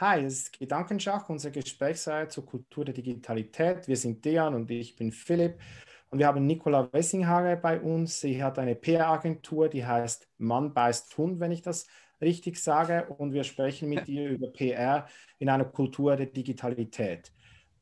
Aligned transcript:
Hi, 0.00 0.24
es 0.24 0.34
ist 0.34 0.58
Gedankenschach, 0.58 1.28
unsere 1.28 1.52
Gesprächsreihe 1.52 2.26
zur 2.26 2.44
Kultur 2.44 2.84
der 2.84 2.94
Digitalität. 2.94 3.86
Wir 3.86 3.96
sind 3.96 4.24
Dejan 4.24 4.52
und 4.52 4.68
ich 4.68 4.96
bin 4.96 5.12
Philipp. 5.12 5.60
Und 6.10 6.18
wir 6.18 6.26
haben 6.26 6.44
Nicola 6.44 6.92
Wessinghager 6.92 7.54
bei 7.54 7.78
uns. 7.80 8.20
Sie 8.20 8.42
hat 8.42 8.58
eine 8.58 8.74
PR-Agentur, 8.74 9.68
die 9.68 9.86
heißt 9.86 10.28
Mann 10.38 10.74
beißt 10.74 11.16
Hund, 11.16 11.38
wenn 11.38 11.52
ich 11.52 11.62
das 11.62 11.86
richtig 12.20 12.56
sage. 12.56 13.06
Und 13.06 13.32
wir 13.34 13.44
sprechen 13.44 13.88
mit 13.88 14.08
ihr 14.08 14.30
über 14.30 14.48
PR 14.48 15.06
in 15.38 15.48
einer 15.48 15.64
Kultur 15.64 16.16
der 16.16 16.26
Digitalität. 16.26 17.32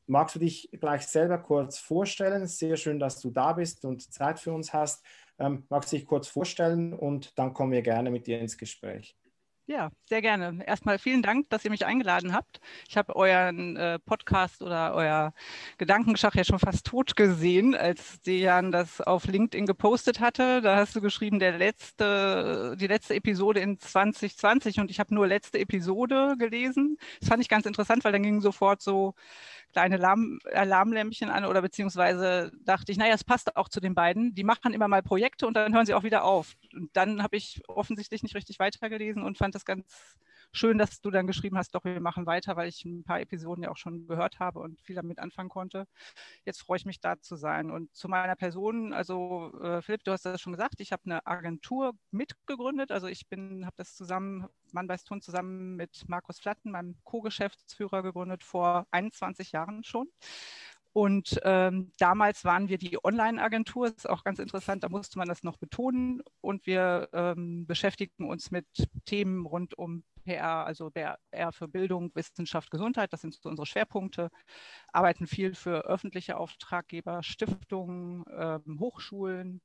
Magst 0.05 0.35
du 0.35 0.39
dich 0.39 0.69
gleich 0.79 1.07
selber 1.07 1.39
kurz 1.39 1.79
vorstellen? 1.79 2.45
Sehr 2.45 2.77
schön, 2.77 2.99
dass 2.99 3.21
du 3.21 3.31
da 3.31 3.53
bist 3.53 3.85
und 3.85 4.13
Zeit 4.13 4.39
für 4.39 4.53
uns 4.53 4.71
hast. 4.71 5.03
Ähm, 5.39 5.65
magst 5.67 5.91
du 5.91 5.95
dich 5.95 6.05
kurz 6.05 6.27
vorstellen 6.27 6.93
und 6.93 7.39
dann 7.39 7.55
kommen 7.55 7.71
wir 7.71 7.81
gerne 7.81 8.11
mit 8.11 8.27
dir 8.27 8.39
ins 8.39 8.55
Gespräch. 8.55 9.17
Ja, 9.65 9.91
sehr 10.09 10.21
gerne. 10.21 10.61
Erstmal 10.67 10.99
vielen 10.99 11.21
Dank, 11.21 11.49
dass 11.49 11.63
ihr 11.63 11.71
mich 11.71 11.85
eingeladen 11.85 12.33
habt. 12.33 12.59
Ich 12.89 12.97
habe 12.97 13.15
euren 13.15 13.77
äh, 13.77 13.97
Podcast 13.97 14.61
oder 14.61 14.93
euer 14.93 15.33
Gedankenschach 15.77 16.35
ja 16.35 16.43
schon 16.43 16.59
fast 16.59 16.85
tot 16.85 17.15
gesehen, 17.15 17.73
als 17.73 18.19
Dejan 18.23 18.73
das 18.73 18.99
auf 18.99 19.25
LinkedIn 19.25 19.65
gepostet 19.65 20.19
hatte. 20.19 20.61
Da 20.61 20.75
hast 20.75 20.97
du 20.97 21.01
geschrieben, 21.01 21.39
der 21.39 21.57
letzte, 21.57 22.75
die 22.77 22.87
letzte 22.87 23.15
Episode 23.15 23.61
in 23.61 23.79
2020 23.79 24.81
und 24.81 24.91
ich 24.91 24.99
habe 24.99 25.15
nur 25.15 25.27
letzte 25.27 25.59
Episode 25.59 26.35
gelesen. 26.37 26.97
Das 27.21 27.29
fand 27.29 27.41
ich 27.41 27.47
ganz 27.47 27.65
interessant, 27.65 28.03
weil 28.03 28.11
dann 28.11 28.23
ging 28.23 28.41
sofort 28.41 28.81
so 28.81 29.13
kleine 29.73 29.95
Alarm, 29.95 30.39
Alarmlämpchen 30.53 31.29
an 31.29 31.45
oder 31.45 31.61
beziehungsweise 31.61 32.51
dachte 32.63 32.91
ich, 32.91 32.97
naja, 32.97 33.13
es 33.13 33.23
passt 33.23 33.55
auch 33.57 33.67
zu 33.67 33.81
den 33.81 33.95
beiden. 33.95 34.33
Die 34.35 34.43
machen 34.43 34.73
immer 34.73 34.87
mal 34.87 35.03
Projekte 35.03 35.45
und 35.47 35.55
dann 35.55 35.73
hören 35.73 35.85
sie 35.85 35.93
auch 35.93 36.03
wieder 36.03 36.23
auf. 36.23 36.53
Und 36.73 36.89
dann 36.93 37.21
habe 37.21 37.35
ich 37.35 37.61
offensichtlich 37.67 38.23
nicht 38.23 38.35
richtig 38.35 38.59
weitergelesen 38.59 39.23
und 39.23 39.37
fand 39.37 39.55
das 39.55 39.65
ganz 39.65 40.15
schön, 40.53 40.77
dass 40.77 41.01
du 41.01 41.09
dann 41.11 41.27
geschrieben 41.27 41.57
hast, 41.57 41.75
doch, 41.75 41.83
wir 41.83 41.99
machen 41.99 42.25
weiter, 42.25 42.55
weil 42.55 42.69
ich 42.69 42.85
ein 42.85 43.03
paar 43.03 43.19
Episoden 43.19 43.63
ja 43.63 43.71
auch 43.71 43.77
schon 43.77 44.07
gehört 44.07 44.39
habe 44.39 44.59
und 44.59 44.81
viel 44.81 44.95
damit 44.95 45.19
anfangen 45.19 45.49
konnte. 45.49 45.87
Jetzt 46.45 46.61
freue 46.61 46.77
ich 46.77 46.85
mich, 46.85 46.99
da 46.99 47.19
zu 47.19 47.35
sein. 47.35 47.71
Und 47.71 47.93
zu 47.95 48.07
meiner 48.07 48.35
Person, 48.35 48.93
also 48.93 49.51
äh, 49.61 49.81
Philipp, 49.81 50.03
du 50.03 50.11
hast 50.11 50.25
das 50.25 50.39
schon 50.41 50.53
gesagt, 50.53 50.79
ich 50.79 50.91
habe 50.91 51.03
eine 51.05 51.25
Agentur 51.25 51.93
mitgegründet. 52.11 52.91
Also 52.91 53.07
ich 53.07 53.27
bin, 53.27 53.65
habe 53.65 53.75
das 53.77 53.95
zusammen, 53.95 54.47
Mann 54.71 54.87
bei 54.87 54.97
Tun 54.97 55.21
zusammen 55.21 55.75
mit 55.75 56.07
Markus 56.07 56.39
Flatten, 56.39 56.71
meinem 56.71 56.95
Co-Geschäftsführer, 57.03 58.03
gegründet 58.03 58.43
vor 58.43 58.87
21 58.91 59.51
Jahren 59.51 59.83
schon. 59.83 60.07
Und 60.93 61.39
ähm, 61.43 61.91
damals 61.97 62.45
waren 62.45 62.69
wir 62.69 62.77
die 62.77 63.03
Online-Agentur, 63.03 63.87
ist 63.87 64.07
auch 64.07 64.23
ganz 64.23 64.37
interessant, 64.37 64.83
da 64.83 64.89
musste 64.89 65.17
man 65.17 65.27
das 65.27 65.41
noch 65.41 65.57
betonen. 65.57 66.21
Und 66.39 66.67
wir 66.67 67.09
ähm, 67.13 67.65
beschäftigen 67.65 68.29
uns 68.29 68.51
mit 68.51 68.67
Themen 69.05 69.47
rund 69.47 69.75
um 69.75 70.03
PR, 70.23 70.65
also 70.65 70.89
PR 70.89 71.51
für 71.51 71.67
Bildung, 71.67 72.11
Wissenschaft, 72.15 72.71
Gesundheit, 72.71 73.13
das 73.13 73.21
sind 73.21 73.33
so 73.33 73.49
unsere 73.49 73.65
Schwerpunkte, 73.65 74.29
arbeiten 74.91 75.27
viel 75.27 75.55
für 75.55 75.85
öffentliche 75.85 76.37
Auftraggeber, 76.37 77.23
Stiftungen, 77.23 78.23
ähm, 78.35 78.79
Hochschulen, 78.79 79.61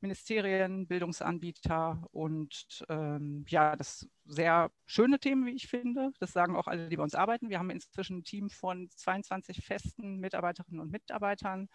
Ministerien, 0.00 0.86
Bildungsanbieter 0.86 2.06
und 2.12 2.84
ähm, 2.88 3.44
ja, 3.48 3.76
das 3.76 4.06
sehr 4.26 4.70
schöne 4.84 5.18
Themen, 5.18 5.46
wie 5.46 5.54
ich 5.54 5.68
finde. 5.68 6.12
Das 6.18 6.32
sagen 6.32 6.54
auch 6.54 6.66
alle, 6.66 6.88
die 6.88 6.96
bei 6.96 7.02
uns 7.02 7.14
arbeiten. 7.14 7.48
Wir 7.48 7.58
haben 7.58 7.70
inzwischen 7.70 8.18
ein 8.18 8.24
Team 8.24 8.50
von 8.50 8.90
22 8.90 9.64
festen 9.64 10.18
Mitarbeiterinnen 10.18 10.80
und 10.80 10.90
Mitarbeitern 10.90 11.68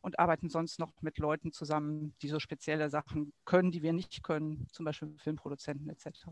und 0.00 0.18
arbeiten 0.18 0.48
sonst 0.48 0.78
noch 0.78 1.02
mit 1.02 1.18
Leuten 1.18 1.52
zusammen, 1.52 2.14
die 2.22 2.28
so 2.28 2.40
spezielle 2.40 2.88
Sachen 2.88 3.32
können, 3.44 3.70
die 3.70 3.82
wir 3.82 3.92
nicht 3.92 4.22
können, 4.22 4.66
zum 4.72 4.84
Beispiel 4.84 5.14
Filmproduzenten 5.18 5.90
etc. 5.90 6.26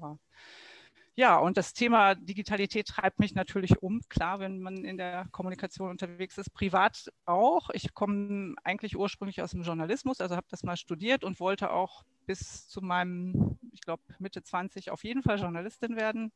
Ja, 1.16 1.38
und 1.38 1.56
das 1.56 1.72
Thema 1.74 2.16
Digitalität 2.16 2.88
treibt 2.88 3.20
mich 3.20 3.34
natürlich 3.36 3.80
um. 3.80 4.00
Klar, 4.08 4.40
wenn 4.40 4.58
man 4.58 4.84
in 4.84 4.96
der 4.96 5.26
Kommunikation 5.30 5.90
unterwegs 5.90 6.38
ist, 6.38 6.52
privat 6.52 7.08
auch. 7.24 7.70
Ich 7.72 7.94
komme 7.94 8.54
eigentlich 8.64 8.96
ursprünglich 8.96 9.40
aus 9.40 9.52
dem 9.52 9.62
Journalismus, 9.62 10.20
also 10.20 10.34
habe 10.34 10.46
das 10.50 10.64
mal 10.64 10.76
studiert 10.76 11.22
und 11.22 11.38
wollte 11.38 11.70
auch 11.70 12.02
bis 12.26 12.68
zu 12.68 12.80
meinem, 12.80 13.58
ich 13.72 13.80
glaube, 13.80 14.02
Mitte 14.18 14.42
20 14.42 14.90
auf 14.90 15.04
jeden 15.04 15.22
Fall 15.22 15.38
Journalistin 15.38 15.96
werden 15.96 16.32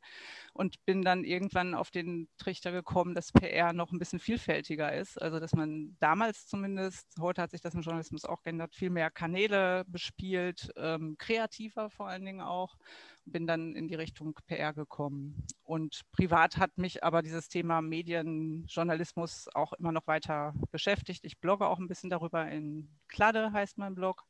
und 0.52 0.84
bin 0.84 1.02
dann 1.02 1.24
irgendwann 1.24 1.74
auf 1.74 1.90
den 1.90 2.28
Trichter 2.38 2.72
gekommen, 2.72 3.14
dass 3.14 3.32
PR 3.32 3.72
noch 3.72 3.92
ein 3.92 3.98
bisschen 3.98 4.20
vielfältiger 4.20 4.92
ist. 4.92 5.20
Also, 5.20 5.40
dass 5.40 5.52
man 5.54 5.96
damals 6.00 6.46
zumindest, 6.46 7.06
heute 7.20 7.42
hat 7.42 7.50
sich 7.50 7.60
das 7.60 7.74
im 7.74 7.82
Journalismus 7.82 8.24
auch 8.24 8.42
geändert, 8.42 8.74
viel 8.74 8.90
mehr 8.90 9.10
Kanäle 9.10 9.84
bespielt, 9.86 10.70
ähm, 10.76 11.16
kreativer 11.18 11.90
vor 11.90 12.08
allen 12.08 12.24
Dingen 12.24 12.40
auch. 12.40 12.76
Bin 13.24 13.46
dann 13.46 13.74
in 13.74 13.88
die 13.88 13.94
Richtung 13.94 14.34
PR 14.46 14.72
gekommen. 14.72 15.44
Und 15.62 16.02
privat 16.12 16.56
hat 16.56 16.78
mich 16.78 17.04
aber 17.04 17.20
dieses 17.22 17.48
Thema 17.48 17.82
Medienjournalismus 17.82 19.48
auch 19.54 19.74
immer 19.74 19.92
noch 19.92 20.06
weiter 20.06 20.54
beschäftigt. 20.70 21.24
Ich 21.24 21.38
blogge 21.38 21.66
auch 21.66 21.78
ein 21.78 21.88
bisschen 21.88 22.08
darüber 22.08 22.48
in 22.48 22.88
Kladde, 23.08 23.52
heißt 23.52 23.76
mein 23.78 23.94
Blog. 23.94 24.24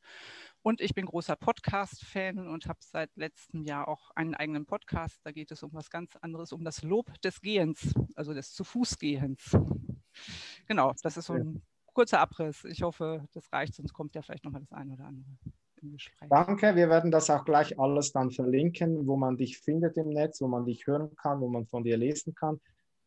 Und 0.63 0.81
ich 0.81 0.95
bin 0.95 1.07
großer 1.07 1.37
Podcast-Fan 1.37 2.49
und 2.49 2.67
habe 2.67 2.79
seit 2.83 3.17
letztem 3.17 3.63
Jahr 3.63 3.89
auch 3.89 4.11
einen 4.13 4.35
eigenen 4.35 4.67
Podcast. 4.67 5.21
Da 5.25 5.33
geht 5.33 5.51
es 5.51 5.63
um 5.63 5.73
was 5.73 5.91
ganz 5.91 6.17
anderes, 6.17 6.53
um 6.53 6.65
das 6.65 6.83
Lob 6.83 7.21
des 7.23 7.41
Gehens, 7.41 7.95
also 8.15 8.35
des 8.35 8.53
zu 8.53 8.65
Fuß 8.65 8.99
Gehens. 8.99 9.57
Genau, 10.67 10.93
das 11.03 11.17
ist 11.17 11.27
so 11.27 11.35
ein 11.35 11.63
kurzer 11.95 12.21
Abriss. 12.21 12.65
Ich 12.65 12.83
hoffe, 12.83 13.25
das 13.33 13.53
reicht, 13.53 13.75
sonst 13.75 13.93
kommt 13.93 14.15
ja 14.15 14.23
vielleicht 14.23 14.45
nochmal 14.45 14.61
das 14.61 14.73
eine 14.73 14.93
oder 14.93 15.05
andere. 15.05 15.31
Danke, 16.29 16.75
wir 16.75 16.89
werden 16.89 17.11
das 17.11 17.31
auch 17.31 17.45
gleich 17.45 17.79
alles 17.79 18.13
dann 18.13 18.31
verlinken, 18.31 19.07
wo 19.07 19.17
man 19.17 19.37
dich 19.37 19.59
findet 19.59 19.97
im 19.97 20.09
Netz, 20.09 20.41
wo 20.41 20.49
man 20.49 20.65
dich 20.65 20.87
hören 20.87 21.15
kann, 21.17 21.41
wo 21.41 21.49
man 21.49 21.67
von 21.67 21.85
dir 21.85 21.97
lesen 21.97 22.35
kann. 22.35 22.61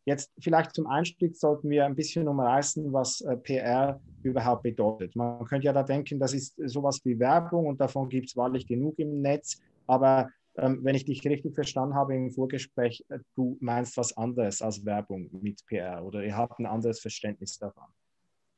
Jetzt 0.05 0.31
vielleicht 0.39 0.73
zum 0.73 0.87
Einstieg 0.87 1.35
sollten 1.35 1.69
wir 1.69 1.85
ein 1.85 1.95
bisschen 1.95 2.27
umreißen, 2.27 2.91
was 2.91 3.21
äh, 3.21 3.37
PR 3.37 3.99
überhaupt 4.23 4.63
bedeutet. 4.63 5.15
Man 5.15 5.45
könnte 5.45 5.65
ja 5.65 5.73
da 5.73 5.83
denken, 5.83 6.19
das 6.19 6.33
ist 6.33 6.55
sowas 6.65 6.99
wie 7.03 7.19
Werbung 7.19 7.67
und 7.67 7.79
davon 7.79 8.09
gibt 8.09 8.29
es 8.29 8.35
wahrlich 8.35 8.65
genug 8.65 8.97
im 8.97 9.21
Netz. 9.21 9.59
Aber 9.85 10.29
ähm, 10.57 10.79
wenn 10.83 10.95
ich 10.95 11.05
dich 11.05 11.25
richtig 11.25 11.53
verstanden 11.53 11.95
habe 11.95 12.15
im 12.15 12.31
Vorgespräch, 12.31 13.05
äh, 13.09 13.19
du 13.35 13.57
meinst 13.61 13.95
was 13.97 14.17
anderes 14.17 14.61
als 14.61 14.83
Werbung 14.85 15.29
mit 15.41 15.65
PR 15.67 16.03
oder 16.03 16.23
ihr 16.23 16.35
habt 16.35 16.59
ein 16.59 16.65
anderes 16.65 16.99
Verständnis 16.99 17.57
davon. 17.57 17.85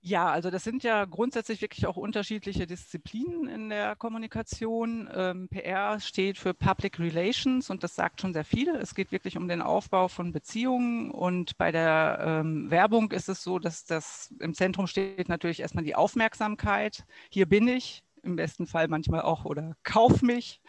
Ja, 0.06 0.30
also 0.30 0.52
das 0.52 0.66
sind 0.66 0.84
ja 0.84 1.06
grundsätzlich 1.06 1.62
wirklich 1.62 1.88
auch 1.88 1.96
unterschiedliche 1.96 2.68
Disziplinen 2.68 3.48
in 3.48 3.70
der 3.70 3.96
Kommunikation. 3.96 5.10
Ähm, 5.14 5.48
PR 5.48 5.98
steht 6.02 6.38
für 6.38 6.54
Public 6.54 7.00
Relations 7.00 7.70
und 7.70 7.86
das 7.86 7.96
sagt 7.96 8.20
schon 8.20 8.34
sehr 8.34 8.44
viel. 8.44 8.76
Es 8.76 8.96
geht 8.96 9.14
wirklich 9.14 9.38
um 9.38 9.48
den 9.48 9.62
Aufbau 9.62 10.10
von 10.10 10.34
Beziehungen 10.34 11.10
und 11.10 11.58
bei 11.58 11.72
der 11.72 12.20
ähm, 12.22 12.70
Werbung 12.70 13.14
ist 13.14 13.30
es 13.30 13.44
so, 13.44 13.60
dass 13.60 13.86
das 13.86 14.34
im 14.42 14.54
Zentrum 14.54 14.88
steht 14.88 15.30
natürlich 15.30 15.62
erstmal 15.62 15.86
die 15.86 15.96
Aufmerksamkeit. 15.96 17.06
Hier 17.30 17.46
bin 17.46 17.70
ich, 17.70 18.04
im 18.24 18.36
besten 18.36 18.68
Fall 18.68 18.90
manchmal 18.90 19.22
auch 19.22 19.46
oder 19.46 19.78
kauf 19.84 20.22
mich 20.22 20.62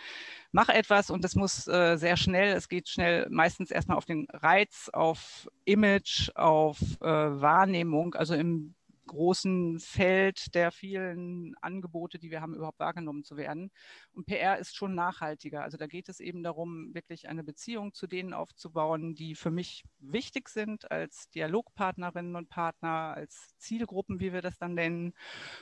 mach 0.53 0.69
etwas 0.69 1.11
und 1.11 1.25
das 1.25 1.35
muss 1.35 1.67
äh, 1.67 1.97
sehr 1.97 2.17
schnell, 2.17 2.55
es 2.57 2.69
geht 2.69 2.89
schnell 2.89 3.27
meistens 3.31 3.73
erstmal 3.73 3.97
auf 3.97 4.05
den 4.05 4.29
Reiz, 4.33 4.89
auf 4.93 5.49
Image, 5.65 6.31
auf 6.37 6.79
äh, 7.01 7.05
Wahrnehmung, 7.07 8.15
also 8.15 8.35
im 8.35 8.75
großen 9.15 9.79
Feld 9.79 10.55
der 10.57 10.73
vielen 10.73 11.55
Angebote, 11.61 12.19
die 12.19 12.33
wir 12.33 12.41
haben, 12.41 12.55
überhaupt 12.55 12.81
wahrgenommen 12.81 13.23
zu 13.23 13.37
werden. 13.37 13.71
Und 14.13 14.27
PR 14.27 14.59
ist 14.59 14.75
schon 14.75 14.95
nachhaltiger. 14.97 15.63
Also 15.63 15.77
da 15.77 15.87
geht 15.87 16.09
es 16.09 16.19
eben 16.19 16.43
darum, 16.43 16.93
wirklich 16.95 17.29
eine 17.29 17.45
Beziehung 17.45 17.93
zu 17.93 18.09
denen 18.09 18.35
aufzubauen, 18.35 19.15
die 19.15 19.37
für 19.37 19.53
mich 19.53 19.85
wichtig 20.01 20.49
sind 20.49 20.91
als 20.91 21.31
Dialogpartnerinnen 21.31 22.35
und 22.35 22.49
Partner, 22.49 23.15
als 23.15 23.57
Zielgruppen, 23.59 24.19
wie 24.19 24.33
wir 24.33 24.43
das 24.43 24.59
dann 24.59 24.75
nennen. 24.75 25.15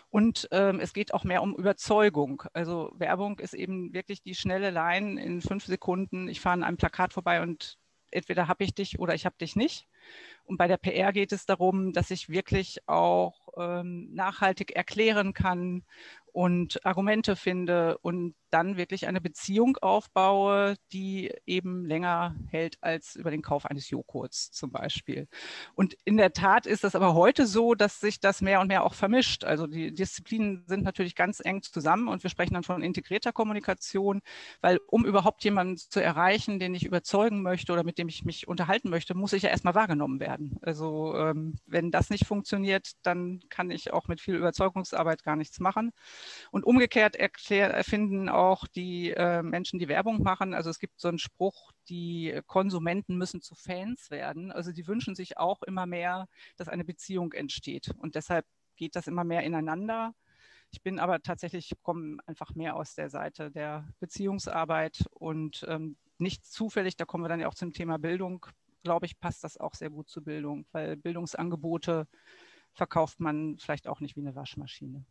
Und 0.09 0.49
ähm, 0.51 0.81
es 0.81 0.95
geht 0.95 1.13
auch 1.13 1.25
mehr 1.25 1.43
um 1.43 1.55
Überzeugung. 1.55 2.45
Also 2.55 2.91
Werbung 2.95 3.39
ist 3.39 3.55
eben 3.55 3.93
wirklich 3.93 4.23
die 4.23 4.35
schnelle 4.35 4.71
Line 4.71 5.23
in 5.23 5.43
fünf 5.43 5.67
Sekunden. 5.67 6.29
Ich 6.29 6.41
fahre 6.41 6.55
an 6.55 6.65
einem 6.65 6.79
Plakat 6.79 7.13
vorbei 7.13 7.43
und 7.43 7.79
entweder 8.13 8.49
habe 8.49 8.65
ich 8.65 8.75
dich 8.75 8.99
oder 8.99 9.15
ich 9.15 9.27
habe 9.27 9.37
dich 9.39 9.57
nicht. 9.57 9.89
Und 10.45 10.57
bei 10.59 10.69
der 10.69 10.77
PR 10.77 11.13
geht 11.13 11.33
es 11.33 11.47
darum, 11.47 11.93
dass 11.93 12.11
ich 12.11 12.29
wirklich 12.29 12.87
auch 12.89 13.42
ähm, 13.57 14.13
nachhaltig 14.15 14.73
erklären 14.73 15.33
kann 15.33 15.85
und 16.33 16.85
Argumente 16.87 17.37
finde 17.37 17.99
und 17.99 18.35
dann 18.51 18.77
wirklich 18.77 19.07
eine 19.07 19.21
Beziehung 19.21 19.77
aufbaue, 19.79 20.77
die 20.93 21.33
eben 21.47 21.85
länger 21.87 22.37
hält 22.49 22.79
als 22.83 23.17
über 23.17 23.31
den 23.31 23.43
Kauf 23.43 23.67
eines 23.67 23.89
Joghurts 23.91 24.51
zum 24.51 24.71
Beispiel. 24.71 25.27
Und 25.75 25.97
in 26.05 26.17
der 26.17 26.33
Tat 26.33 26.67
ist 26.67 26.85
es 26.85 26.95
aber 26.95 27.15
heute 27.15 27.47
so, 27.47 27.75
dass 27.75 28.01
sich 28.01 28.21
das 28.21 28.41
mehr 28.41 28.61
und 28.61 28.69
mehr 28.69 28.85
auch 28.85 28.95
vermischt. 28.95 29.45
Also 29.45 29.67
die 29.67 29.95
Disziplinen 29.95 30.65
sind 30.67 30.85
natürlich 30.85 31.15
ganz 31.15 31.41
eng 31.41 31.63
zusammen 31.63 32.09
und 32.09 32.23
wir 32.23 32.31
sprechen 32.31 32.55
dann 32.55 32.63
von 32.63 32.83
integrierter 32.83 33.33
Kommunikation, 33.33 34.21
weil 34.61 34.81
um 34.87 35.05
überhaupt 35.05 35.45
jemanden 35.45 35.77
zu 35.77 36.03
erreichen, 36.03 36.59
den 36.59 36.75
ich 36.75 36.85
überzeugen 36.85 37.43
möchte 37.43 37.73
oder 37.73 37.85
mit 37.85 37.99
dem 37.99 38.09
ich 38.09 38.25
mich 38.25 38.49
unterhalten 38.49 38.91
möchte, 38.91 39.15
muss 39.15 39.33
ich 39.35 39.43
ja 39.43 39.51
erstmal 39.51 39.75
wahrgenommen 39.75 40.21
werden. 40.21 40.59
Also 40.63 41.15
ähm, 41.17 41.57
wenn 41.67 41.91
das 41.91 42.11
nicht 42.11 42.27
funktioniert, 42.27 42.93
dann 43.03 43.42
kann 43.51 43.71
ich 43.71 43.93
auch 43.93 44.09
mit 44.09 44.21
viel 44.21 44.35
Überzeugungsarbeit 44.35 45.23
gar 45.23 45.37
nichts 45.37 45.61
machen. 45.61 45.93
Und 46.51 46.65
umgekehrt 46.65 47.17
erfinden 47.17 48.29
auch 48.29 48.67
die 48.67 49.11
äh, 49.11 49.43
Menschen, 49.43 49.79
die 49.79 49.89
Werbung 49.89 50.23
machen. 50.23 50.55
Also 50.55 50.71
es 50.71 50.79
gibt 50.79 51.01
so 51.01 51.09
einen 51.09 51.19
Spruch, 51.19 51.73
die 51.89 52.41
Konsumenten 52.47 53.17
müssen 53.17 53.43
zu 53.43 53.55
Fans 53.55 54.11
werden. 54.11 54.53
Also 54.53 54.73
die 54.73 54.87
wünschen 54.87 55.15
sich 55.15 55.39
auch 55.39 55.63
immer 55.63 55.87
mehr, 55.87 56.27
dass 56.57 56.69
eine 56.69 56.85
Beziehung 56.85 57.33
entsteht. 57.33 57.93
Und 57.99 58.15
deshalb 58.15 58.47
geht 58.77 58.97
das 58.97 59.07
immer 59.07 59.25
mehr 59.25 59.43
ineinander. 59.43 60.15
Ich 60.71 60.83
bin 60.83 60.99
aber 60.99 61.21
tatsächlich, 61.21 61.73
komme 61.83 62.17
einfach 62.27 62.55
mehr 62.55 62.77
aus 62.77 62.95
der 62.95 63.11
Seite 63.11 63.51
der 63.51 63.87
Beziehungsarbeit 64.01 65.05
und 65.11 65.65
ähm, 65.69 65.97
nicht 66.19 66.47
zufällig, 66.47 66.97
da 66.97 67.05
kommen 67.05 67.25
wir 67.25 67.29
dann 67.29 67.41
ja 67.41 67.49
auch 67.49 67.55
zum 67.55 67.73
Thema 67.75 67.99
Bildung, 67.99 68.47
glaube 68.83 69.07
ich, 69.07 69.19
passt 69.19 69.45
das 69.45 69.59
auch 69.59 69.75
sehr 69.75 69.91
gut 69.91 70.09
zur 70.09 70.25
Bildung, 70.25 70.67
weil 70.73 70.97
Bildungsangebote 70.97 72.07
verkauft 72.75 73.21
man 73.21 73.59
vielleicht 73.59 73.89
auch 73.89 74.01
nicht 74.01 74.17
wie 74.17 74.21
eine 74.21 74.35
Waschmaschine. 74.35 75.05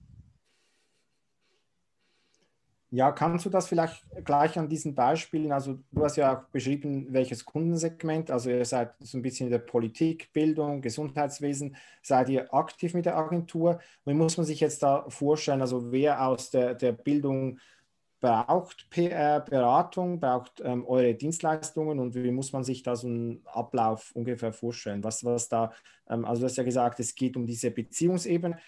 Ja, 2.94 3.13
kannst 3.13 3.46
du 3.46 3.50
das 3.50 3.69
vielleicht 3.69 4.04
gleich 4.25 4.60
an 4.60 4.68
diesen 4.68 4.96
Beispielen, 4.96 5.54
also 5.54 5.80
du 5.94 6.04
hast 6.04 6.18
ja 6.18 6.36
auch 6.36 6.44
beschrieben, 6.50 7.08
welches 7.12 7.46
Kundensegment, 7.46 8.30
also 8.30 8.50
ihr 8.50 8.66
seid 8.66 8.94
so 9.00 9.18
ein 9.18 9.22
bisschen 9.22 9.48
in 9.48 9.52
der 9.52 9.60
Politik, 9.60 10.34
Bildung, 10.34 10.81
Gesundheitswesen, 10.81 11.78
seid 12.02 12.28
ihr 12.28 12.54
aktiv 12.54 12.94
mit 12.94 13.06
der 13.06 13.16
Agentur. 13.16 13.80
Wie 14.04 14.14
muss 14.14 14.36
man 14.36 14.46
sich 14.46 14.60
jetzt 14.60 14.84
da 14.84 15.06
vorstellen, 15.07 15.62
also 15.62 15.94
wer 15.94 16.28
aus 16.28 16.50
der, 16.50 16.75
der 16.75 16.92
Bildung 16.92 17.60
braucht 18.21 18.89
PR-Beratung, 18.91 20.19
braucht 20.19 20.62
ähm, 20.63 20.85
eure 20.85 21.15
Dienstleistungen 21.15 22.00
und 22.00 22.15
wie 22.15 22.31
muss 22.31 22.53
man 22.53 22.63
sich 22.63 22.83
da 22.83 22.95
so 22.95 23.07
einen 23.07 23.41
Ablauf 23.47 24.12
ungefähr 24.13 24.53
vorstellen? 24.53 25.03
Was, 25.03 25.25
was 25.25 25.50
da, 25.50 25.71
ähm, 26.07 26.23
also 26.23 26.41
du 26.41 26.45
hast 26.45 26.57
ja 26.57 26.63
gesagt, 26.63 27.00
es 27.00 27.15
geht 27.15 27.35
um 27.35 27.45
diese 27.45 27.71
Beziehungsebene, 27.71 28.59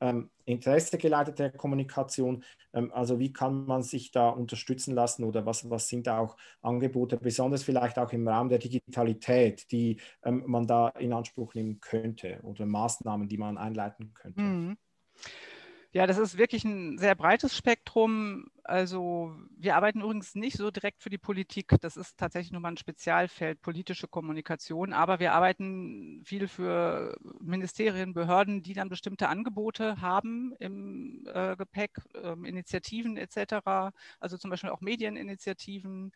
ähm, 0.00 0.30
interessegeleitete 0.46 1.52
Kommunikation. 1.52 2.42
Ähm, 2.72 2.90
also 2.92 3.18
wie 3.18 3.32
kann 3.32 3.66
man 3.66 3.82
sich 3.82 4.10
da 4.10 4.30
unterstützen 4.30 4.94
lassen 4.94 5.24
oder 5.24 5.46
was, 5.46 5.70
was 5.70 5.88
sind 5.88 6.06
da 6.06 6.18
auch 6.18 6.36
Angebote, 6.62 7.18
besonders 7.18 7.62
vielleicht 7.62 7.98
auch 7.98 8.12
im 8.12 8.26
Raum 8.26 8.48
der 8.48 8.58
Digitalität, 8.58 9.70
die 9.70 10.00
ähm, 10.24 10.42
man 10.46 10.66
da 10.66 10.88
in 10.88 11.12
Anspruch 11.12 11.54
nehmen 11.54 11.80
könnte 11.80 12.40
oder 12.42 12.66
Maßnahmen, 12.66 13.28
die 13.28 13.38
man 13.38 13.58
einleiten 13.58 14.12
könnte? 14.14 14.40
Mhm. 14.40 14.76
Ja, 15.94 16.06
das 16.06 16.16
ist 16.16 16.38
wirklich 16.38 16.64
ein 16.64 16.96
sehr 16.96 17.14
breites 17.14 17.54
Spektrum. 17.54 18.46
Also 18.64 19.34
wir 19.58 19.76
arbeiten 19.76 20.00
übrigens 20.00 20.34
nicht 20.34 20.56
so 20.56 20.70
direkt 20.70 21.02
für 21.02 21.10
die 21.10 21.18
Politik. 21.18 21.74
Das 21.82 21.98
ist 21.98 22.16
tatsächlich 22.16 22.50
nur 22.50 22.62
mal 22.62 22.70
ein 22.70 22.76
Spezialfeld, 22.78 23.60
politische 23.60 24.08
Kommunikation. 24.08 24.94
Aber 24.94 25.20
wir 25.20 25.34
arbeiten 25.34 26.22
viel 26.24 26.48
für 26.48 27.18
Ministerien, 27.40 28.14
Behörden, 28.14 28.62
die 28.62 28.72
dann 28.72 28.88
bestimmte 28.88 29.28
Angebote 29.28 30.00
haben 30.00 30.54
im 30.60 31.26
äh, 31.26 31.56
Gepäck, 31.56 31.98
äh, 32.14 32.32
Initiativen 32.48 33.18
etc. 33.18 33.92
Also 34.18 34.38
zum 34.38 34.50
Beispiel 34.50 34.70
auch 34.70 34.80
Medieninitiativen, 34.80 36.12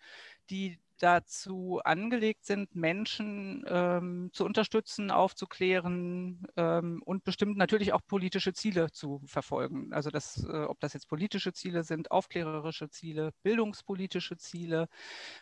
die 0.48 0.78
dazu 0.98 1.80
angelegt 1.84 2.44
sind, 2.44 2.74
Menschen 2.74 3.64
ähm, 3.68 4.30
zu 4.32 4.44
unterstützen, 4.44 5.10
aufzuklären 5.10 6.46
ähm, 6.56 7.02
und 7.04 7.24
bestimmt 7.24 7.56
natürlich 7.56 7.92
auch 7.92 8.00
politische 8.06 8.52
Ziele 8.52 8.90
zu 8.90 9.22
verfolgen. 9.26 9.92
Also 9.92 10.10
das, 10.10 10.44
äh, 10.44 10.64
ob 10.64 10.80
das 10.80 10.92
jetzt 10.94 11.08
politische 11.08 11.52
Ziele 11.52 11.84
sind, 11.84 12.10
aufklärerische 12.10 12.88
Ziele, 12.88 13.32
bildungspolitische 13.42 14.36
Ziele. 14.36 14.88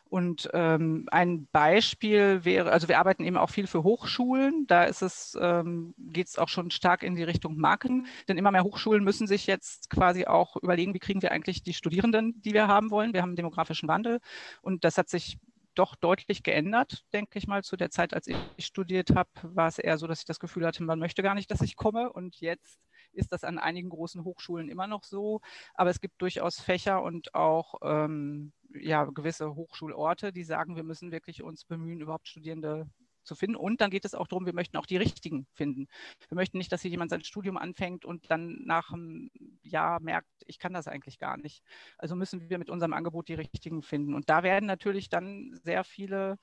Und 0.08 0.48
ähm, 0.52 1.06
ein 1.10 1.46
Beispiel 1.52 2.44
wäre, 2.44 2.72
also 2.72 2.88
wir 2.88 2.98
arbeiten 2.98 3.24
eben 3.24 3.36
auch 3.36 3.50
viel 3.50 3.66
für 3.66 3.82
Hochschulen. 3.82 4.66
Da 4.66 4.84
ist 4.84 5.02
es, 5.02 5.36
ähm, 5.40 5.94
geht 5.98 6.28
es 6.28 6.38
auch 6.38 6.48
schon 6.48 6.70
stark 6.70 7.02
in 7.02 7.14
die 7.14 7.22
Richtung 7.22 7.56
Marken, 7.56 8.06
denn 8.28 8.38
immer 8.38 8.50
mehr 8.50 8.64
Hochschulen 8.64 9.04
müssen 9.04 9.26
sich 9.26 9.46
jetzt 9.46 9.90
quasi 9.90 10.26
auch 10.26 10.56
überlegen, 10.56 10.94
wie 10.94 10.98
kriegen 10.98 11.22
wir 11.22 11.32
eigentlich 11.32 11.62
die 11.62 11.74
Studierenden, 11.74 12.40
die 12.42 12.52
wir 12.52 12.68
haben 12.68 12.90
wollen. 12.90 13.12
Wir 13.12 13.22
haben 13.22 13.30
einen 13.30 13.36
demografischen 13.36 13.88
Wandel 13.88 14.20
und 14.62 14.84
das 14.84 14.98
hat 14.98 15.08
sich 15.08 15.38
doch 15.74 15.96
deutlich 15.96 16.42
geändert, 16.42 17.04
denke 17.12 17.38
ich 17.38 17.46
mal. 17.46 17.62
Zu 17.62 17.76
der 17.76 17.90
Zeit, 17.90 18.14
als 18.14 18.26
ich 18.26 18.36
studiert 18.58 19.14
habe, 19.14 19.30
war 19.42 19.68
es 19.68 19.78
eher 19.78 19.98
so, 19.98 20.06
dass 20.06 20.20
ich 20.20 20.24
das 20.24 20.40
Gefühl 20.40 20.66
hatte, 20.66 20.82
man 20.82 20.98
möchte 20.98 21.22
gar 21.22 21.34
nicht, 21.34 21.50
dass 21.50 21.60
ich 21.60 21.76
komme. 21.76 22.12
Und 22.12 22.40
jetzt 22.40 22.80
ist 23.12 23.32
das 23.32 23.44
an 23.44 23.58
einigen 23.58 23.90
großen 23.90 24.24
Hochschulen 24.24 24.68
immer 24.68 24.86
noch 24.86 25.04
so. 25.04 25.40
Aber 25.74 25.90
es 25.90 26.00
gibt 26.00 26.20
durchaus 26.20 26.60
Fächer 26.60 27.02
und 27.02 27.34
auch 27.34 27.74
ähm, 27.82 28.52
ja, 28.74 29.04
gewisse 29.04 29.54
Hochschulorte, 29.54 30.32
die 30.32 30.44
sagen, 30.44 30.76
wir 30.76 30.84
müssen 30.84 31.12
wirklich 31.12 31.42
uns 31.42 31.64
bemühen, 31.64 32.00
überhaupt 32.00 32.28
Studierende 32.28 32.88
zu 33.24 33.34
finden. 33.34 33.56
Und 33.56 33.80
dann 33.80 33.90
geht 33.90 34.04
es 34.04 34.14
auch 34.14 34.26
darum, 34.26 34.46
wir 34.46 34.54
möchten 34.54 34.76
auch 34.76 34.86
die 34.86 34.96
richtigen 34.96 35.46
finden. 35.54 35.86
Wir 36.28 36.36
möchten 36.36 36.58
nicht, 36.58 36.72
dass 36.72 36.82
hier 36.82 36.90
jemand 36.90 37.10
sein 37.10 37.24
Studium 37.24 37.56
anfängt 37.56 38.04
und 38.04 38.30
dann 38.30 38.62
nach 38.64 38.92
einem 38.92 39.30
Jahr 39.62 40.00
merkt, 40.00 40.28
ich 40.46 40.58
kann 40.58 40.72
das 40.72 40.88
eigentlich 40.88 41.18
gar 41.18 41.36
nicht. 41.36 41.62
Also 41.98 42.16
müssen 42.16 42.48
wir 42.48 42.58
mit 42.58 42.70
unserem 42.70 42.92
Angebot 42.92 43.28
die 43.28 43.34
richtigen 43.34 43.82
finden. 43.82 44.14
Und 44.14 44.28
da 44.30 44.42
werden 44.42 44.66
natürlich 44.66 45.08
dann 45.08 45.58
sehr 45.62 45.84
viele 45.84 46.38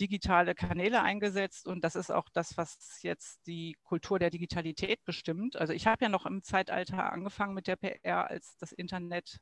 digitale 0.00 0.54
Kanäle 0.54 1.02
eingesetzt. 1.02 1.66
Und 1.66 1.84
das 1.84 1.96
ist 1.96 2.10
auch 2.10 2.28
das, 2.32 2.56
was 2.56 3.00
jetzt 3.02 3.46
die 3.46 3.76
Kultur 3.82 4.18
der 4.18 4.30
Digitalität 4.30 5.04
bestimmt. 5.04 5.56
Also 5.56 5.72
ich 5.72 5.86
habe 5.86 6.04
ja 6.04 6.08
noch 6.08 6.26
im 6.26 6.42
Zeitalter 6.42 7.12
angefangen 7.12 7.54
mit 7.54 7.66
der 7.66 7.76
PR, 7.76 8.28
als 8.28 8.56
das 8.58 8.72
Internet 8.72 9.40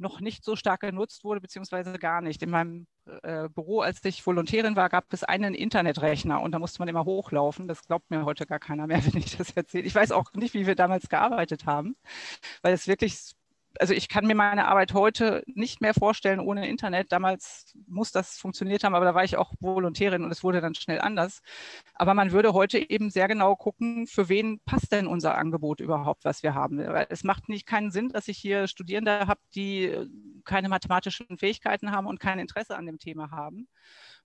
noch 0.00 0.20
nicht 0.20 0.44
so 0.44 0.56
stark 0.56 0.80
genutzt 0.80 1.24
wurde, 1.24 1.40
beziehungsweise 1.40 1.98
gar 1.98 2.20
nicht. 2.20 2.42
In 2.42 2.50
meinem 2.50 2.86
äh, 3.22 3.48
Büro, 3.48 3.80
als 3.80 4.04
ich 4.04 4.26
Volontärin 4.26 4.76
war, 4.76 4.88
gab 4.88 5.12
es 5.12 5.24
einen 5.24 5.54
Internetrechner 5.54 6.40
und 6.40 6.52
da 6.52 6.58
musste 6.58 6.80
man 6.80 6.88
immer 6.88 7.04
hochlaufen. 7.04 7.68
Das 7.68 7.86
glaubt 7.86 8.10
mir 8.10 8.24
heute 8.24 8.46
gar 8.46 8.58
keiner 8.58 8.86
mehr, 8.86 9.04
wenn 9.06 9.20
ich 9.20 9.36
das 9.36 9.50
erzähle. 9.52 9.84
Ich 9.84 9.94
weiß 9.94 10.12
auch 10.12 10.32
nicht, 10.34 10.54
wie 10.54 10.66
wir 10.66 10.74
damals 10.74 11.08
gearbeitet 11.08 11.66
haben, 11.66 11.96
weil 12.62 12.72
es 12.74 12.88
wirklich 12.88 13.34
also 13.78 13.94
ich 13.94 14.08
kann 14.08 14.26
mir 14.26 14.34
meine 14.34 14.66
Arbeit 14.66 14.94
heute 14.94 15.42
nicht 15.46 15.80
mehr 15.80 15.94
vorstellen 15.94 16.40
ohne 16.40 16.68
Internet. 16.68 17.12
Damals 17.12 17.72
muss 17.86 18.10
das 18.10 18.36
funktioniert 18.36 18.84
haben, 18.84 18.94
aber 18.94 19.04
da 19.04 19.14
war 19.14 19.24
ich 19.24 19.36
auch 19.36 19.52
Volontärin 19.60 20.24
und 20.24 20.30
es 20.30 20.42
wurde 20.42 20.60
dann 20.60 20.74
schnell 20.74 21.00
anders. 21.00 21.40
Aber 21.94 22.14
man 22.14 22.32
würde 22.32 22.52
heute 22.52 22.90
eben 22.90 23.10
sehr 23.10 23.28
genau 23.28 23.56
gucken, 23.56 24.06
für 24.06 24.28
wen 24.28 24.60
passt 24.64 24.92
denn 24.92 25.06
unser 25.06 25.36
Angebot 25.36 25.80
überhaupt, 25.80 26.24
was 26.24 26.42
wir 26.42 26.54
haben. 26.54 26.80
Es 26.80 27.24
macht 27.24 27.48
nicht 27.48 27.66
keinen 27.66 27.90
Sinn, 27.90 28.08
dass 28.08 28.28
ich 28.28 28.38
hier 28.38 28.66
Studierende 28.66 29.26
habe, 29.26 29.40
die 29.54 29.94
keine 30.44 30.68
mathematischen 30.68 31.38
Fähigkeiten 31.38 31.92
haben 31.92 32.06
und 32.06 32.18
kein 32.18 32.38
Interesse 32.38 32.76
an 32.76 32.86
dem 32.86 32.98
Thema 32.98 33.30
haben. 33.30 33.68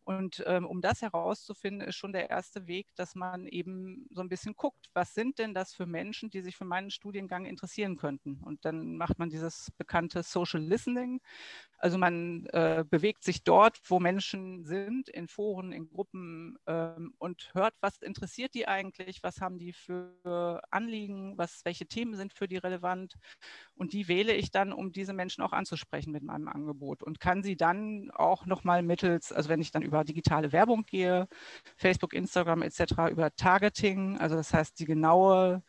Und 0.05 0.43
ähm, 0.45 0.67
um 0.67 0.81
das 0.81 1.01
herauszufinden, 1.01 1.87
ist 1.87 1.95
schon 1.95 2.13
der 2.13 2.29
erste 2.29 2.67
Weg, 2.67 2.87
dass 2.95 3.15
man 3.15 3.47
eben 3.47 4.05
so 4.11 4.21
ein 4.21 4.29
bisschen 4.29 4.55
guckt, 4.55 4.91
was 4.93 5.15
sind 5.15 5.39
denn 5.39 5.55
das 5.55 5.73
für 5.73 5.87
Menschen, 5.87 6.29
die 6.29 6.41
sich 6.41 6.55
für 6.55 6.63
meinen 6.63 6.91
Studiengang 6.91 7.45
interessieren 7.45 7.97
könnten. 7.97 8.39
Und 8.43 8.65
dann 8.65 8.97
macht 8.97 9.17
man 9.17 9.31
dieses 9.31 9.71
bekannte 9.79 10.21
Social 10.21 10.61
Listening. 10.61 11.21
Also 11.79 11.97
man 11.97 12.45
äh, 12.53 12.85
bewegt 12.87 13.23
sich 13.23 13.43
dort, 13.43 13.79
wo 13.85 13.99
Menschen 13.99 14.63
sind, 14.63 15.09
in 15.09 15.27
Foren, 15.27 15.71
in 15.71 15.87
Gruppen 15.87 16.57
ähm, 16.67 17.13
und 17.17 17.49
hört, 17.53 17.73
was 17.81 18.01
interessiert 18.01 18.53
die 18.53 18.67
eigentlich, 18.67 19.23
was 19.23 19.41
haben 19.41 19.57
die 19.57 19.73
für 19.73 20.61
Anliegen, 20.69 21.35
was, 21.37 21.65
welche 21.65 21.87
Themen 21.87 22.15
sind 22.15 22.31
für 22.31 22.47
die 22.47 22.57
relevant. 22.57 23.15
Und 23.75 23.93
die 23.93 24.07
wähle 24.07 24.33
ich 24.33 24.51
dann, 24.51 24.71
um 24.71 24.91
diese 24.91 25.13
Menschen 25.13 25.43
auch 25.43 25.51
anzusprechen 25.51 26.11
mit 26.11 26.23
meinem 26.23 26.47
Angebot 26.47 27.01
und 27.01 27.19
kann 27.19 27.41
sie 27.41 27.57
dann 27.57 28.11
auch 28.11 28.45
nochmal 28.45 28.83
mittels, 28.83 29.31
also 29.31 29.49
wenn 29.49 29.61
ich 29.61 29.71
dann 29.71 29.81
über 29.81 29.94
über 29.95 30.03
digitale 30.03 30.51
Werbung 30.51 30.85
gehe, 30.85 31.27
Facebook, 31.77 32.13
Instagram 32.13 32.61
etc., 32.61 33.11
über 33.11 33.33
Targeting, 33.35 34.17
also 34.17 34.35
das 34.35 34.53
heißt 34.53 34.79
die 34.79 34.85
genaue 34.85 35.63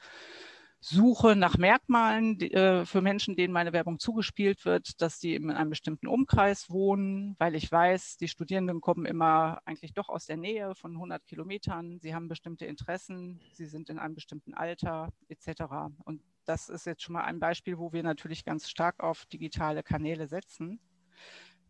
Suche 0.80 1.35
nach 1.35 1.56
Merkmalen 1.56 2.40
äh, 2.40 2.85
für 2.85 3.00
Menschen, 3.00 3.35
denen 3.35 3.52
meine 3.52 3.73
Werbung 3.73 3.99
zugespielt 3.99 4.64
wird, 4.64 5.00
dass 5.00 5.18
die 5.18 5.35
in 5.35 5.50
einem 5.50 5.71
bestimmten 5.71 6.06
Umkreis 6.06 6.71
wohnen, 6.71 7.35
weil 7.38 7.54
ich 7.54 7.73
weiß, 7.73 8.18
die 8.18 8.28
Studierenden 8.28 8.80
kommen 8.80 9.06
immer 9.06 9.61
eigentlich 9.64 9.95
doch 9.95 10.09
aus 10.09 10.26
der 10.26 10.37
Nähe 10.37 10.75
von 10.75 10.92
100 10.92 11.25
Kilometern, 11.26 11.99
sie 12.00 12.14
haben 12.14 12.28
bestimmte 12.28 12.66
Interessen, 12.66 13.40
sie 13.52 13.66
sind 13.66 13.88
in 13.90 13.99
einem 13.99 14.14
bestimmten 14.14 14.54
Alter 14.54 15.12
etc. 15.28 15.62
Und 16.04 16.23
das 16.45 16.68
ist 16.68 16.87
jetzt 16.87 17.02
schon 17.02 17.14
mal 17.14 17.25
ein 17.25 17.40
Beispiel, 17.40 17.78
wo 17.78 17.92
wir 17.92 18.02
natürlich 18.02 18.45
ganz 18.45 18.68
stark 18.68 19.02
auf 19.02 19.25
digitale 19.26 19.83
Kanäle 19.83 20.28
setzen. 20.28 20.78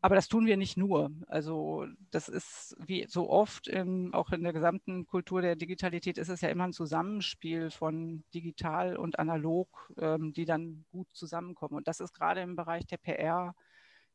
Aber 0.01 0.15
das 0.15 0.29
tun 0.29 0.47
wir 0.47 0.57
nicht 0.57 0.77
nur. 0.77 1.11
Also 1.27 1.87
das 2.11 2.29
ist 2.29 2.77
wie 2.79 3.07
so 3.09 3.29
oft 3.31 3.67
in, 3.67 4.13
auch 4.15 4.31
in 4.31 4.43
der 4.43 4.53
gesamten 4.53 5.07
Kultur 5.07 5.43
der 5.43 5.57
Digitalität 5.57 6.19
ist 6.19 6.29
es 6.29 6.43
ja 6.43 6.49
immer 6.49 6.65
ein 6.65 6.73
Zusammenspiel 6.73 7.71
von 7.71 8.23
digital 8.35 8.97
und 8.97 9.19
analog, 9.19 9.93
ähm, 9.99 10.33
die 10.33 10.45
dann 10.45 10.85
gut 10.91 11.09
zusammenkommen. 11.13 11.77
Und 11.77 11.89
das 11.89 12.01
ist 12.01 12.13
gerade 12.13 12.41
im 12.43 12.57
Bereich 12.57 12.87
der 12.87 12.99
PR 12.99 13.55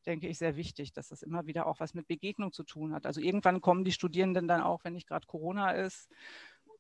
denke 0.05 0.27
ich, 0.27 0.37
sehr 0.37 0.55
wichtig, 0.55 0.93
dass 0.93 1.09
das 1.09 1.21
immer 1.21 1.45
wieder 1.45 1.67
auch 1.67 1.79
was 1.79 1.93
mit 1.93 2.07
Begegnung 2.07 2.51
zu 2.51 2.63
tun 2.63 2.93
hat. 2.93 3.05
Also 3.05 3.21
irgendwann 3.21 3.61
kommen 3.61 3.83
die 3.83 3.91
Studierenden 3.91 4.47
dann 4.47 4.61
auch, 4.61 4.83
wenn 4.83 4.93
nicht 4.93 5.07
gerade 5.07 5.27
Corona 5.27 5.71
ist, 5.71 6.09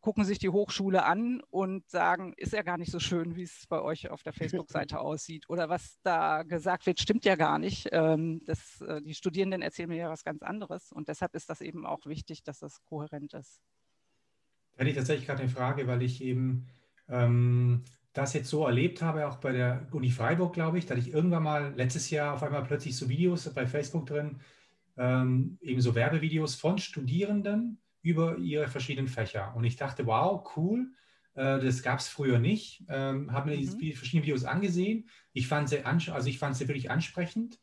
gucken 0.01 0.25
sich 0.25 0.39
die 0.39 0.49
Hochschule 0.49 1.05
an 1.05 1.41
und 1.49 1.87
sagen, 1.89 2.33
ist 2.37 2.53
ja 2.53 2.63
gar 2.63 2.77
nicht 2.77 2.91
so 2.91 2.99
schön, 2.99 3.35
wie 3.35 3.43
es 3.43 3.65
bei 3.69 3.81
euch 3.81 4.09
auf 4.09 4.23
der 4.23 4.33
Facebook-Seite 4.73 4.99
aussieht. 4.99 5.45
Oder 5.47 5.69
was 5.69 5.99
da 6.03 6.43
gesagt 6.43 6.85
wird, 6.87 6.99
stimmt 6.99 7.23
ja 7.23 7.35
gar 7.35 7.59
nicht. 7.59 7.89
Ähm, 7.91 8.41
das, 8.45 8.81
äh, 8.81 9.01
die 9.01 9.13
Studierenden 9.13 9.61
erzählen 9.61 9.89
mir 9.89 9.97
ja 9.97 10.09
was 10.09 10.23
ganz 10.23 10.41
anderes. 10.41 10.91
Und 10.91 11.07
deshalb 11.07 11.35
ist 11.35 11.49
das 11.49 11.61
eben 11.61 11.85
auch 11.85 12.05
wichtig, 12.05 12.43
dass 12.43 12.59
das 12.59 12.83
kohärent 12.83 13.33
ist. 13.33 13.61
Da 14.73 14.79
hätte 14.79 14.89
ich 14.89 14.95
tatsächlich 14.95 15.27
gerade 15.27 15.43
eine 15.43 15.51
Frage, 15.51 15.87
weil 15.87 16.01
ich 16.01 16.21
eben 16.23 16.67
ähm, 17.07 17.83
das 18.13 18.33
jetzt 18.33 18.49
so 18.49 18.65
erlebt 18.65 19.01
habe, 19.01 19.27
auch 19.27 19.37
bei 19.37 19.51
der 19.51 19.87
Uni 19.91 20.09
Freiburg, 20.09 20.53
glaube 20.53 20.79
ich, 20.79 20.85
da 20.85 20.95
hatte 20.95 21.07
ich 21.07 21.13
irgendwann 21.13 21.43
mal 21.43 21.73
letztes 21.75 22.09
Jahr 22.09 22.33
auf 22.33 22.43
einmal 22.43 22.63
plötzlich 22.63 22.95
so 22.95 23.07
Videos 23.07 23.53
bei 23.53 23.67
Facebook 23.67 24.07
drin, 24.07 24.41
ähm, 24.97 25.57
eben 25.61 25.81
so 25.81 25.95
Werbevideos 25.95 26.55
von 26.55 26.77
Studierenden 26.77 27.79
über 28.01 28.37
ihre 28.37 28.67
verschiedenen 28.67 29.07
Fächer. 29.07 29.53
Und 29.55 29.63
ich 29.63 29.75
dachte, 29.75 30.05
wow, 30.05 30.43
cool, 30.55 30.91
äh, 31.35 31.59
das 31.59 31.81
gab 31.81 31.99
es 31.99 32.07
früher 32.07 32.39
nicht. 32.39 32.83
Ähm, 32.89 33.31
habe 33.31 33.51
mir 33.51 33.57
mhm. 33.57 33.77
die 33.77 33.93
verschiedenen 33.93 34.23
Videos 34.23 34.43
angesehen. 34.43 35.09
Ich 35.33 35.47
fand 35.47 35.69
sie, 35.69 35.85
also 35.85 36.27
ich 36.27 36.39
fand 36.39 36.55
sie 36.55 36.67
wirklich 36.67 36.91
ansprechend. 36.91 37.59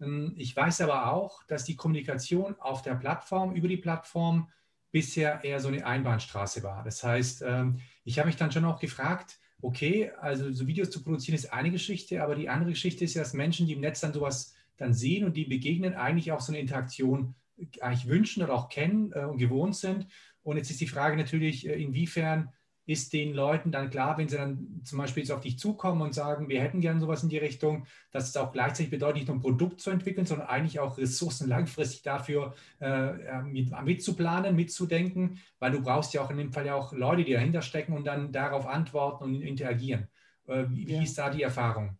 Ähm, 0.00 0.34
ich 0.36 0.54
weiß 0.54 0.80
aber 0.80 1.12
auch, 1.12 1.42
dass 1.44 1.64
die 1.64 1.76
Kommunikation 1.76 2.56
auf 2.58 2.82
der 2.82 2.94
Plattform, 2.94 3.54
über 3.54 3.68
die 3.68 3.76
Plattform, 3.76 4.50
bisher 4.90 5.44
eher 5.44 5.60
so 5.60 5.68
eine 5.68 5.84
Einbahnstraße 5.84 6.62
war. 6.62 6.82
Das 6.82 7.04
heißt, 7.04 7.42
ähm, 7.46 7.78
ich 8.04 8.18
habe 8.18 8.26
mich 8.28 8.36
dann 8.36 8.52
schon 8.52 8.64
auch 8.64 8.80
gefragt, 8.80 9.38
okay, 9.60 10.10
also 10.20 10.50
so 10.52 10.66
Videos 10.66 10.90
zu 10.90 11.02
produzieren 11.02 11.34
ist 11.34 11.52
eine 11.52 11.70
Geschichte, 11.70 12.22
aber 12.22 12.34
die 12.34 12.48
andere 12.48 12.70
Geschichte 12.70 13.04
ist 13.04 13.14
ja, 13.14 13.22
dass 13.22 13.34
Menschen, 13.34 13.66
die 13.66 13.74
im 13.74 13.80
Netz 13.80 14.00
dann 14.00 14.12
sowas 14.12 14.54
dann 14.76 14.94
sehen 14.94 15.24
und 15.24 15.36
die 15.36 15.44
begegnen, 15.44 15.94
eigentlich 15.94 16.32
auch 16.32 16.40
so 16.40 16.52
eine 16.52 16.60
Interaktion 16.60 17.34
eigentlich 17.80 18.08
wünschen 18.08 18.42
oder 18.42 18.54
auch 18.54 18.68
kennen 18.68 19.12
äh, 19.12 19.24
und 19.24 19.38
gewohnt 19.38 19.76
sind. 19.76 20.06
Und 20.42 20.56
jetzt 20.56 20.70
ist 20.70 20.80
die 20.80 20.88
Frage 20.88 21.16
natürlich, 21.16 21.68
äh, 21.68 21.80
inwiefern 21.80 22.52
ist 22.88 23.12
den 23.12 23.34
Leuten 23.34 23.70
dann 23.70 23.90
klar, 23.90 24.16
wenn 24.16 24.28
sie 24.28 24.38
dann 24.38 24.80
zum 24.82 24.96
Beispiel 24.98 25.22
jetzt 25.22 25.30
auf 25.30 25.42
dich 25.42 25.58
zukommen 25.58 26.00
und 26.00 26.14
sagen, 26.14 26.48
wir 26.48 26.62
hätten 26.62 26.80
gern 26.80 27.00
sowas 27.00 27.22
in 27.22 27.28
die 27.28 27.36
Richtung, 27.36 27.86
dass 28.12 28.30
es 28.30 28.36
auch 28.38 28.50
gleichzeitig 28.50 28.90
bedeutet, 28.90 29.16
nicht 29.16 29.28
nur 29.28 29.36
ein 29.36 29.42
Produkt 29.42 29.82
zu 29.82 29.90
entwickeln, 29.90 30.24
sondern 30.24 30.46
eigentlich 30.46 30.80
auch 30.80 30.96
Ressourcen 30.96 31.48
langfristig 31.48 32.00
dafür 32.00 32.54
äh, 32.80 33.42
mit, 33.42 33.70
mitzuplanen, 33.84 34.56
mitzudenken, 34.56 35.38
weil 35.58 35.72
du 35.72 35.82
brauchst 35.82 36.14
ja 36.14 36.22
auch 36.22 36.30
in 36.30 36.38
dem 36.38 36.50
Fall 36.50 36.64
ja 36.64 36.76
auch 36.76 36.94
Leute, 36.94 37.24
die 37.24 37.34
dahinter 37.34 37.60
stecken 37.60 37.92
und 37.92 38.06
dann 38.06 38.32
darauf 38.32 38.66
antworten 38.66 39.24
und 39.24 39.42
interagieren. 39.42 40.08
Äh, 40.46 40.64
wie, 40.70 40.88
wie 40.88 40.94
ja. 40.94 41.02
ist 41.02 41.18
da 41.18 41.28
die 41.28 41.42
Erfahrung? 41.42 41.97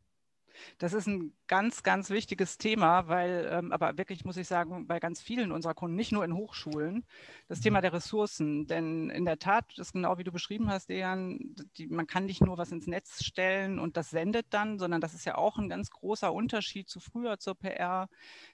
Das 0.79 0.93
ist 0.93 1.07
ein 1.07 1.33
ganz, 1.47 1.83
ganz 1.83 2.11
wichtiges 2.11 2.59
Thema, 2.59 3.09
weil, 3.09 3.49
ähm, 3.51 3.73
aber 3.73 3.97
wirklich 3.99 4.25
muss 4.25 4.37
ich 4.37 4.47
sagen, 4.47 4.87
bei 4.87 5.01
ganz 5.01 5.21
vielen 5.21 5.51
unserer 5.51 5.75
Kunden, 5.75 5.97
nicht 5.97 6.13
nur 6.13 6.25
in 6.25 6.35
Hochschulen, 6.35 7.05
das 7.49 7.61
Thema 7.61 7.79
mhm. 7.79 7.83
der 7.83 7.93
Ressourcen. 7.95 8.67
Denn 8.67 9.11
in 9.11 9.25
der 9.25 9.39
Tat, 9.39 9.65
das 9.77 9.89
ist 9.89 9.93
genau 9.95 10.19
wie 10.19 10.25
du 10.25 10.33
beschrieben 10.33 10.71
hast, 10.71 10.89
Dejan, 10.89 11.57
die, 11.77 11.87
man 11.87 12.07
kann 12.07 12.27
nicht 12.27 12.43
nur 12.43 12.59
was 12.59 12.71
ins 12.71 12.87
Netz 12.87 13.25
stellen 13.25 13.79
und 13.79 13.97
das 13.97 14.11
sendet 14.11 14.47
dann, 14.51 14.79
sondern 14.79 15.01
das 15.01 15.15
ist 15.15 15.25
ja 15.25 15.37
auch 15.37 15.59
ein 15.59 15.69
ganz 15.69 15.91
großer 15.91 16.33
Unterschied 16.33 16.89
zu 16.89 17.01
früher 17.01 17.39
zur 17.39 17.55
PR, 17.55 18.09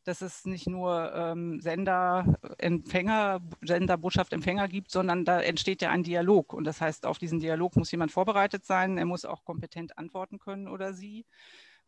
dass 0.04 0.22
es 0.22 0.44
nicht 0.44 0.68
nur 0.68 1.12
ähm, 1.14 1.60
Sender, 1.60 2.38
Empfänger, 2.58 3.40
Sender, 3.62 3.98
Botschaft, 3.98 4.32
Empfänger 4.32 4.68
gibt, 4.68 4.90
sondern 4.90 5.24
da 5.24 5.40
entsteht 5.40 5.82
ja 5.82 5.90
ein 5.90 6.02
Dialog. 6.02 6.52
Und 6.52 6.64
das 6.64 6.80
heißt, 6.80 7.06
auf 7.06 7.18
diesen 7.18 7.40
Dialog 7.40 7.76
muss 7.76 7.90
jemand 7.90 8.12
vorbereitet 8.12 8.64
sein, 8.64 8.98
er 8.98 9.04
muss 9.04 9.24
auch 9.24 9.44
kompetent 9.44 9.98
antworten 9.98 10.38
können 10.38 10.68
oder 10.68 10.94
sie 10.94 11.26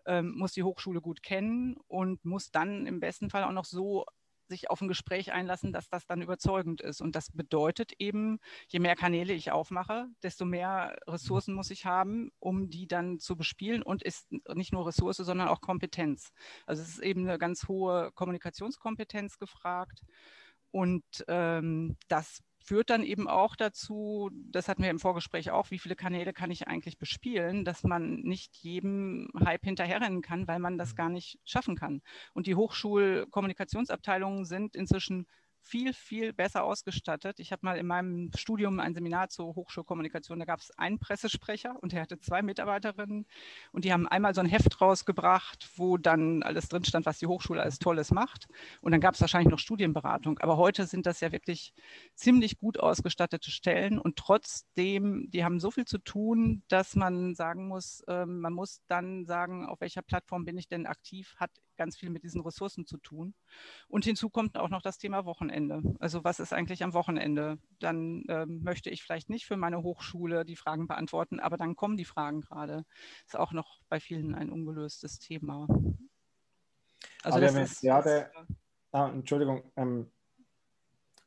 ähm, 0.06 0.34
muss 0.36 0.52
die 0.52 0.62
Hochschule 0.62 1.00
gut 1.00 1.22
kennen 1.22 1.76
und 1.86 2.24
muss 2.24 2.50
dann 2.50 2.86
im 2.86 3.00
besten 3.00 3.30
Fall 3.30 3.44
auch 3.44 3.52
noch 3.52 3.64
so 3.64 4.06
sich 4.48 4.70
auf 4.70 4.80
ein 4.80 4.88
Gespräch 4.88 5.32
einlassen, 5.32 5.72
dass 5.72 5.88
das 5.88 6.06
dann 6.06 6.22
überzeugend 6.22 6.80
ist. 6.80 7.00
Und 7.00 7.16
das 7.16 7.30
bedeutet 7.30 7.92
eben, 7.98 8.38
je 8.68 8.78
mehr 8.78 8.96
Kanäle 8.96 9.32
ich 9.32 9.50
aufmache, 9.50 10.06
desto 10.22 10.44
mehr 10.44 10.96
Ressourcen 11.06 11.54
muss 11.54 11.70
ich 11.70 11.84
haben, 11.84 12.30
um 12.38 12.70
die 12.70 12.86
dann 12.86 13.18
zu 13.18 13.36
bespielen 13.36 13.82
und 13.82 14.02
ist 14.02 14.28
nicht 14.54 14.72
nur 14.72 14.86
Ressource, 14.86 15.18
sondern 15.18 15.48
auch 15.48 15.60
Kompetenz. 15.60 16.30
Also 16.66 16.82
es 16.82 16.88
ist 16.90 17.02
eben 17.02 17.28
eine 17.28 17.38
ganz 17.38 17.68
hohe 17.68 18.12
Kommunikationskompetenz 18.14 19.38
gefragt. 19.38 20.02
Und 20.70 21.04
ähm, 21.28 21.96
das 22.08 22.42
führt 22.66 22.90
dann 22.90 23.04
eben 23.04 23.28
auch 23.28 23.54
dazu, 23.54 24.30
das 24.32 24.68
hatten 24.68 24.82
wir 24.82 24.90
im 24.90 24.98
Vorgespräch 24.98 25.50
auch, 25.52 25.70
wie 25.70 25.78
viele 25.78 25.94
Kanäle 25.94 26.32
kann 26.32 26.50
ich 26.50 26.66
eigentlich 26.66 26.98
bespielen, 26.98 27.64
dass 27.64 27.84
man 27.84 28.16
nicht 28.22 28.56
jedem 28.56 29.28
Hype 29.38 29.64
hinterherrennen 29.64 30.20
kann, 30.20 30.48
weil 30.48 30.58
man 30.58 30.76
das 30.76 30.92
mhm. 30.92 30.96
gar 30.96 31.08
nicht 31.08 31.38
schaffen 31.44 31.76
kann. 31.76 32.02
Und 32.34 32.48
die 32.48 32.56
Hochschulkommunikationsabteilungen 32.56 34.44
sind 34.44 34.74
inzwischen 34.74 35.26
viel, 35.66 35.92
viel 35.92 36.32
besser 36.32 36.62
ausgestattet. 36.62 37.40
Ich 37.40 37.50
habe 37.50 37.60
mal 37.64 37.76
in 37.76 37.86
meinem 37.86 38.30
Studium 38.36 38.78
ein 38.78 38.94
Seminar 38.94 39.28
zur 39.28 39.54
Hochschulkommunikation, 39.56 40.38
da 40.38 40.44
gab 40.44 40.60
es 40.60 40.70
einen 40.78 40.98
Pressesprecher 40.98 41.76
und 41.80 41.92
der 41.92 42.02
hatte 42.02 42.20
zwei 42.20 42.40
Mitarbeiterinnen 42.42 43.26
und 43.72 43.84
die 43.84 43.92
haben 43.92 44.06
einmal 44.06 44.34
so 44.34 44.40
ein 44.40 44.46
Heft 44.46 44.80
rausgebracht, 44.80 45.68
wo 45.76 45.96
dann 45.98 46.42
alles 46.44 46.68
drin 46.68 46.84
stand, 46.84 47.04
was 47.04 47.18
die 47.18 47.26
Hochschule 47.26 47.60
alles 47.60 47.80
Tolles 47.80 48.12
macht. 48.12 48.46
Und 48.80 48.92
dann 48.92 49.00
gab 49.00 49.14
es 49.14 49.20
wahrscheinlich 49.20 49.50
noch 49.50 49.58
Studienberatung. 49.58 50.38
Aber 50.38 50.56
heute 50.56 50.86
sind 50.86 51.04
das 51.04 51.20
ja 51.20 51.32
wirklich 51.32 51.74
ziemlich 52.14 52.58
gut 52.58 52.78
ausgestattete 52.78 53.50
Stellen 53.50 53.98
und 53.98 54.16
trotzdem, 54.16 55.30
die 55.30 55.44
haben 55.44 55.58
so 55.58 55.72
viel 55.72 55.84
zu 55.84 55.98
tun, 55.98 56.62
dass 56.68 56.94
man 56.94 57.34
sagen 57.34 57.66
muss, 57.66 58.00
äh, 58.06 58.24
man 58.24 58.52
muss 58.52 58.82
dann 58.86 59.26
sagen, 59.26 59.66
auf 59.66 59.80
welcher 59.80 60.02
Plattform 60.02 60.44
bin 60.44 60.56
ich 60.58 60.68
denn 60.68 60.86
aktiv, 60.86 61.34
hat 61.38 61.50
ganz 61.76 61.96
viel 61.96 62.10
mit 62.10 62.22
diesen 62.22 62.40
Ressourcen 62.40 62.86
zu 62.86 62.98
tun. 62.98 63.34
Und 63.88 64.04
hinzu 64.04 64.30
kommt 64.30 64.56
auch 64.58 64.68
noch 64.68 64.82
das 64.82 64.98
Thema 64.98 65.24
Wochenende. 65.24 65.82
Also 65.98 66.24
was 66.24 66.40
ist 66.40 66.52
eigentlich 66.52 66.82
am 66.82 66.94
Wochenende? 66.94 67.58
Dann 67.78 68.24
ähm, 68.28 68.62
möchte 68.62 68.90
ich 68.90 69.02
vielleicht 69.02 69.30
nicht 69.30 69.46
für 69.46 69.56
meine 69.56 69.82
Hochschule 69.82 70.44
die 70.44 70.56
Fragen 70.56 70.86
beantworten, 70.86 71.40
aber 71.40 71.56
dann 71.56 71.76
kommen 71.76 71.96
die 71.96 72.04
Fragen 72.04 72.40
gerade. 72.40 72.84
Ist 73.26 73.36
auch 73.36 73.52
noch 73.52 73.80
bei 73.88 74.00
vielen 74.00 74.34
ein 74.34 74.50
ungelöstes 74.50 75.18
Thema. 75.18 75.66
Also 77.22 77.38
aber 77.38 77.40
das 77.40 77.54
ist, 77.56 77.80
gerade, 77.80 78.30
ah, 78.92 79.08
Entschuldigung, 79.08 79.70
ähm, 79.76 80.10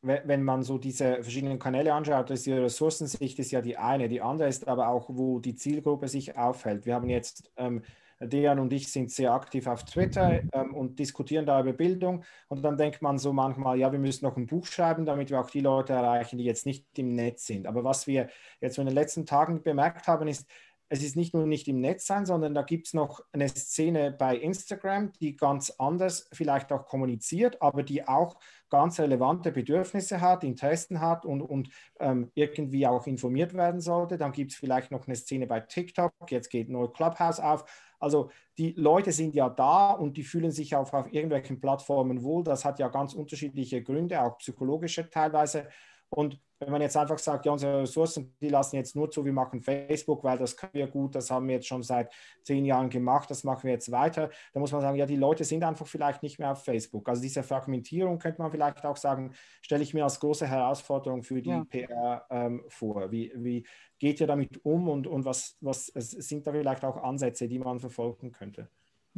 wenn 0.01 0.43
man 0.43 0.63
so 0.63 0.77
diese 0.77 1.15
verschiedenen 1.23 1.59
Kanäle 1.59 1.93
anschaut, 1.93 2.31
ist 2.31 2.45
die 2.45 2.53
Ressourcensicht 2.53 3.37
ist 3.37 3.51
ja 3.51 3.61
die 3.61 3.77
eine, 3.77 4.07
die 4.07 4.21
andere 4.21 4.47
ist 4.47 4.67
aber 4.67 4.87
auch, 4.87 5.09
wo 5.09 5.39
die 5.39 5.55
Zielgruppe 5.55 6.07
sich 6.07 6.37
aufhält. 6.37 6.85
Wir 6.85 6.95
haben 6.95 7.09
jetzt 7.09 7.51
ähm, 7.57 7.83
Dejan 8.19 8.59
und 8.59 8.73
ich 8.73 8.91
sind 8.91 9.11
sehr 9.11 9.31
aktiv 9.33 9.67
auf 9.67 9.85
Twitter 9.85 10.41
ähm, 10.53 10.73
und 10.73 10.99
diskutieren 10.99 11.45
da 11.45 11.59
über 11.61 11.73
Bildung. 11.73 12.23
Und 12.47 12.61
dann 12.63 12.77
denkt 12.77 13.01
man 13.01 13.17
so 13.17 13.33
manchmal, 13.33 13.77
ja, 13.79 13.91
wir 13.91 13.99
müssen 13.99 14.25
noch 14.25 14.37
ein 14.37 14.47
Buch 14.47 14.65
schreiben, 14.65 15.05
damit 15.05 15.29
wir 15.29 15.39
auch 15.39 15.49
die 15.49 15.61
Leute 15.61 15.93
erreichen, 15.93 16.37
die 16.37 16.43
jetzt 16.43 16.65
nicht 16.65 16.85
im 16.97 17.15
Netz 17.15 17.45
sind. 17.45 17.67
Aber 17.67 17.83
was 17.83 18.07
wir 18.07 18.29
jetzt 18.61 18.77
in 18.77 18.85
den 18.85 18.95
letzten 18.95 19.25
Tagen 19.25 19.63
bemerkt 19.63 20.07
haben, 20.07 20.27
ist, 20.27 20.45
es 20.91 21.03
ist 21.03 21.15
nicht 21.15 21.35
nur 21.35 21.45
nicht 21.45 21.67
im 21.67 21.79
Netz 21.81 22.07
sein, 22.07 22.25
sondern 22.25 22.55
da 22.55 22.63
gibt 22.63 22.87
es 22.87 22.93
noch 22.95 23.21
eine 23.31 23.47
Szene 23.47 24.11
bei 24.11 24.35
Instagram, 24.35 25.11
die 25.21 25.37
ganz 25.37 25.69
anders 25.77 26.27
vielleicht 26.33 26.71
auch 26.71 26.87
kommuniziert, 26.87 27.61
aber 27.61 27.83
die 27.83 28.07
auch 28.07 28.39
ganz 28.71 28.99
relevante 28.99 29.51
Bedürfnisse 29.51 30.19
hat, 30.19 30.43
Interessen 30.43 30.99
hat 30.99 31.25
und, 31.25 31.41
und 31.41 31.69
ähm, 31.99 32.31
irgendwie 32.33 32.87
auch 32.87 33.05
informiert 33.05 33.53
werden 33.53 33.81
sollte. 33.81 34.17
Dann 34.17 34.31
gibt 34.31 34.51
es 34.51 34.57
vielleicht 34.57 34.89
noch 34.89 35.05
eine 35.05 35.15
Szene 35.15 35.45
bei 35.45 35.59
TikTok, 35.59 36.11
jetzt 36.29 36.49
geht 36.49 36.69
neu 36.69 36.87
Clubhouse 36.87 37.39
auf. 37.39 37.65
Also 37.99 38.31
die 38.57 38.73
Leute 38.73 39.11
sind 39.11 39.35
ja 39.35 39.49
da 39.49 39.91
und 39.91 40.17
die 40.17 40.23
fühlen 40.23 40.51
sich 40.51 40.75
auch 40.75 40.91
auf 40.93 41.13
irgendwelchen 41.13 41.59
Plattformen 41.59 42.23
wohl. 42.23 42.43
Das 42.43 42.65
hat 42.65 42.79
ja 42.79 42.87
ganz 42.87 43.13
unterschiedliche 43.13 43.83
Gründe, 43.83 44.21
auch 44.21 44.37
psychologische 44.37 45.09
teilweise. 45.09 45.67
Und 46.09 46.39
wenn 46.59 46.71
man 46.71 46.81
jetzt 46.81 46.97
einfach 46.97 47.19
sagt, 47.19 47.45
ja, 47.45 47.51
unsere 47.51 47.81
Ressourcen, 47.81 48.35
die 48.41 48.49
lassen 48.49 48.75
jetzt 48.75 48.95
nur 48.95 49.09
zu, 49.09 49.23
wir 49.23 49.31
machen 49.31 49.61
Facebook, 49.61 50.23
weil 50.23 50.37
das 50.37 50.57
können 50.57 50.73
wir 50.73 50.87
gut, 50.87 51.15
das 51.15 51.31
haben 51.31 51.47
wir 51.47 51.55
jetzt 51.55 51.67
schon 51.67 51.83
seit 51.83 52.11
zehn 52.43 52.65
Jahren 52.65 52.89
gemacht, 52.89 53.29
das 53.29 53.43
machen 53.43 53.63
wir 53.63 53.71
jetzt 53.71 53.91
weiter, 53.91 54.29
dann 54.53 54.59
muss 54.59 54.71
man 54.71 54.81
sagen, 54.81 54.97
ja, 54.97 55.05
die 55.05 55.15
Leute 55.15 55.43
sind 55.45 55.63
einfach 55.63 55.87
vielleicht 55.87 56.21
nicht 56.21 56.37
mehr 56.37 56.51
auf 56.51 56.63
Facebook. 56.63 57.07
Also 57.07 57.21
diese 57.21 57.43
Fragmentierung 57.43 58.19
könnte 58.19 58.41
man 58.41 58.51
vielleicht 58.51 58.85
auch 58.85 58.97
sagen, 58.97 59.33
stelle 59.61 59.83
ich 59.83 59.93
mir 59.93 60.03
als 60.03 60.19
große 60.19 60.47
Herausforderung 60.47 61.23
für 61.23 61.41
die 61.41 61.49
ja. 61.49 61.63
PR 61.63 62.25
ähm, 62.29 62.63
vor. 62.67 63.09
Wie, 63.11 63.31
wie 63.35 63.65
geht 63.97 64.19
ihr 64.19 64.27
damit 64.27 64.63
um 64.65 64.89
und, 64.89 65.07
und 65.07 65.23
was, 65.25 65.57
was 65.61 65.87
sind 65.87 66.45
da 66.45 66.51
vielleicht 66.51 66.83
auch 66.83 66.97
Ansätze, 66.97 67.47
die 67.47 67.59
man 67.59 67.79
verfolgen 67.79 68.31
könnte? 68.31 68.69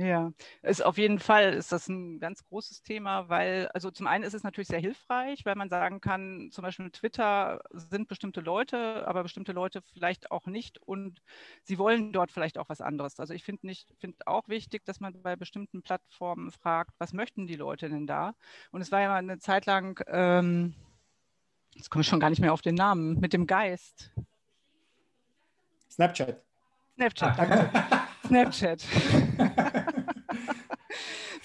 Ja, 0.02 0.32
ist 0.64 0.84
auf 0.84 0.98
jeden 0.98 1.20
Fall 1.20 1.54
ist 1.54 1.72
das 1.72 1.88
ein 1.88 2.20
ganz 2.20 2.44
großes 2.44 2.82
Thema, 2.82 3.30
weil, 3.30 3.68
also 3.76 3.92
zum 3.92 4.08
einen 4.08 4.24
ist 4.24 4.34
es 4.34 4.42
natürlich 4.42 4.68
sehr 4.68 4.80
hilfreich, 4.80 5.46
weil 5.46 5.54
man 5.54 5.70
sagen 5.70 6.02
kann, 6.02 6.50
zum 6.52 6.64
Beispiel 6.64 6.90
Twitter 6.90 7.62
sind 7.70 8.08
bestimmte 8.08 8.42
Leute, 8.42 9.08
aber 9.08 9.22
bestimmte 9.22 9.52
Leute 9.52 9.84
vielleicht 9.94 10.32
auch 10.32 10.48
nicht 10.48 10.80
und 10.82 11.22
sie 11.62 11.78
wollen 11.78 12.14
dort 12.14 12.32
vielleicht 12.32 12.58
auch 12.58 12.68
was 12.68 12.82
anderes. 12.82 13.20
Also 13.20 13.36
ich 13.36 13.44
finde 13.44 13.68
nicht, 13.68 13.94
finde 14.00 14.18
auch 14.26 14.48
wichtig, 14.48 14.84
dass 14.86 15.00
man 15.02 15.22
bei 15.22 15.36
bestimmten 15.36 15.84
Plattformen 15.84 16.50
fragt, 16.50 16.96
was 16.98 17.14
möchten 17.14 17.46
die 17.46 17.56
Leute 17.56 17.88
denn 17.88 18.08
da? 18.08 18.34
Und 18.72 18.82
es 18.82 18.92
war 18.92 19.02
ja 19.02 19.10
mal 19.10 19.18
eine 19.18 19.38
Zeit 19.38 19.68
lang, 19.68 20.04
ähm, 20.08 20.74
jetzt 21.76 21.92
komme 21.92 22.02
ich 22.02 22.08
schon 22.08 22.20
gar 22.20 22.32
nicht 22.32 22.42
mehr 22.42 22.54
auf 22.54 22.64
den 22.64 22.76
Namen, 22.76 23.20
mit 23.20 23.34
dem 23.34 23.46
Geist. 23.46 24.12
Snapchat. 25.92 26.42
Snapchat, 26.96 27.38
danke. 27.38 27.70
Snapchat. 28.26 28.84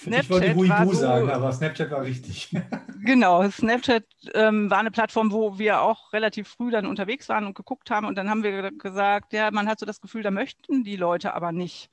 Snapchat 0.07 0.43
ich 0.45 0.57
wollte 0.57 0.69
Weibo 0.71 0.93
so, 0.93 1.01
sagen, 1.01 1.31
aber 1.31 1.53
Snapchat 1.53 1.91
war 1.91 2.03
richtig. 2.03 2.51
genau, 3.05 3.49
Snapchat 3.51 4.05
ähm, 4.35 4.71
war 4.71 4.79
eine 4.79 4.93
Plattform, 4.93 5.33
wo 5.33 5.59
wir 5.59 5.81
auch 5.81 6.13
relativ 6.13 6.49
früh 6.49 6.71
dann 6.71 6.87
unterwegs 6.87 7.29
waren 7.29 7.45
und 7.47 7.55
geguckt 7.55 7.91
haben. 7.91 8.07
Und 8.07 8.17
dann 8.17 8.31
haben 8.31 8.45
wir 8.45 8.71
gesagt, 8.71 9.33
ja, 9.33 9.51
man 9.51 9.69
hat 9.69 9.81
so 9.81 9.87
das 9.87 10.01
Gefühl, 10.01 10.23
da 10.23 10.31
möchten 10.31 10.85
die 10.85 10.97
Leute 10.97 11.35
aber 11.35 11.51
nicht 11.51 11.91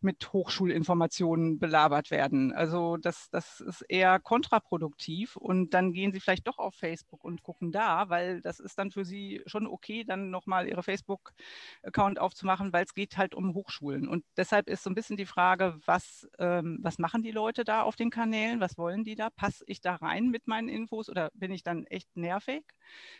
mit 0.00 0.32
Hochschulinformationen 0.32 1.58
belabert 1.58 2.10
werden. 2.10 2.52
Also 2.52 2.96
das, 2.96 3.30
das 3.30 3.60
ist 3.60 3.82
eher 3.82 4.20
kontraproduktiv 4.20 5.36
und 5.36 5.74
dann 5.74 5.92
gehen 5.92 6.12
sie 6.12 6.20
vielleicht 6.20 6.46
doch 6.46 6.58
auf 6.58 6.74
Facebook 6.74 7.24
und 7.24 7.42
gucken 7.42 7.72
da, 7.72 8.08
weil 8.08 8.40
das 8.40 8.60
ist 8.60 8.78
dann 8.78 8.92
für 8.92 9.04
sie 9.04 9.42
schon 9.46 9.66
okay, 9.66 10.04
dann 10.04 10.30
nochmal 10.30 10.68
ihre 10.68 10.82
Facebook-Account 10.82 12.20
aufzumachen, 12.20 12.72
weil 12.72 12.84
es 12.84 12.94
geht 12.94 13.16
halt 13.16 13.34
um 13.34 13.54
Hochschulen. 13.54 14.06
Und 14.06 14.24
deshalb 14.36 14.68
ist 14.68 14.84
so 14.84 14.90
ein 14.90 14.94
bisschen 14.94 15.16
die 15.16 15.26
Frage, 15.26 15.78
was, 15.84 16.28
ähm, 16.38 16.78
was 16.80 16.98
machen 16.98 17.22
die 17.22 17.32
Leute 17.32 17.64
da 17.64 17.82
auf 17.82 17.96
den 17.96 18.10
Kanälen? 18.10 18.60
Was 18.60 18.78
wollen 18.78 19.02
die 19.02 19.16
da? 19.16 19.30
Passe 19.30 19.64
ich 19.66 19.80
da 19.80 19.96
rein 19.96 20.28
mit 20.28 20.46
meinen 20.46 20.68
Infos 20.68 21.08
oder 21.08 21.30
bin 21.34 21.50
ich 21.50 21.64
dann 21.64 21.86
echt 21.86 22.16
nervig? 22.16 22.64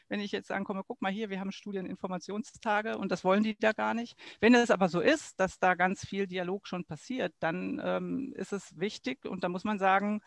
Wenn 0.09 0.21
ich 0.21 0.31
jetzt 0.33 0.53
ankomme, 0.53 0.85
guck 0.87 1.03
mal 1.03 1.13
hier, 1.13 1.29
wir 1.29 1.41
haben 1.41 1.53
Studieninformationstage 1.53 2.97
und 2.97 3.11
das 3.11 3.25
wollen 3.25 3.43
die 3.43 3.57
da 3.59 3.73
gar 3.73 3.95
nicht. 3.95 4.17
Wenn 4.41 4.55
es 4.55 4.71
aber 4.71 4.89
so 4.89 5.01
ist, 5.01 5.41
dass 5.41 5.59
da 5.59 5.75
ganz 5.75 6.07
viel 6.07 6.27
Dialog 6.27 6.68
schon 6.69 6.85
passiert, 6.85 7.35
dann 7.41 7.81
ähm, 7.83 8.33
ist 8.37 8.53
es 8.53 8.79
wichtig 8.79 9.25
und 9.25 9.43
da 9.43 9.49
muss 9.49 9.65
man 9.65 9.79
sagen, 9.79 10.23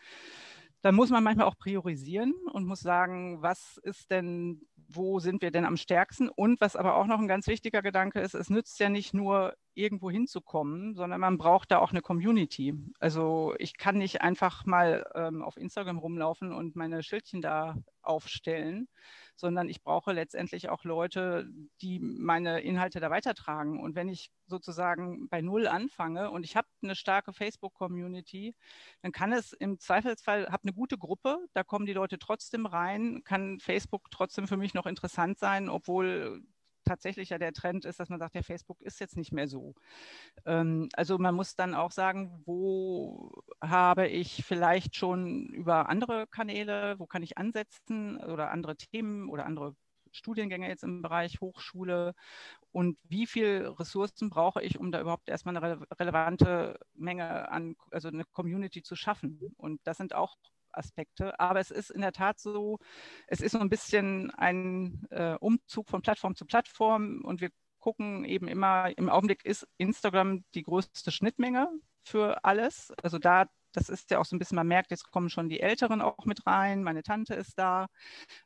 da 0.82 0.90
muss 0.90 1.10
man 1.10 1.22
manchmal 1.22 1.46
auch 1.46 1.56
priorisieren 1.56 2.34
und 2.52 2.66
muss 2.66 2.80
sagen, 2.80 3.40
was 3.40 3.78
ist 3.84 4.10
denn, 4.10 4.62
wo 4.88 5.20
sind 5.20 5.40
wir 5.40 5.52
denn 5.52 5.64
am 5.64 5.76
stärksten? 5.76 6.28
Und 6.28 6.60
was 6.60 6.74
aber 6.74 6.96
auch 6.96 7.06
noch 7.06 7.20
ein 7.20 7.28
ganz 7.28 7.46
wichtiger 7.46 7.82
Gedanke 7.82 8.20
ist, 8.20 8.34
es 8.34 8.50
nützt 8.50 8.80
ja 8.80 8.88
nicht 8.88 9.14
nur 9.14 9.54
irgendwo 9.74 10.10
hinzukommen, 10.10 10.96
sondern 10.96 11.20
man 11.20 11.38
braucht 11.38 11.70
da 11.70 11.78
auch 11.78 11.92
eine 11.92 12.02
Community. 12.02 12.74
Also 12.98 13.54
ich 13.58 13.78
kann 13.78 13.96
nicht 13.96 14.22
einfach 14.22 14.66
mal 14.66 15.06
ähm, 15.14 15.42
auf 15.42 15.56
Instagram 15.56 15.98
rumlaufen 15.98 16.52
und 16.52 16.74
meine 16.74 17.04
Schildchen 17.04 17.42
da 17.42 17.76
aufstellen, 18.02 18.88
sondern 19.36 19.68
ich 19.68 19.82
brauche 19.82 20.12
letztendlich 20.12 20.68
auch 20.68 20.84
Leute, 20.84 21.48
die 21.80 21.98
meine 22.00 22.60
Inhalte 22.60 23.00
da 23.00 23.10
weitertragen. 23.10 23.80
Und 23.80 23.94
wenn 23.94 24.08
ich 24.08 24.30
sozusagen 24.46 25.28
bei 25.28 25.40
Null 25.40 25.66
anfange 25.66 26.30
und 26.30 26.44
ich 26.44 26.56
habe 26.56 26.68
eine 26.82 26.94
starke 26.94 27.32
Facebook-Community, 27.32 28.54
dann 29.02 29.12
kann 29.12 29.32
es 29.32 29.52
im 29.52 29.78
Zweifelsfall, 29.78 30.48
habe 30.48 30.64
eine 30.64 30.72
gute 30.72 30.98
Gruppe, 30.98 31.38
da 31.54 31.64
kommen 31.64 31.86
die 31.86 31.92
Leute 31.92 32.18
trotzdem 32.18 32.66
rein, 32.66 33.22
kann 33.24 33.58
Facebook 33.60 34.10
trotzdem 34.10 34.46
für 34.46 34.56
mich 34.56 34.74
noch 34.74 34.86
interessant 34.86 35.38
sein, 35.38 35.68
obwohl 35.68 36.42
tatsächlich 36.84 37.30
ja 37.30 37.38
der 37.38 37.52
Trend 37.52 37.84
ist, 37.84 38.00
dass 38.00 38.08
man 38.08 38.18
sagt, 38.18 38.34
ja, 38.34 38.42
Facebook 38.42 38.80
ist 38.82 39.00
jetzt 39.00 39.16
nicht 39.16 39.32
mehr 39.32 39.48
so. 39.48 39.74
Ähm, 40.46 40.88
also 40.94 41.18
man 41.18 41.34
muss 41.34 41.56
dann 41.56 41.74
auch 41.74 41.92
sagen, 41.92 42.42
wo 42.46 43.32
habe 43.60 44.08
ich 44.08 44.44
vielleicht 44.44 44.96
schon 44.96 45.46
über 45.48 45.88
andere 45.88 46.26
Kanäle, 46.28 46.98
wo 46.98 47.06
kann 47.06 47.22
ich 47.22 47.38
ansetzen 47.38 48.18
oder 48.18 48.50
andere 48.50 48.76
Themen 48.76 49.28
oder 49.28 49.46
andere 49.46 49.74
Studiengänge 50.12 50.68
jetzt 50.68 50.84
im 50.84 51.02
Bereich 51.02 51.40
Hochschule 51.40 52.14
und 52.72 52.98
wie 53.04 53.26
viel 53.26 53.66
Ressourcen 53.78 54.30
brauche 54.30 54.62
ich, 54.62 54.78
um 54.78 54.92
da 54.92 55.00
überhaupt 55.00 55.28
erstmal 55.28 55.56
eine 55.56 55.80
relevante 55.98 56.78
Menge 56.94 57.50
an, 57.50 57.76
also 57.90 58.08
eine 58.08 58.24
Community 58.32 58.82
zu 58.82 58.96
schaffen. 58.96 59.40
Und 59.56 59.80
das 59.84 59.98
sind 59.98 60.14
auch 60.14 60.36
Aspekte. 60.72 61.38
Aber 61.38 61.60
es 61.60 61.70
ist 61.70 61.90
in 61.90 62.00
der 62.00 62.12
Tat 62.12 62.38
so, 62.38 62.78
es 63.26 63.40
ist 63.40 63.52
so 63.52 63.58
ein 63.58 63.68
bisschen 63.68 64.30
ein 64.32 65.06
äh, 65.10 65.34
Umzug 65.34 65.88
von 65.88 66.02
Plattform 66.02 66.34
zu 66.34 66.44
Plattform 66.44 67.22
und 67.24 67.40
wir 67.40 67.50
gucken 67.82 68.24
eben 68.24 68.48
immer, 68.48 68.96
im 68.96 69.10
Augenblick 69.10 69.44
ist 69.44 69.66
Instagram 69.76 70.44
die 70.54 70.62
größte 70.62 71.10
Schnittmenge 71.10 71.68
für 72.04 72.44
alles. 72.44 72.92
Also 73.02 73.18
da, 73.18 73.46
das 73.72 73.88
ist 73.88 74.10
ja 74.10 74.18
auch 74.18 74.24
so 74.24 74.36
ein 74.36 74.38
bisschen, 74.38 74.56
man 74.56 74.68
merkt, 74.68 74.90
jetzt 74.90 75.10
kommen 75.10 75.30
schon 75.30 75.48
die 75.48 75.60
Älteren 75.60 76.00
auch 76.00 76.24
mit 76.24 76.46
rein, 76.46 76.82
meine 76.82 77.02
Tante 77.02 77.34
ist 77.34 77.58
da. 77.58 77.88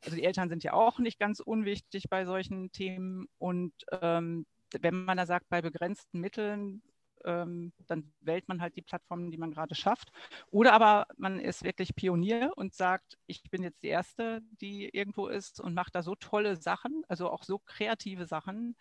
Also 0.03 0.15
die 0.17 0.23
Eltern 0.23 0.49
sind 0.49 0.63
ja 0.63 0.73
auch 0.73 0.99
nicht 0.99 1.19
ganz 1.19 1.39
unwichtig 1.39 2.05
bei 2.09 2.25
solchen 2.25 2.71
Themen. 2.71 3.27
Und 3.37 3.73
ähm, 4.01 4.45
wenn 4.79 5.05
man 5.05 5.17
da 5.17 5.25
sagt, 5.25 5.47
bei 5.49 5.61
begrenzten 5.61 6.19
Mitteln 6.19 6.81
ähm, 7.27 7.73
dann 7.85 8.11
wählt 8.21 8.47
man 8.47 8.61
halt 8.61 8.75
die 8.75 8.81
Plattformen, 8.81 9.29
die 9.29 9.37
man 9.37 9.51
gerade 9.51 9.75
schafft. 9.75 10.11
Oder 10.49 10.73
aber 10.73 11.05
man 11.17 11.39
ist 11.39 11.63
wirklich 11.63 11.95
Pionier 11.95 12.53
und 12.55 12.73
sagt, 12.73 13.17
ich 13.27 13.43
bin 13.51 13.61
jetzt 13.61 13.83
die 13.83 13.89
Erste, 13.89 14.41
die 14.61 14.89
irgendwo 14.89 15.27
ist 15.27 15.59
und 15.59 15.73
macht 15.73 15.93
da 15.93 16.01
so 16.01 16.15
tolle 16.15 16.55
Sachen, 16.55 17.03
also 17.07 17.29
auch 17.29 17.43
so 17.43 17.59
kreative 17.59 18.25
Sachen, 18.25 18.75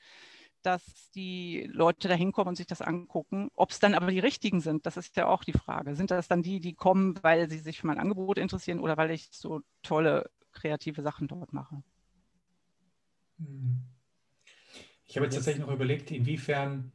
dass 0.63 1.11
die 1.15 1.69
Leute 1.73 2.09
da 2.09 2.15
hinkommen 2.15 2.51
und 2.51 2.57
sich 2.57 2.67
das 2.67 2.83
angucken. 2.83 3.51
Ob 3.55 3.71
es 3.71 3.81
dann 3.81 3.95
aber 3.95 4.11
die 4.11 4.19
richtigen 4.21 4.61
sind, 4.61 4.87
das 4.87 4.97
ist 4.97 5.17
ja 5.17 5.27
auch 5.27 5.45
die 5.45 5.53
Frage. 5.53 5.95
Sind 5.97 6.11
das 6.11 6.29
dann 6.29 6.43
die, 6.43 6.61
die 6.61 6.75
kommen, 6.75 7.19
weil 7.23 7.51
sie 7.51 7.59
sich 7.59 7.81
für 7.81 7.87
mein 7.87 7.99
Angebot 7.99 8.39
interessieren 8.39 8.81
oder 8.81 8.97
weil 8.97 9.11
ich 9.11 9.29
so 9.33 9.63
tolle 9.83 10.31
kreative 10.53 11.03
Sachen 11.03 11.29
dort 11.29 11.53
mache? 11.53 11.83
Hm. 13.39 13.83
Ich 15.05 15.17
habe 15.17 15.27
jetzt 15.27 15.37
tatsächlich 15.37 15.65
noch 15.65 15.73
überlegt, 15.73 16.11
inwiefern 16.11 16.93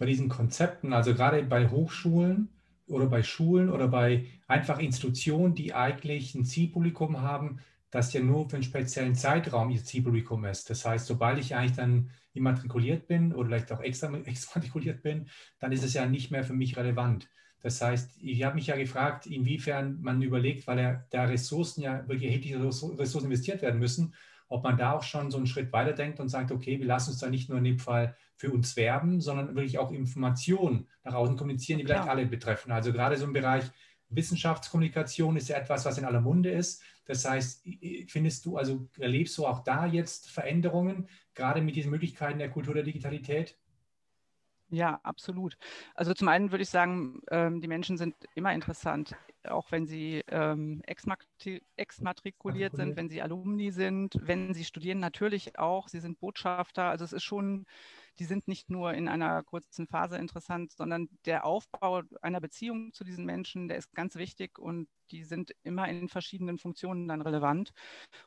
bei 0.00 0.06
diesen 0.06 0.30
Konzepten, 0.30 0.94
also 0.94 1.14
gerade 1.14 1.42
bei 1.42 1.68
Hochschulen 1.68 2.48
oder 2.88 3.04
bei 3.04 3.22
Schulen 3.22 3.68
oder 3.68 3.86
bei 3.86 4.24
einfach 4.48 4.78
Institutionen, 4.78 5.54
die 5.54 5.74
eigentlich 5.74 6.34
ein 6.34 6.46
Zielpublikum 6.46 7.20
haben, 7.20 7.58
das 7.90 8.14
ja 8.14 8.22
nur 8.22 8.48
für 8.48 8.56
einen 8.56 8.62
speziellen 8.62 9.14
Zeitraum 9.14 9.68
ihr 9.68 9.84
Zielpublikum 9.84 10.46
ist. 10.46 10.70
Das 10.70 10.86
heißt, 10.86 11.06
sobald 11.06 11.38
ich 11.38 11.54
eigentlich 11.54 11.76
dann 11.76 12.08
immatrikuliert 12.32 13.08
bin 13.08 13.34
oder 13.34 13.48
vielleicht 13.48 13.72
auch 13.72 13.80
exmatrikuliert 13.82 15.02
bin, 15.02 15.28
dann 15.58 15.70
ist 15.70 15.84
es 15.84 15.92
ja 15.92 16.06
nicht 16.06 16.30
mehr 16.30 16.44
für 16.44 16.54
mich 16.54 16.78
relevant. 16.78 17.28
Das 17.62 17.82
heißt, 17.82 18.22
ich 18.22 18.42
habe 18.42 18.54
mich 18.54 18.68
ja 18.68 18.76
gefragt, 18.76 19.26
inwiefern 19.26 19.98
man 20.00 20.22
überlegt, 20.22 20.66
weil 20.66 20.78
er, 20.78 21.06
da 21.10 21.24
Ressourcen 21.24 21.82
ja 21.82 22.08
wirklich 22.08 22.24
erhebliche 22.24 22.58
Ressourcen 22.58 23.26
investiert 23.26 23.60
werden 23.60 23.78
müssen, 23.78 24.14
ob 24.48 24.64
man 24.64 24.78
da 24.78 24.92
auch 24.92 25.02
schon 25.02 25.30
so 25.30 25.36
einen 25.36 25.46
Schritt 25.46 25.74
weiter 25.74 25.92
denkt 25.92 26.20
und 26.20 26.30
sagt, 26.30 26.52
okay, 26.52 26.78
wir 26.78 26.86
lassen 26.86 27.10
uns 27.10 27.18
da 27.18 27.28
nicht 27.28 27.50
nur 27.50 27.58
in 27.58 27.64
dem 27.64 27.78
Fall 27.78 28.16
für 28.40 28.50
uns 28.50 28.74
werben, 28.74 29.20
sondern 29.20 29.54
wirklich 29.54 29.78
auch 29.78 29.92
Informationen 29.92 30.88
nach 31.04 31.12
außen 31.12 31.36
kommunizieren, 31.36 31.78
die 31.78 31.84
vielleicht 31.84 32.08
alle 32.08 32.24
betreffen. 32.24 32.72
Also 32.72 32.90
gerade 32.90 33.18
so 33.18 33.26
im 33.26 33.34
Bereich 33.34 33.64
Wissenschaftskommunikation 34.08 35.36
ist 35.36 35.50
ja 35.50 35.58
etwas, 35.58 35.84
was 35.84 35.98
in 35.98 36.06
aller 36.06 36.22
Munde 36.22 36.50
ist. 36.50 36.82
Das 37.04 37.28
heißt, 37.28 37.68
findest 38.08 38.46
du, 38.46 38.56
also 38.56 38.88
erlebst 38.98 39.36
du 39.36 39.46
auch 39.46 39.62
da 39.62 39.84
jetzt 39.84 40.30
Veränderungen, 40.30 41.06
gerade 41.34 41.60
mit 41.60 41.76
diesen 41.76 41.90
Möglichkeiten 41.90 42.38
der 42.38 42.48
Kultur 42.48 42.72
der 42.72 42.82
Digitalität? 42.82 43.58
Ja, 44.70 45.00
absolut. 45.02 45.58
Also 45.94 46.14
zum 46.14 46.28
einen 46.28 46.50
würde 46.50 46.62
ich 46.62 46.70
sagen, 46.70 47.20
ähm, 47.30 47.60
die 47.60 47.68
Menschen 47.68 47.98
sind 47.98 48.14
immer 48.34 48.54
interessant, 48.54 49.16
auch 49.44 49.70
wenn 49.70 49.86
sie 49.86 50.24
ähm, 50.28 50.80
exmatrikuliert 50.86 52.74
sind, 52.74 52.96
wenn 52.96 53.10
sie 53.10 53.20
Alumni 53.20 53.70
sind, 53.70 54.16
wenn 54.22 54.54
sie 54.54 54.64
studieren, 54.64 54.98
natürlich 54.98 55.58
auch. 55.58 55.88
Sie 55.88 56.00
sind 56.00 56.20
Botschafter. 56.20 56.84
Also 56.84 57.04
es 57.04 57.12
ist 57.12 57.24
schon 57.24 57.66
die 58.18 58.24
sind 58.24 58.48
nicht 58.48 58.70
nur 58.70 58.94
in 58.94 59.08
einer 59.08 59.42
kurzen 59.42 59.86
Phase 59.86 60.16
interessant, 60.16 60.72
sondern 60.72 61.08
der 61.24 61.44
Aufbau 61.44 62.02
einer 62.22 62.40
Beziehung 62.40 62.92
zu 62.92 63.04
diesen 63.04 63.24
Menschen, 63.24 63.68
der 63.68 63.78
ist 63.78 63.92
ganz 63.94 64.16
wichtig 64.16 64.58
und 64.58 64.88
die 65.10 65.24
sind 65.24 65.52
immer 65.62 65.88
in 65.88 66.08
verschiedenen 66.08 66.58
Funktionen 66.58 67.08
dann 67.08 67.22
relevant. 67.22 67.72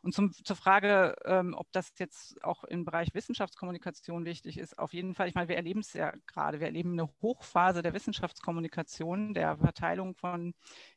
Und 0.01 0.13
zum, 0.13 0.31
zur 0.33 0.55
Frage, 0.55 1.15
ähm, 1.25 1.53
ob 1.57 1.71
das 1.71 1.93
jetzt 1.97 2.43
auch 2.43 2.63
im 2.65 2.85
Bereich 2.85 3.13
Wissenschaftskommunikation 3.13 4.25
wichtig 4.25 4.57
ist, 4.57 4.77
auf 4.77 4.93
jeden 4.93 5.15
Fall. 5.15 5.27
Ich 5.27 5.35
meine, 5.35 5.47
wir 5.47 5.55
erleben 5.55 5.79
es 5.79 5.93
ja 5.93 6.13
gerade. 6.27 6.59
Wir 6.59 6.67
erleben 6.67 6.93
eine 6.93 7.09
Hochphase 7.21 7.81
der 7.81 7.93
Wissenschaftskommunikation, 7.93 9.33
der 9.33 9.57
Verteilung 9.57 10.15
von 10.15 10.53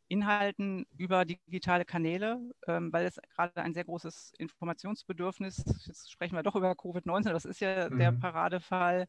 Inhalten 0.08 0.86
über 0.96 1.24
digitale 1.24 1.84
Kanäle, 1.84 2.40
ähm, 2.66 2.92
weil 2.92 3.06
es 3.06 3.20
gerade 3.34 3.56
ein 3.62 3.74
sehr 3.74 3.84
großes 3.84 4.32
Informationsbedürfnis, 4.38 5.64
jetzt 5.86 6.12
sprechen 6.12 6.36
wir 6.36 6.42
doch 6.42 6.54
über 6.54 6.72
Covid-19, 6.72 7.30
das 7.30 7.44
ist 7.44 7.60
ja 7.60 7.90
mhm. 7.90 7.98
der 7.98 8.12
Paradefall, 8.12 9.08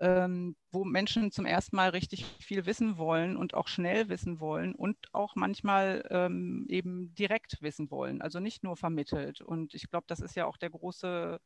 ähm, 0.00 0.56
wo 0.70 0.84
Menschen 0.84 1.32
zum 1.32 1.44
ersten 1.44 1.76
Mal 1.76 1.90
richtig 1.90 2.24
viel 2.40 2.66
wissen 2.66 2.98
wollen 2.98 3.36
und 3.36 3.54
auch 3.54 3.68
schnell 3.68 4.08
wissen 4.08 4.38
wollen 4.38 4.74
und 4.74 4.96
auch 5.12 5.34
manchmal 5.34 6.06
ähm, 6.10 6.66
eben 6.68 7.14
direkt 7.14 7.60
wissen 7.62 7.90
wollen, 7.90 8.22
also 8.22 8.38
nicht 8.38 8.62
nur 8.62 8.76
vermittelt. 8.76 9.40
Und 9.40 9.74
ich 9.74 9.90
glaube, 9.90 10.06
das 10.06 10.20
ist 10.20 10.36
ja 10.36 10.46
auch 10.46 10.56
der 10.56 10.70
große 10.70 11.40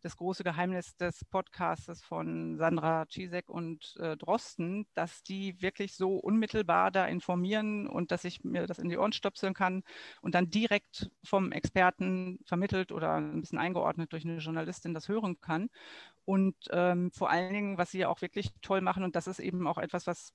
das 0.00 0.16
große 0.16 0.44
Geheimnis 0.44 0.96
des 0.96 1.24
Podcasts 1.24 2.02
von 2.02 2.56
Sandra 2.56 3.06
Czizek 3.06 3.48
und 3.48 3.96
äh, 3.98 4.16
Drosten, 4.16 4.86
dass 4.94 5.22
die 5.22 5.60
wirklich 5.60 5.94
so 5.94 6.16
unmittelbar 6.16 6.90
da 6.90 7.06
informieren 7.06 7.86
und 7.86 8.12
dass 8.12 8.24
ich 8.24 8.44
mir 8.44 8.66
das 8.66 8.78
in 8.78 8.88
die 8.88 8.98
Ohren 8.98 9.12
stöpseln 9.12 9.54
kann 9.54 9.82
und 10.20 10.34
dann 10.34 10.50
direkt 10.50 11.10
vom 11.24 11.52
Experten 11.52 12.38
vermittelt 12.44 12.92
oder 12.92 13.14
ein 13.14 13.40
bisschen 13.40 13.58
eingeordnet 13.58 14.12
durch 14.12 14.24
eine 14.24 14.38
Journalistin 14.38 14.94
das 14.94 15.08
hören 15.08 15.40
kann. 15.40 15.68
Und 16.24 16.56
ähm, 16.70 17.10
vor 17.12 17.30
allen 17.30 17.52
Dingen, 17.52 17.78
was 17.78 17.90
sie 17.90 17.98
ja 17.98 18.08
auch 18.08 18.20
wirklich 18.20 18.50
toll 18.60 18.80
machen, 18.80 19.04
und 19.04 19.16
das 19.16 19.26
ist 19.26 19.38
eben 19.38 19.66
auch 19.66 19.78
etwas, 19.78 20.06
was 20.06 20.32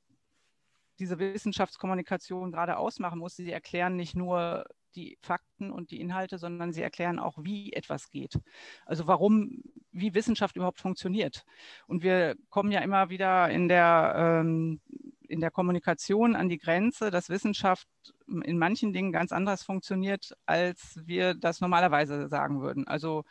diese 0.99 1.19
Wissenschaftskommunikation 1.19 2.51
gerade 2.51 2.77
ausmachen 2.77 3.19
muss. 3.19 3.35
Sie 3.35 3.51
erklären 3.51 3.95
nicht 3.95 4.15
nur 4.15 4.65
die 4.95 5.17
Fakten 5.21 5.71
und 5.71 5.91
die 5.91 5.99
Inhalte, 5.99 6.37
sondern 6.37 6.73
sie 6.73 6.81
erklären 6.81 7.19
auch, 7.19 7.37
wie 7.39 7.73
etwas 7.73 8.09
geht. 8.09 8.39
Also 8.85 9.07
warum, 9.07 9.63
wie 9.91 10.13
Wissenschaft 10.13 10.55
überhaupt 10.55 10.79
funktioniert. 10.79 11.45
Und 11.87 12.03
wir 12.03 12.35
kommen 12.49 12.71
ja 12.71 12.81
immer 12.81 13.09
wieder 13.09 13.49
in 13.49 13.67
der, 13.67 14.13
ähm, 14.15 14.81
in 15.27 15.39
der 15.39 15.51
Kommunikation 15.51 16.35
an 16.35 16.49
die 16.49 16.57
Grenze, 16.57 17.09
dass 17.09 17.29
Wissenschaft 17.29 17.87
in 18.27 18.57
manchen 18.57 18.93
Dingen 18.93 19.11
ganz 19.11 19.31
anders 19.31 19.63
funktioniert, 19.63 20.35
als 20.45 20.99
wir 21.05 21.33
das 21.33 21.61
normalerweise 21.61 22.27
sagen 22.27 22.61
würden. 22.61 22.87
Also 22.87 23.23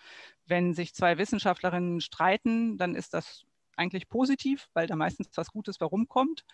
wenn 0.46 0.74
sich 0.74 0.94
zwei 0.94 1.18
Wissenschaftlerinnen 1.18 2.00
streiten, 2.00 2.78
dann 2.78 2.94
ist 2.94 3.14
das 3.14 3.44
eigentlich 3.76 4.09
positiv, 4.09 4.68
weil 4.74 4.87
da 4.87 4.96
meistens 4.96 5.28
was 5.37 5.50
Gutes 5.50 5.78
bei 5.78 5.87
rumkommt. 5.87 6.44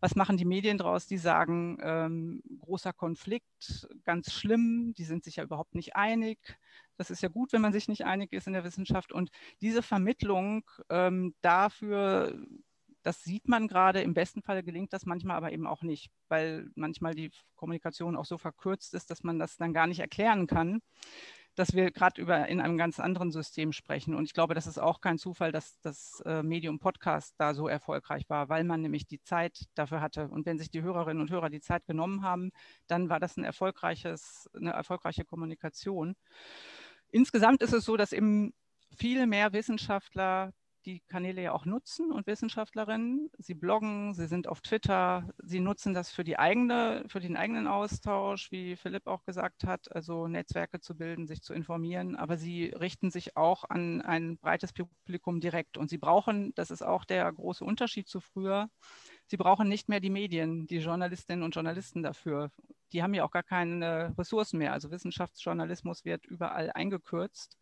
Was 0.00 0.14
machen 0.14 0.36
die 0.36 0.44
Medien 0.44 0.78
daraus? 0.78 1.06
Die 1.06 1.18
sagen, 1.18 1.78
ähm, 1.82 2.42
großer 2.60 2.92
Konflikt, 2.92 3.88
ganz 4.04 4.32
schlimm, 4.32 4.94
die 4.96 5.04
sind 5.04 5.24
sich 5.24 5.36
ja 5.36 5.44
überhaupt 5.44 5.74
nicht 5.74 5.96
einig. 5.96 6.38
Das 6.96 7.10
ist 7.10 7.22
ja 7.22 7.28
gut, 7.28 7.52
wenn 7.52 7.62
man 7.62 7.72
sich 7.72 7.88
nicht 7.88 8.04
einig 8.04 8.32
ist 8.32 8.46
in 8.46 8.52
der 8.52 8.64
Wissenschaft. 8.64 9.12
Und 9.12 9.30
diese 9.60 9.82
Vermittlung 9.82 10.64
ähm, 10.88 11.34
dafür, 11.40 12.38
das 13.02 13.22
sieht 13.22 13.48
man 13.48 13.68
gerade, 13.68 14.02
im 14.02 14.14
besten 14.14 14.42
Fall 14.42 14.62
gelingt 14.62 14.92
das 14.92 15.06
manchmal 15.06 15.36
aber 15.36 15.52
eben 15.52 15.66
auch 15.66 15.82
nicht, 15.82 16.10
weil 16.28 16.70
manchmal 16.74 17.14
die 17.14 17.30
Kommunikation 17.54 18.16
auch 18.16 18.26
so 18.26 18.38
verkürzt 18.38 18.94
ist, 18.94 19.10
dass 19.10 19.22
man 19.22 19.38
das 19.38 19.56
dann 19.56 19.72
gar 19.72 19.86
nicht 19.86 20.00
erklären 20.00 20.46
kann 20.46 20.80
dass 21.58 21.74
wir 21.74 21.90
gerade 21.90 22.20
über 22.20 22.46
in 22.48 22.60
einem 22.60 22.78
ganz 22.78 23.00
anderen 23.00 23.32
System 23.32 23.72
sprechen. 23.72 24.14
Und 24.14 24.24
ich 24.24 24.32
glaube, 24.32 24.54
das 24.54 24.66
ist 24.66 24.78
auch 24.78 25.00
kein 25.00 25.18
Zufall, 25.18 25.50
dass 25.50 25.80
das 25.80 26.22
äh, 26.24 26.42
Medium 26.42 26.78
Podcast 26.78 27.34
da 27.38 27.52
so 27.52 27.66
erfolgreich 27.66 28.28
war, 28.28 28.48
weil 28.48 28.62
man 28.62 28.80
nämlich 28.80 29.06
die 29.06 29.20
Zeit 29.20 29.66
dafür 29.74 30.00
hatte. 30.00 30.28
Und 30.28 30.46
wenn 30.46 30.58
sich 30.58 30.70
die 30.70 30.82
Hörerinnen 30.82 31.20
und 31.20 31.30
Hörer 31.30 31.50
die 31.50 31.60
Zeit 31.60 31.84
genommen 31.86 32.22
haben, 32.22 32.52
dann 32.86 33.08
war 33.08 33.18
das 33.18 33.36
ein 33.36 33.44
erfolgreiches, 33.44 34.48
eine 34.54 34.70
erfolgreiche 34.70 35.24
Kommunikation. 35.24 36.14
Insgesamt 37.10 37.62
ist 37.62 37.72
es 37.72 37.84
so, 37.84 37.96
dass 37.96 38.12
eben 38.12 38.52
viel 38.96 39.26
mehr 39.26 39.52
Wissenschaftler 39.52 40.52
die 40.86 41.00
Kanäle 41.00 41.42
ja 41.42 41.52
auch 41.52 41.64
nutzen 41.64 42.12
und 42.12 42.26
Wissenschaftlerinnen. 42.26 43.30
Sie 43.38 43.54
bloggen, 43.54 44.14
sie 44.14 44.26
sind 44.26 44.48
auf 44.48 44.60
Twitter, 44.60 45.28
sie 45.42 45.60
nutzen 45.60 45.94
das 45.94 46.10
für, 46.10 46.24
die 46.24 46.38
eigene, 46.38 47.04
für 47.08 47.20
den 47.20 47.36
eigenen 47.36 47.66
Austausch, 47.66 48.50
wie 48.50 48.76
Philipp 48.76 49.06
auch 49.06 49.24
gesagt 49.24 49.64
hat, 49.64 49.94
also 49.94 50.28
Netzwerke 50.28 50.80
zu 50.80 50.96
bilden, 50.96 51.26
sich 51.26 51.42
zu 51.42 51.52
informieren, 51.52 52.16
aber 52.16 52.36
sie 52.36 52.66
richten 52.66 53.10
sich 53.10 53.36
auch 53.36 53.64
an 53.68 54.00
ein 54.02 54.38
breites 54.38 54.72
Publikum 54.72 55.40
direkt. 55.40 55.76
Und 55.76 55.90
sie 55.90 55.98
brauchen, 55.98 56.54
das 56.54 56.70
ist 56.70 56.82
auch 56.82 57.04
der 57.04 57.30
große 57.32 57.64
Unterschied 57.64 58.08
zu 58.08 58.20
früher, 58.20 58.68
sie 59.26 59.36
brauchen 59.36 59.68
nicht 59.68 59.88
mehr 59.88 60.00
die 60.00 60.10
Medien, 60.10 60.66
die 60.66 60.78
Journalistinnen 60.78 61.44
und 61.44 61.54
Journalisten 61.54 62.02
dafür. 62.02 62.50
Die 62.92 63.02
haben 63.02 63.12
ja 63.12 63.24
auch 63.24 63.30
gar 63.30 63.42
keine 63.42 64.14
Ressourcen 64.16 64.58
mehr. 64.58 64.72
Also 64.72 64.90
Wissenschaftsjournalismus 64.90 66.04
wird 66.06 66.24
überall 66.24 66.70
eingekürzt. 66.72 67.58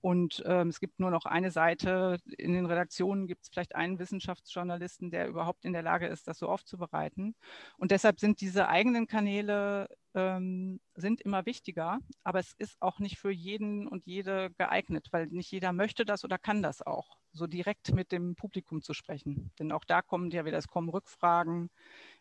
Und 0.00 0.42
ähm, 0.46 0.68
es 0.68 0.80
gibt 0.80 0.98
nur 0.98 1.10
noch 1.10 1.26
eine 1.26 1.50
Seite. 1.50 2.18
In 2.38 2.54
den 2.54 2.66
Redaktionen 2.66 3.26
gibt 3.26 3.42
es 3.42 3.48
vielleicht 3.50 3.74
einen 3.74 3.98
Wissenschaftsjournalisten, 3.98 5.10
der 5.10 5.28
überhaupt 5.28 5.64
in 5.64 5.72
der 5.72 5.82
Lage 5.82 6.06
ist, 6.06 6.26
das 6.26 6.38
so 6.38 6.48
aufzubereiten. 6.48 7.34
Und 7.76 7.90
deshalb 7.90 8.18
sind 8.18 8.40
diese 8.40 8.68
eigenen 8.68 9.06
Kanäle 9.06 9.88
ähm, 10.14 10.80
sind 10.94 11.20
immer 11.20 11.46
wichtiger, 11.46 12.00
aber 12.24 12.40
es 12.40 12.52
ist 12.58 12.80
auch 12.80 12.98
nicht 12.98 13.18
für 13.18 13.30
jeden 13.30 13.86
und 13.86 14.06
jede 14.06 14.50
geeignet, 14.58 15.08
weil 15.12 15.26
nicht 15.26 15.50
jeder 15.50 15.72
möchte 15.72 16.04
das 16.04 16.24
oder 16.24 16.38
kann 16.38 16.62
das 16.62 16.82
auch, 16.82 17.16
so 17.32 17.46
direkt 17.46 17.94
mit 17.94 18.10
dem 18.10 18.34
Publikum 18.34 18.82
zu 18.82 18.92
sprechen. 18.92 19.52
Denn 19.58 19.72
auch 19.72 19.84
da 19.84 20.02
kommen 20.02 20.30
ja 20.30 20.44
wieder, 20.44 20.58
es 20.58 20.68
kommen 20.68 20.88
Rückfragen. 20.88 21.70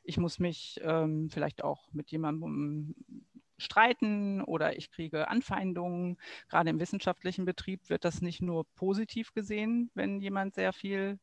Ich 0.03 0.17
muss 0.17 0.39
mich 0.39 0.79
ähm, 0.83 1.29
vielleicht 1.31 1.63
auch 1.63 1.91
mit 1.91 2.11
jemandem 2.11 2.95
streiten 3.59 4.41
oder 4.41 4.77
ich 4.77 4.91
kriege 4.91 5.27
Anfeindungen. 5.27 6.17
Gerade 6.49 6.69
im 6.69 6.79
wissenschaftlichen 6.79 7.45
Betrieb 7.45 7.89
wird 7.89 8.05
das 8.05 8.21
nicht 8.21 8.41
nur 8.41 8.65
positiv 8.75 9.33
gesehen, 9.33 9.91
wenn 9.93 10.19
jemand 10.21 10.55
sehr 10.55 10.73
viel 10.73 11.19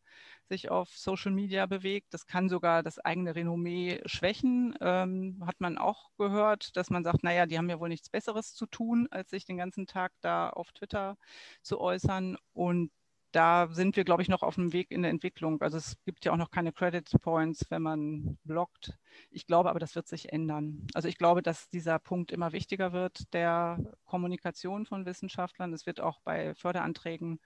sich 0.49 0.71
auf 0.71 0.91
Social 0.97 1.33
Media 1.33 1.67
bewegt. 1.67 2.15
Das 2.15 2.27
kann 2.27 2.49
sogar 2.49 2.83
das 2.83 2.99
eigene 2.99 3.35
Renommee 3.35 4.01
schwächen. 4.07 4.75
Ähm, 4.81 5.43
hat 5.47 5.61
man 5.61 5.79
auch 5.79 6.11
gehört, 6.19 6.77
dass 6.77 6.91
man 6.91 7.05
sagt, 7.05 7.25
naja, 7.25 7.47
die 7.47 7.59
haben 7.59 7.71
ja 7.71 7.81
wohl 7.81 7.89
nichts 7.89 8.11
Besseres 8.11 8.55
zu 8.55 8.67
tun, 8.67 9.09
als 9.11 9.31
sich 9.31 9.45
den 9.45 9.57
ganzen 9.59 9.87
Tag 9.87 10.13
da 10.21 10.51
auf 10.51 10.73
Twitter 10.73 11.17
zu 11.63 11.81
äußern. 11.81 12.37
Und 12.53 12.91
da 13.37 13.69
sind 13.71 13.97
wir, 13.97 14.05
glaube 14.05 14.23
ich, 14.23 14.31
noch 14.31 14.43
auf 14.43 14.55
dem 14.55 14.73
Weg 14.73 14.91
in 14.91 15.03
der 15.03 15.11
Entwicklung. 15.11 15.61
Also 15.61 15.77
es 15.77 16.03
gibt 16.07 16.25
ja 16.25 16.33
auch 16.33 16.39
noch 16.39 16.51
keine 16.51 16.73
Credit 16.73 17.07
Points, 17.21 17.67
wenn 17.69 17.83
man 17.83 18.39
bloggt. 18.45 18.99
Ich 19.31 19.47
glaube 19.47 19.69
aber, 19.69 19.79
das 19.79 19.95
wird 19.95 20.09
sich 20.09 20.33
ändern. 20.33 20.87
Also 20.95 21.09
ich 21.09 21.19
glaube, 21.19 21.43
dass 21.43 21.69
dieser 21.69 21.99
Punkt 21.99 22.33
immer 22.33 22.53
wichtiger 22.53 22.95
wird, 22.95 23.35
der 23.35 23.79
Kommunikation 24.07 24.87
von 24.87 25.05
Wissenschaftlern. 25.05 25.75
Es 25.75 25.85
wird 25.85 26.01
auch 26.01 26.19
bei 26.21 26.55
Förderanträgen 26.55 27.39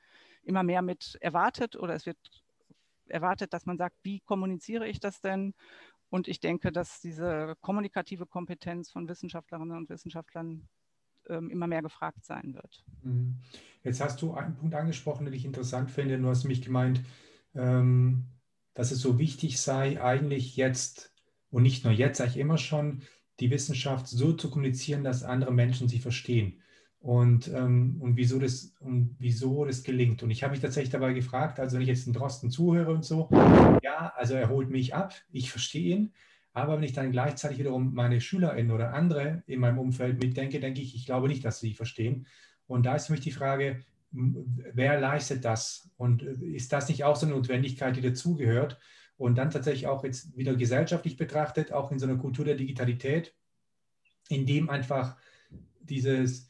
immer 0.45 0.63
mehr 0.63 0.83
mit 0.83 1.19
erwartet 1.21 1.75
oder 1.75 1.95
es 1.95 2.07
wird 2.07 2.19
erwartet, 3.09 3.53
dass 3.53 3.67
man 3.67 3.77
sagt, 3.77 3.97
wie 4.05 4.21
kommuniziere 4.21 4.87
ich 4.87 5.01
das 5.01 5.21
denn? 5.21 5.55
Und 6.09 6.29
ich 6.29 6.39
denke, 6.39 6.71
dass 6.71 7.01
diese 7.01 7.57
kommunikative 7.63 8.27
Kompetenz 8.27 8.93
von 8.93 9.09
Wissenschaftlerinnen 9.09 9.77
und 9.77 9.91
Wissenschaftlern 9.91 10.69
ähm, 11.31 11.51
immer 11.51 11.67
mehr 11.67 11.83
gefragt 11.83 12.25
sein 12.25 12.55
wird. 12.55 12.85
Mhm. 13.03 13.37
Jetzt 13.83 14.01
hast 14.01 14.21
du 14.21 14.35
einen 14.35 14.57
Punkt 14.57 14.75
angesprochen, 14.75 15.25
den 15.25 15.35
ich 15.35 15.45
interessant 15.45 15.91
finde. 15.91 16.19
Du 16.19 16.29
hast 16.29 16.45
mich 16.45 16.61
gemeint, 16.61 17.01
ähm, 17.55 18.27
dass 18.75 18.91
es 18.91 19.01
so 19.01 19.19
wichtig 19.19 19.61
sei, 19.61 20.03
eigentlich 20.03 20.57
jetzt 20.57 21.15
und 21.51 21.63
nicht 21.63 21.85
nur 21.85 21.93
jetzt, 21.93 22.21
eigentlich 22.21 22.37
immer 22.37 22.59
schon, 22.59 23.03
die 23.41 23.51
Wissenschaft 23.51 24.07
so 24.07 24.33
zu 24.33 24.51
kommunizieren, 24.51 25.03
dass 25.03 25.23
andere 25.23 25.53
Menschen 25.53 25.89
sie 25.89 25.99
verstehen. 25.99 26.61
Und, 27.01 27.49
ähm, 27.49 27.97
und, 28.01 28.17
wieso 28.17 28.39
das, 28.39 28.75
und 28.81 29.17
wieso 29.19 29.65
das 29.65 29.83
gelingt. 29.83 30.23
Und 30.23 30.31
ich 30.31 30.43
habe 30.43 30.51
mich 30.51 30.61
tatsächlich 30.61 30.91
dabei 30.91 31.15
gefragt, 31.15 31.59
also 31.59 31.75
wenn 31.75 31.83
ich 31.83 31.89
jetzt 31.89 32.07
den 32.07 32.13
Drosten 32.13 32.51
zuhöre 32.51 32.93
und 32.93 33.05
so, 33.05 33.31
ja, 33.83 34.13
also 34.17 34.35
er 34.35 34.51
holt 34.51 34.69
mich 34.69 34.95
ab, 34.95 35.15
ich 35.33 35.51
verstehe 35.51 35.97
ihn, 35.97 36.13
aber 36.53 36.77
wenn 36.77 36.83
ich 36.83 36.93
dann 36.93 37.13
gleichzeitig 37.13 37.59
wiederum 37.59 37.95
meine 37.95 38.21
SchülerInnen 38.21 38.73
oder 38.73 38.93
andere 38.93 39.43
in 39.47 39.61
meinem 39.61 39.79
Umfeld 39.79 40.23
mitdenke, 40.23 40.59
denke 40.61 40.81
ich, 40.81 40.95
ich 40.95 41.07
glaube 41.07 41.29
nicht, 41.29 41.45
dass 41.45 41.61
sie 41.61 41.75
verstehen. 41.75 42.27
Und 42.67 42.87
da 42.87 42.97
ist 42.97 43.07
für 43.07 43.13
mich 43.13 43.21
die 43.21 43.31
Frage, 43.31 43.85
wer 44.13 45.01
leistet 45.01 45.45
das? 45.45 45.91
Und 45.97 46.23
äh, 46.23 46.35
ist 46.47 46.73
das 46.73 46.89
nicht 46.89 47.05
auch 47.05 47.17
so 47.17 47.27
eine 47.27 47.35
Notwendigkeit, 47.35 47.97
die 47.97 48.01
dazugehört? 48.01 48.79
Und 49.17 49.37
dann 49.37 49.51
tatsächlich 49.51 49.87
auch 49.87 50.03
jetzt 50.03 50.37
wieder 50.37 50.55
gesellschaftlich 50.55 51.17
betrachtet, 51.17 51.73
auch 51.73 51.93
in 51.93 51.99
so 51.99 52.07
einer 52.07 52.17
Kultur 52.17 52.45
der 52.45 52.55
Digitalität, 52.55 53.35
in 54.29 54.47
dem 54.47 54.71
einfach 54.71 55.17
dieses, 55.81 56.50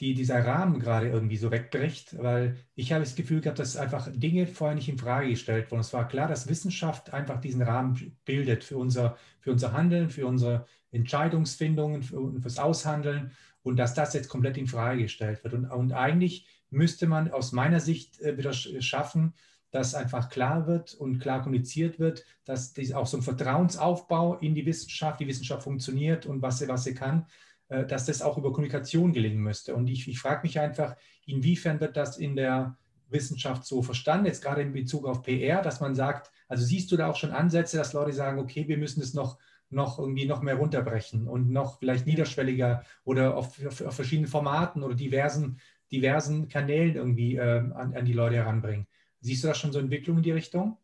die 0.00 0.14
dieser 0.14 0.44
Rahmen 0.44 0.80
gerade 0.80 1.08
irgendwie 1.08 1.36
so 1.36 1.50
wegbricht, 1.50 2.16
weil 2.22 2.56
ich 2.74 2.92
habe 2.92 3.04
das 3.04 3.14
Gefühl 3.14 3.40
gehabt, 3.40 3.58
dass 3.58 3.76
einfach 3.76 4.08
Dinge 4.12 4.46
vorher 4.46 4.74
nicht 4.74 4.88
in 4.88 4.98
Frage 4.98 5.30
gestellt 5.30 5.70
wurden. 5.70 5.80
Es 5.80 5.92
war 5.92 6.08
klar, 6.08 6.28
dass 6.28 6.48
Wissenschaft 6.48 7.12
einfach 7.12 7.40
diesen 7.40 7.62
Rahmen 7.62 8.16
bildet 8.24 8.64
für 8.64 8.78
unser, 8.78 9.16
für 9.40 9.52
unser 9.52 9.72
Handeln, 9.72 10.10
für 10.10 10.26
unsere 10.26 10.66
Entscheidungsfindungen, 10.90 12.02
für, 12.02 12.40
fürs 12.40 12.58
Aushandeln 12.58 13.32
und 13.62 13.76
dass 13.76 13.94
das 13.94 14.14
jetzt 14.14 14.28
komplett 14.28 14.56
in 14.56 14.66
Frage 14.66 15.02
gestellt 15.02 15.42
wird. 15.44 15.54
Und, 15.54 15.66
und 15.66 15.92
eigentlich 15.92 16.46
müsste 16.70 17.06
man 17.06 17.30
aus 17.30 17.52
meiner 17.52 17.80
Sicht 17.80 18.20
äh, 18.20 18.36
wieder 18.36 18.52
schaffen, 18.52 19.34
dass 19.70 19.94
einfach 19.94 20.28
klar 20.28 20.68
wird 20.68 20.94
und 20.94 21.18
klar 21.18 21.42
kommuniziert 21.42 21.98
wird, 21.98 22.24
dass 22.44 22.74
dies 22.74 22.92
auch 22.92 23.06
so 23.06 23.16
ein 23.16 23.22
Vertrauensaufbau 23.22 24.38
in 24.38 24.54
die 24.54 24.66
Wissenschaft, 24.66 25.18
die 25.18 25.26
Wissenschaft 25.26 25.64
funktioniert 25.64 26.26
und 26.26 26.42
was 26.42 26.60
sie, 26.60 26.68
was 26.68 26.84
sie 26.84 26.94
kann, 26.94 27.26
dass 27.68 28.06
das 28.06 28.22
auch 28.22 28.38
über 28.38 28.52
Kommunikation 28.52 29.12
gelingen 29.12 29.42
müsste. 29.42 29.74
Und 29.74 29.88
ich, 29.88 30.06
ich 30.08 30.18
frage 30.18 30.42
mich 30.42 30.58
einfach, 30.60 30.96
inwiefern 31.26 31.80
wird 31.80 31.96
das 31.96 32.18
in 32.18 32.36
der 32.36 32.76
Wissenschaft 33.08 33.64
so 33.64 33.82
verstanden, 33.82 34.26
jetzt 34.26 34.42
gerade 34.42 34.62
in 34.62 34.72
Bezug 34.72 35.06
auf 35.06 35.22
PR, 35.22 35.62
dass 35.62 35.80
man 35.80 35.94
sagt, 35.94 36.30
also 36.48 36.64
siehst 36.64 36.90
du 36.92 36.96
da 36.96 37.08
auch 37.08 37.16
schon 37.16 37.32
Ansätze, 37.32 37.76
dass 37.76 37.92
Leute 37.92 38.12
sagen, 38.12 38.38
okay, 38.38 38.68
wir 38.68 38.76
müssen 38.76 39.00
es 39.00 39.14
noch, 39.14 39.38
noch 39.70 39.98
irgendwie 39.98 40.26
noch 40.26 40.42
mehr 40.42 40.56
runterbrechen 40.56 41.26
und 41.26 41.50
noch 41.50 41.78
vielleicht 41.78 42.06
niederschwelliger 42.06 42.84
oder 43.04 43.36
auf, 43.36 43.64
auf, 43.64 43.80
auf 43.80 43.94
verschiedenen 43.94 44.28
Formaten 44.28 44.82
oder 44.82 44.94
diversen, 44.94 45.58
diversen 45.90 46.48
Kanälen 46.48 46.96
irgendwie 46.96 47.36
äh, 47.36 47.60
an, 47.72 47.94
an 47.94 48.04
die 48.04 48.12
Leute 48.12 48.36
heranbringen. 48.36 48.86
Siehst 49.20 49.44
du 49.44 49.48
da 49.48 49.54
schon 49.54 49.72
so 49.72 49.78
Entwicklungen 49.78 50.18
in 50.18 50.24
die 50.24 50.32
Richtung? 50.32 50.76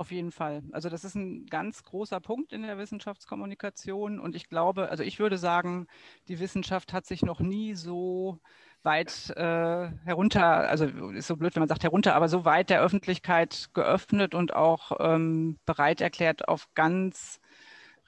Auf 0.00 0.12
jeden 0.12 0.32
Fall. 0.32 0.62
Also 0.72 0.88
das 0.88 1.04
ist 1.04 1.14
ein 1.14 1.44
ganz 1.44 1.82
großer 1.82 2.20
Punkt 2.20 2.54
in 2.54 2.62
der 2.62 2.78
Wissenschaftskommunikation. 2.78 4.18
Und 4.18 4.34
ich 4.34 4.48
glaube, 4.48 4.88
also 4.88 5.02
ich 5.02 5.18
würde 5.18 5.36
sagen, 5.36 5.88
die 6.26 6.40
Wissenschaft 6.40 6.94
hat 6.94 7.04
sich 7.04 7.20
noch 7.20 7.40
nie 7.40 7.74
so 7.74 8.38
weit 8.82 9.28
äh, 9.36 9.90
herunter, 10.06 10.70
also 10.70 10.86
ist 10.86 11.26
so 11.26 11.36
blöd, 11.36 11.54
wenn 11.54 11.60
man 11.60 11.68
sagt 11.68 11.84
herunter, 11.84 12.14
aber 12.14 12.30
so 12.30 12.46
weit 12.46 12.70
der 12.70 12.80
Öffentlichkeit 12.80 13.68
geöffnet 13.74 14.34
und 14.34 14.54
auch 14.54 14.92
ähm, 15.00 15.58
bereit 15.66 16.00
erklärt, 16.00 16.48
auf 16.48 16.68
ganz 16.74 17.38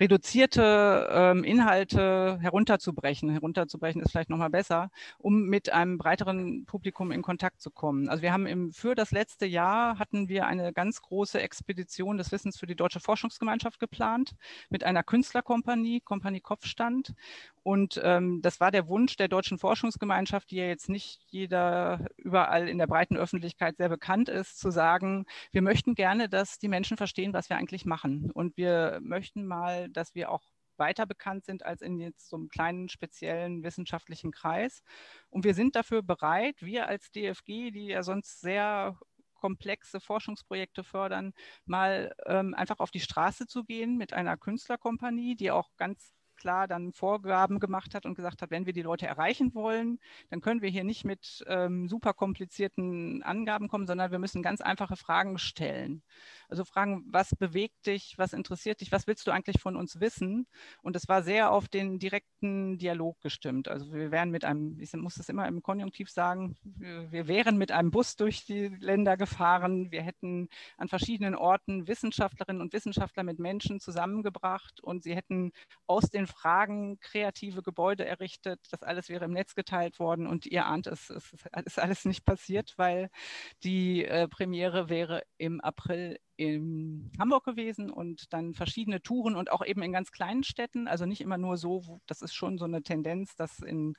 reduzierte 0.00 1.08
ähm, 1.10 1.44
Inhalte 1.44 2.38
herunterzubrechen. 2.40 3.30
Herunterzubrechen 3.30 4.02
ist 4.02 4.10
vielleicht 4.10 4.30
nochmal 4.30 4.50
besser, 4.50 4.90
um 5.18 5.44
mit 5.44 5.72
einem 5.72 5.98
breiteren 5.98 6.64
Publikum 6.64 7.12
in 7.12 7.22
Kontakt 7.22 7.60
zu 7.60 7.70
kommen. 7.70 8.08
Also 8.08 8.22
wir 8.22 8.32
haben 8.32 8.46
im, 8.46 8.72
für 8.72 8.94
das 8.94 9.10
letzte 9.10 9.46
Jahr 9.46 9.98
hatten 9.98 10.28
wir 10.28 10.46
eine 10.46 10.72
ganz 10.72 11.02
große 11.02 11.40
Expedition 11.40 12.16
des 12.16 12.32
Wissens 12.32 12.58
für 12.58 12.66
die 12.66 12.76
Deutsche 12.76 13.00
Forschungsgemeinschaft 13.00 13.78
geplant 13.80 14.34
mit 14.70 14.84
einer 14.84 15.02
Künstlerkompanie, 15.02 16.00
Kompanie 16.00 16.40
Kopfstand. 16.40 17.14
Und 17.62 18.00
ähm, 18.02 18.40
das 18.42 18.60
war 18.60 18.70
der 18.70 18.88
Wunsch 18.88 19.16
der 19.16 19.28
Deutschen 19.28 19.58
Forschungsgemeinschaft, 19.58 20.50
die 20.50 20.56
ja 20.56 20.66
jetzt 20.66 20.88
nicht 20.88 21.20
jeder 21.28 22.06
überall 22.16 22.68
in 22.68 22.78
der 22.78 22.88
breiten 22.88 23.16
Öffentlichkeit 23.16 23.76
sehr 23.76 23.88
bekannt 23.88 24.28
ist, 24.28 24.58
zu 24.58 24.70
sagen, 24.70 25.26
wir 25.52 25.62
möchten 25.62 25.94
gerne, 25.94 26.28
dass 26.28 26.58
die 26.58 26.68
Menschen 26.68 26.96
verstehen, 26.96 27.32
was 27.32 27.50
wir 27.50 27.56
eigentlich 27.56 27.84
machen. 27.84 28.30
Und 28.32 28.56
wir 28.56 28.98
möchten 29.02 29.46
mal, 29.46 29.88
dass 29.90 30.14
wir 30.14 30.30
auch 30.30 30.42
weiter 30.76 31.06
bekannt 31.06 31.44
sind 31.44 31.64
als 31.64 31.82
in 31.82 32.00
jetzt 32.00 32.28
so 32.28 32.36
einem 32.36 32.48
kleinen 32.48 32.88
speziellen 32.88 33.62
wissenschaftlichen 33.62 34.32
Kreis. 34.32 34.82
Und 35.30 35.44
wir 35.44 35.54
sind 35.54 35.76
dafür 35.76 36.02
bereit, 36.02 36.56
wir 36.60 36.88
als 36.88 37.12
DFG, 37.12 37.70
die 37.70 37.86
ja 37.86 38.02
sonst 38.02 38.40
sehr 38.40 38.98
komplexe 39.34 40.00
Forschungsprojekte 40.00 40.84
fördern, 40.84 41.32
mal 41.64 42.14
ähm, 42.26 42.54
einfach 42.54 42.80
auf 42.80 42.90
die 42.90 43.00
Straße 43.00 43.46
zu 43.46 43.64
gehen 43.64 43.96
mit 43.96 44.12
einer 44.12 44.36
Künstlerkompanie, 44.36 45.36
die 45.36 45.50
auch 45.50 45.70
ganz 45.76 46.14
klar 46.42 46.66
dann 46.66 46.92
Vorgaben 46.92 47.60
gemacht 47.60 47.94
hat 47.94 48.04
und 48.04 48.16
gesagt 48.16 48.42
hat, 48.42 48.50
wenn 48.50 48.66
wir 48.66 48.72
die 48.72 48.82
Leute 48.82 49.06
erreichen 49.06 49.54
wollen, 49.54 50.00
dann 50.28 50.40
können 50.40 50.60
wir 50.60 50.70
hier 50.70 50.82
nicht 50.82 51.04
mit 51.04 51.44
ähm, 51.46 51.88
super 51.88 52.14
komplizierten 52.14 53.22
Angaben 53.22 53.68
kommen, 53.68 53.86
sondern 53.86 54.10
wir 54.10 54.18
müssen 54.18 54.42
ganz 54.42 54.60
einfache 54.60 54.96
Fragen 54.96 55.38
stellen. 55.38 56.02
Also 56.48 56.64
fragen, 56.64 57.04
was 57.06 57.30
bewegt 57.36 57.86
dich, 57.86 58.14
was 58.18 58.32
interessiert 58.32 58.80
dich, 58.80 58.90
was 58.90 59.06
willst 59.06 59.26
du 59.26 59.30
eigentlich 59.30 59.60
von 59.60 59.76
uns 59.76 60.00
wissen? 60.00 60.48
Und 60.82 60.96
es 60.96 61.08
war 61.08 61.22
sehr 61.22 61.52
auf 61.52 61.68
den 61.68 62.00
direkten 62.00 62.76
Dialog 62.76 63.20
gestimmt. 63.20 63.68
Also 63.68 63.92
wir 63.92 64.10
wären 64.10 64.30
mit 64.30 64.44
einem, 64.44 64.80
ich 64.80 64.92
muss 64.94 65.14
das 65.14 65.28
immer 65.28 65.46
im 65.46 65.62
Konjunktiv 65.62 66.10
sagen, 66.10 66.56
wir 66.64 67.28
wären 67.28 67.56
mit 67.56 67.70
einem 67.70 67.92
Bus 67.92 68.16
durch 68.16 68.44
die 68.44 68.66
Länder 68.80 69.16
gefahren. 69.16 69.92
Wir 69.92 70.02
hätten 70.02 70.48
an 70.76 70.88
verschiedenen 70.88 71.36
Orten 71.36 71.86
Wissenschaftlerinnen 71.86 72.60
und 72.60 72.72
Wissenschaftler 72.72 73.22
mit 73.22 73.38
Menschen 73.38 73.78
zusammengebracht 73.78 74.80
und 74.80 75.04
sie 75.04 75.14
hätten 75.14 75.52
aus 75.86 76.10
den 76.10 76.26
Fragen 76.32 76.98
kreative 77.00 77.62
Gebäude 77.62 78.04
errichtet. 78.04 78.60
Das 78.70 78.82
alles 78.82 79.08
wäre 79.08 79.26
im 79.26 79.32
Netz 79.32 79.54
geteilt 79.54 79.98
worden 79.98 80.26
und 80.26 80.46
ihr 80.46 80.66
ahnt 80.66 80.86
es, 80.86 81.10
es 81.10 81.32
ist 81.64 81.78
alles 81.78 82.04
nicht 82.04 82.24
passiert, 82.24 82.74
weil 82.76 83.10
die 83.62 84.04
äh, 84.04 84.28
Premiere 84.28 84.88
wäre 84.88 85.22
im 85.38 85.60
April 85.60 86.18
in 86.36 87.10
Hamburg 87.18 87.44
gewesen 87.44 87.90
und 87.90 88.32
dann 88.32 88.54
verschiedene 88.54 89.02
Touren 89.02 89.36
und 89.36 89.52
auch 89.52 89.64
eben 89.64 89.82
in 89.82 89.92
ganz 89.92 90.12
kleinen 90.12 90.44
Städten. 90.44 90.88
Also 90.88 91.06
nicht 91.06 91.20
immer 91.20 91.38
nur 91.38 91.56
so, 91.56 92.00
das 92.06 92.22
ist 92.22 92.34
schon 92.34 92.58
so 92.58 92.64
eine 92.64 92.82
Tendenz, 92.82 93.34
dass 93.36 93.60
in 93.60 93.94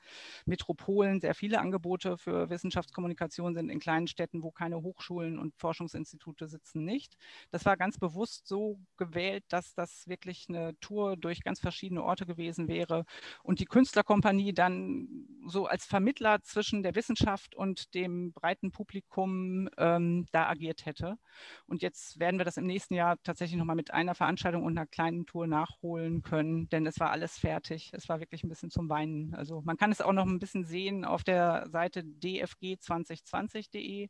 Metropolen 0.46 1.22
sehr 1.22 1.36
viele 1.36 1.60
Angebote 1.60 2.17
für 2.17 2.50
Wissenschaftskommunikation 2.50 3.54
sind, 3.54 3.69
in 3.69 3.80
kleinen 3.80 4.08
Städten, 4.08 4.43
wo 4.43 4.52
keine 4.52 4.82
Hochschulen 4.82 5.38
und 5.39 5.56
Forschungsinstitute 5.58 6.48
sitzen, 6.48 6.84
nicht. 6.86 7.17
Das 7.52 7.65
war 7.65 7.78
ganz 7.78 7.98
bewusst 7.98 8.48
so 8.48 8.80
gewählt, 8.98 9.43
dass 9.50 9.74
das 9.74 10.08
wirklich 10.08 10.48
eine 10.50 10.78
Tour 10.80 11.17
durch 11.17 11.43
ganz 11.43 11.60
verschiedene 11.60 12.04
Orte 12.04 12.26
gewesen 12.26 12.67
wäre 12.67 13.06
und 13.43 13.60
die 13.60 13.65
Künstlerkompanie 13.65 14.54
dann 14.54 15.28
so 15.46 15.65
als 15.65 15.86
Vermittler 15.86 16.41
zwischen 16.41 16.84
der 16.84 16.96
Wissenschaft 16.96 17.56
und 17.56 17.93
dem 17.93 18.34
breiten 18.34 18.72
Publikum 18.72 19.69
ähm, 19.78 20.26
da 20.32 20.48
agiert 20.48 20.86
hätte. 20.86 21.17
Und 21.65 21.82
jetzt 21.82 22.19
werden 22.23 22.39
wir 22.39 22.45
das 22.45 22.55
im 22.55 22.65
nächsten 22.65 22.93
Jahr 22.93 23.17
tatsächlich 23.23 23.57
nochmal 23.57 23.75
mit 23.75 23.93
einer 23.93 24.15
Veranstaltung 24.15 24.63
und 24.63 24.77
einer 24.77 24.88
kleinen 24.88 25.25
Tour 25.25 25.45
nachholen 25.45 26.21
können, 26.21 26.69
denn 26.69 26.88
es 26.88 26.97
war 27.01 27.12
alles 27.12 27.38
fertig. 27.38 27.89
Es 27.91 28.07
war 28.07 28.21
wirklich 28.21 28.45
ein 28.45 28.49
bisschen 28.49 28.71
zum 28.71 28.88
Weinen. 28.88 29.36
Also 29.36 29.62
man 29.65 29.75
kann 29.75 29.91
es 29.91 29.99
auch 29.99 30.13
noch 30.13 30.25
ein 30.25 30.39
bisschen 30.39 30.63
sehen 30.63 31.03
auf 31.03 31.25
der 31.25 31.67
Seite 31.69 31.99
dfg2020.de. 31.99 34.07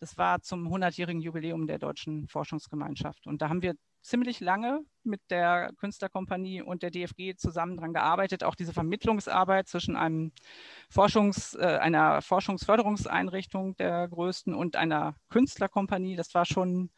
Das 0.00 0.18
war 0.18 0.42
zum 0.42 0.68
100-jährigen 0.68 1.22
Jubiläum 1.22 1.66
der 1.66 1.78
Deutschen 1.78 2.28
Forschungsgemeinschaft. 2.28 3.26
Und 3.26 3.40
da 3.40 3.48
haben 3.48 3.62
wir 3.62 3.72
ziemlich 4.06 4.40
lange 4.40 4.84
mit 5.02 5.20
der 5.30 5.70
Künstlerkompanie 5.78 6.62
und 6.62 6.82
der 6.82 6.90
DFG 6.90 7.36
zusammen 7.36 7.76
daran 7.76 7.92
gearbeitet, 7.92 8.44
auch 8.44 8.54
diese 8.54 8.72
Vermittlungsarbeit 8.72 9.68
zwischen 9.68 9.96
einem 9.96 10.32
Forschungs, 10.90 11.54
äh, 11.54 11.78
einer 11.80 12.22
Forschungsförderungseinrichtung 12.22 13.76
der 13.76 14.08
größten 14.08 14.54
und 14.54 14.76
einer 14.76 15.16
Künstlerkompanie. 15.30 16.16
Das 16.16 16.34
war 16.34 16.44
schon 16.44 16.90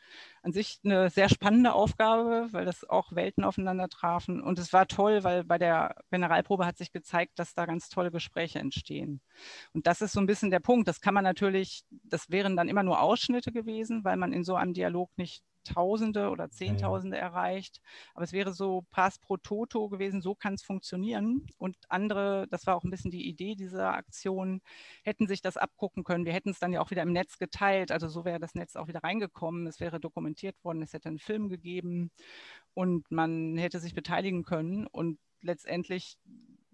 an 0.42 0.52
sich 0.52 0.80
eine 0.84 1.10
sehr 1.10 1.28
spannende 1.28 1.72
Aufgabe, 1.72 2.48
weil 2.52 2.64
das 2.64 2.88
auch 2.88 3.12
Welten 3.12 3.44
aufeinander 3.44 3.88
trafen. 3.88 4.42
Und 4.42 4.58
es 4.58 4.72
war 4.72 4.86
toll, 4.86 5.24
weil 5.24 5.44
bei 5.44 5.58
der 5.58 5.96
Generalprobe 6.10 6.66
hat 6.66 6.78
sich 6.78 6.92
gezeigt, 6.92 7.38
dass 7.38 7.54
da 7.54 7.66
ganz 7.66 7.88
tolle 7.88 8.10
Gespräche 8.10 8.58
entstehen. 8.58 9.20
Und 9.72 9.86
das 9.86 10.00
ist 10.00 10.12
so 10.12 10.20
ein 10.20 10.26
bisschen 10.26 10.50
der 10.50 10.60
Punkt. 10.60 10.88
Das 10.88 11.00
kann 11.00 11.14
man 11.14 11.24
natürlich, 11.24 11.84
das 11.90 12.30
wären 12.30 12.56
dann 12.56 12.68
immer 12.68 12.82
nur 12.82 13.00
Ausschnitte 13.00 13.52
gewesen, 13.52 14.04
weil 14.04 14.16
man 14.16 14.32
in 14.32 14.44
so 14.44 14.54
einem 14.54 14.74
Dialog 14.74 15.10
nicht 15.16 15.42
Tausende 15.68 16.30
oder 16.30 16.50
Zehntausende 16.50 17.16
ja, 17.16 17.24
erreicht. 17.24 17.80
Aber 18.14 18.24
es 18.24 18.32
wäre 18.32 18.52
so 18.52 18.84
Pass 18.90 19.18
pro 19.18 19.36
Toto 19.36 19.88
gewesen, 19.88 20.20
so 20.20 20.34
kann 20.34 20.54
es 20.54 20.62
funktionieren. 20.62 21.46
Und 21.58 21.76
andere, 21.88 22.46
das 22.50 22.66
war 22.66 22.76
auch 22.76 22.84
ein 22.84 22.90
bisschen 22.90 23.10
die 23.10 23.28
Idee 23.28 23.54
dieser 23.54 23.94
Aktion, 23.94 24.60
hätten 25.02 25.26
sich 25.26 25.42
das 25.42 25.56
abgucken 25.56 26.04
können. 26.04 26.24
Wir 26.24 26.32
hätten 26.32 26.50
es 26.50 26.58
dann 26.58 26.72
ja 26.72 26.80
auch 26.80 26.90
wieder 26.90 27.02
im 27.02 27.12
Netz 27.12 27.38
geteilt. 27.38 27.92
Also 27.92 28.08
so 28.08 28.24
wäre 28.24 28.40
das 28.40 28.54
Netz 28.54 28.76
auch 28.76 28.88
wieder 28.88 29.02
reingekommen. 29.04 29.66
Es 29.66 29.80
wäre 29.80 30.00
dokumentiert 30.00 30.56
worden, 30.64 30.82
es 30.82 30.92
hätte 30.92 31.08
einen 31.08 31.18
Film 31.18 31.48
gegeben 31.48 32.10
und 32.74 33.10
man 33.10 33.56
hätte 33.58 33.80
sich 33.80 33.94
beteiligen 33.94 34.44
können. 34.44 34.86
Und 34.86 35.18
letztendlich 35.40 36.18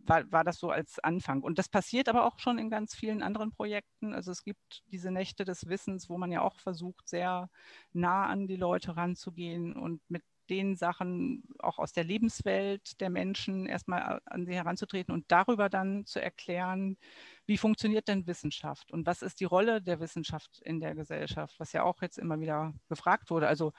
war, 0.06 0.30
war 0.30 0.44
das 0.44 0.58
so 0.58 0.70
als 0.70 0.98
Anfang. 0.98 1.42
Und 1.42 1.58
das 1.58 1.68
passiert 1.68 2.08
aber 2.08 2.24
auch 2.26 2.38
schon 2.38 2.58
in 2.58 2.70
ganz 2.70 2.94
vielen 2.94 3.22
anderen 3.22 3.50
Projekten. 3.50 4.14
Also 4.14 4.30
es 4.32 4.42
gibt 4.44 4.82
diese 4.86 5.10
Nächte 5.10 5.44
des 5.44 5.68
Wissens, 5.68 6.08
wo 6.08 6.18
man 6.18 6.32
ja 6.32 6.42
auch 6.42 6.58
versucht, 6.60 7.08
sehr 7.08 7.50
nah 7.92 8.26
an 8.26 8.46
die 8.46 8.56
Leute 8.56 8.96
ranzugehen 8.96 9.74
und 9.76 10.00
mit 10.08 10.22
den 10.50 10.76
Sachen 10.76 11.42
auch 11.58 11.78
aus 11.78 11.92
der 11.92 12.04
Lebenswelt 12.04 13.00
der 13.00 13.10
Menschen 13.10 13.66
erstmal 13.66 14.20
an 14.26 14.44
sie 14.46 14.54
heranzutreten 14.54 15.14
und 15.14 15.24
darüber 15.28 15.68
dann 15.68 16.04
zu 16.06 16.20
erklären, 16.20 16.98
wie 17.46 17.56
funktioniert 17.56 18.08
denn 18.08 18.26
Wissenschaft 18.26 18.92
und 18.92 19.06
was 19.06 19.22
ist 19.22 19.40
die 19.40 19.44
Rolle 19.44 19.80
der 19.82 20.00
Wissenschaft 20.00 20.60
in 20.62 20.80
der 20.80 20.94
Gesellschaft, 20.94 21.58
was 21.58 21.72
ja 21.72 21.82
auch 21.82 22.02
jetzt 22.02 22.18
immer 22.18 22.40
wieder 22.40 22.74
gefragt 22.88 23.30
wurde. 23.30 23.48
Also 23.48 23.72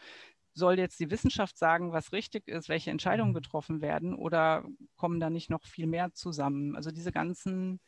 soll 0.56 0.80
jetzt 0.80 1.00
die 1.00 1.12
Wissenschaft 1.12 1.58
sagen, 1.58 1.92
was 1.92 2.14
richtig 2.14 2.48
ist, 2.48 2.70
welche 2.70 2.90
Entscheidungen 2.90 3.32
mhm. 3.32 3.36
getroffen 3.36 3.82
werden 3.82 4.16
oder 4.16 4.66
kommen 4.96 5.20
da 5.20 5.30
nicht 5.30 5.50
noch 5.50 5.64
viel 5.66 5.86
mehr 5.86 6.14
zusammen? 6.14 6.76
Also 6.76 6.92
diese 6.92 7.12
ganzen 7.12 7.80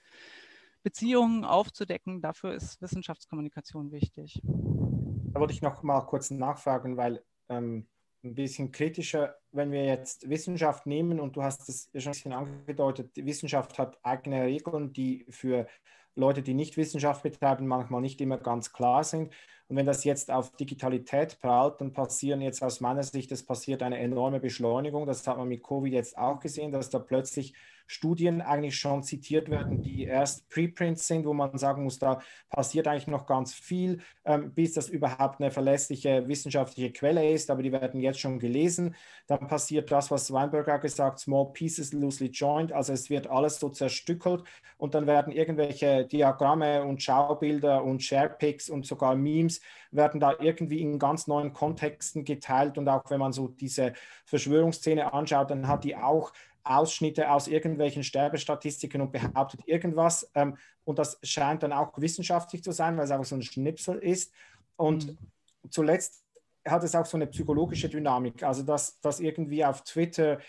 Beziehungen 0.83 1.43
aufzudecken, 1.43 2.21
dafür 2.21 2.53
ist 2.53 2.81
Wissenschaftskommunikation 2.81 3.91
wichtig. 3.91 4.41
Da 4.43 5.39
wollte 5.39 5.53
ich 5.53 5.61
noch 5.61 5.81
mal 5.83 6.01
kurz 6.01 6.29
nachfragen, 6.29 6.97
weil 6.97 7.23
ähm, 7.49 7.87
ein 8.23 8.35
bisschen 8.35 8.71
kritischer, 8.71 9.35
wenn 9.51 9.71
wir 9.71 9.85
jetzt 9.85 10.29
Wissenschaft 10.29 10.85
nehmen 10.85 11.19
und 11.19 11.35
du 11.35 11.43
hast 11.43 11.69
es 11.69 11.89
schon 11.95 12.09
ein 12.09 12.11
bisschen 12.11 12.33
angedeutet, 12.33 13.15
die 13.15 13.25
Wissenschaft 13.25 13.77
hat 13.79 13.97
eigene 14.03 14.43
Regeln, 14.43 14.91
die 14.91 15.25
für 15.29 15.67
Leute, 16.17 16.41
die 16.41 16.53
nicht 16.53 16.77
Wissenschaft 16.77 17.23
betreiben, 17.23 17.67
manchmal 17.67 18.01
nicht 18.01 18.19
immer 18.21 18.37
ganz 18.37 18.73
klar 18.73 19.03
sind. 19.03 19.31
Und 19.69 19.75
wenn 19.75 19.85
das 19.85 20.03
jetzt 20.03 20.31
auf 20.31 20.55
Digitalität 20.55 21.39
prallt, 21.39 21.81
dann 21.81 21.93
passieren 21.93 22.41
jetzt 22.41 22.63
aus 22.63 22.79
meiner 22.79 23.03
Sicht, 23.03 23.31
es 23.31 23.45
passiert 23.45 23.83
eine 23.83 23.99
enorme 23.99 24.39
Beschleunigung. 24.39 25.05
Das 25.05 25.27
hat 25.27 25.37
man 25.37 25.47
mit 25.47 25.63
Covid 25.63 25.93
jetzt 25.93 26.17
auch 26.17 26.39
gesehen, 26.39 26.71
dass 26.71 26.89
da 26.89 26.99
plötzlich 26.99 27.53
Studien 27.87 28.41
eigentlich 28.41 28.77
schon 28.77 29.01
zitiert 29.01 29.49
werden, 29.49 29.81
die 29.81 30.03
erst 30.03 30.49
Preprints 30.49 31.07
sind, 31.07 31.25
wo 31.25 31.33
man 31.33 31.57
sagen 31.57 31.83
muss, 31.83 31.99
da 31.99 32.19
passiert 32.49 32.87
eigentlich 32.87 33.07
noch 33.07 33.25
ganz 33.25 33.53
viel, 33.53 34.01
ähm, 34.25 34.53
bis 34.53 34.73
das 34.73 34.89
überhaupt 34.89 35.39
eine 35.39 35.51
verlässliche 35.51 36.27
wissenschaftliche 36.27 36.91
Quelle 36.91 37.31
ist, 37.31 37.49
aber 37.49 37.63
die 37.63 37.71
werden 37.71 38.01
jetzt 38.01 38.19
schon 38.19 38.39
gelesen. 38.39 38.95
Dann 39.25 39.47
passiert 39.47 39.89
das, 39.91 40.11
was 40.11 40.31
Weinberg 40.31 40.69
auch 40.69 40.81
gesagt, 40.81 41.19
small 41.19 41.51
pieces 41.53 41.93
loosely 41.93 42.29
joined, 42.29 42.73
also 42.73 42.93
es 42.93 43.09
wird 43.09 43.27
alles 43.27 43.59
so 43.59 43.69
zerstückelt 43.69 44.43
und 44.77 44.93
dann 44.93 45.07
werden 45.07 45.31
irgendwelche 45.31 46.05
Diagramme 46.05 46.83
und 46.83 47.01
Schaubilder 47.01 47.83
und 47.83 48.03
Sharepics 48.03 48.69
und 48.69 48.85
sogar 48.85 49.15
Memes 49.15 49.61
werden 49.91 50.19
da 50.19 50.35
irgendwie 50.39 50.81
in 50.81 50.99
ganz 50.99 51.27
neuen 51.27 51.53
Kontexten 51.53 52.25
geteilt 52.25 52.77
und 52.77 52.87
auch 52.89 53.03
wenn 53.09 53.19
man 53.19 53.31
so 53.31 53.47
diese 53.47 53.93
Verschwörungsszene 54.25 55.13
anschaut, 55.13 55.49
dann 55.51 55.67
hat 55.67 55.83
die 55.83 55.95
auch 55.95 56.33
Ausschnitte 56.69 57.31
aus 57.31 57.47
irgendwelchen 57.47 58.03
Sterbestatistiken 58.03 59.01
und 59.01 59.11
behauptet 59.11 59.61
irgendwas. 59.65 60.29
Ähm, 60.35 60.57
und 60.83 60.99
das 60.99 61.19
scheint 61.23 61.63
dann 61.63 61.73
auch 61.73 61.97
wissenschaftlich 61.97 62.63
zu 62.63 62.71
sein, 62.71 62.97
weil 62.97 63.05
es 63.05 63.11
einfach 63.11 63.25
so 63.25 63.35
ein 63.35 63.41
Schnipsel 63.41 63.97
ist. 63.97 64.33
Und 64.75 65.07
mhm. 65.07 65.17
zuletzt 65.69 66.23
hat 66.65 66.83
es 66.83 66.95
auch 66.95 67.05
so 67.05 67.17
eine 67.17 67.27
psychologische 67.27 67.89
Dynamik. 67.89 68.43
Also, 68.43 68.63
dass, 68.63 68.99
dass 68.99 69.19
irgendwie 69.19 69.63
auf 69.65 69.83
Twitter 69.83 70.39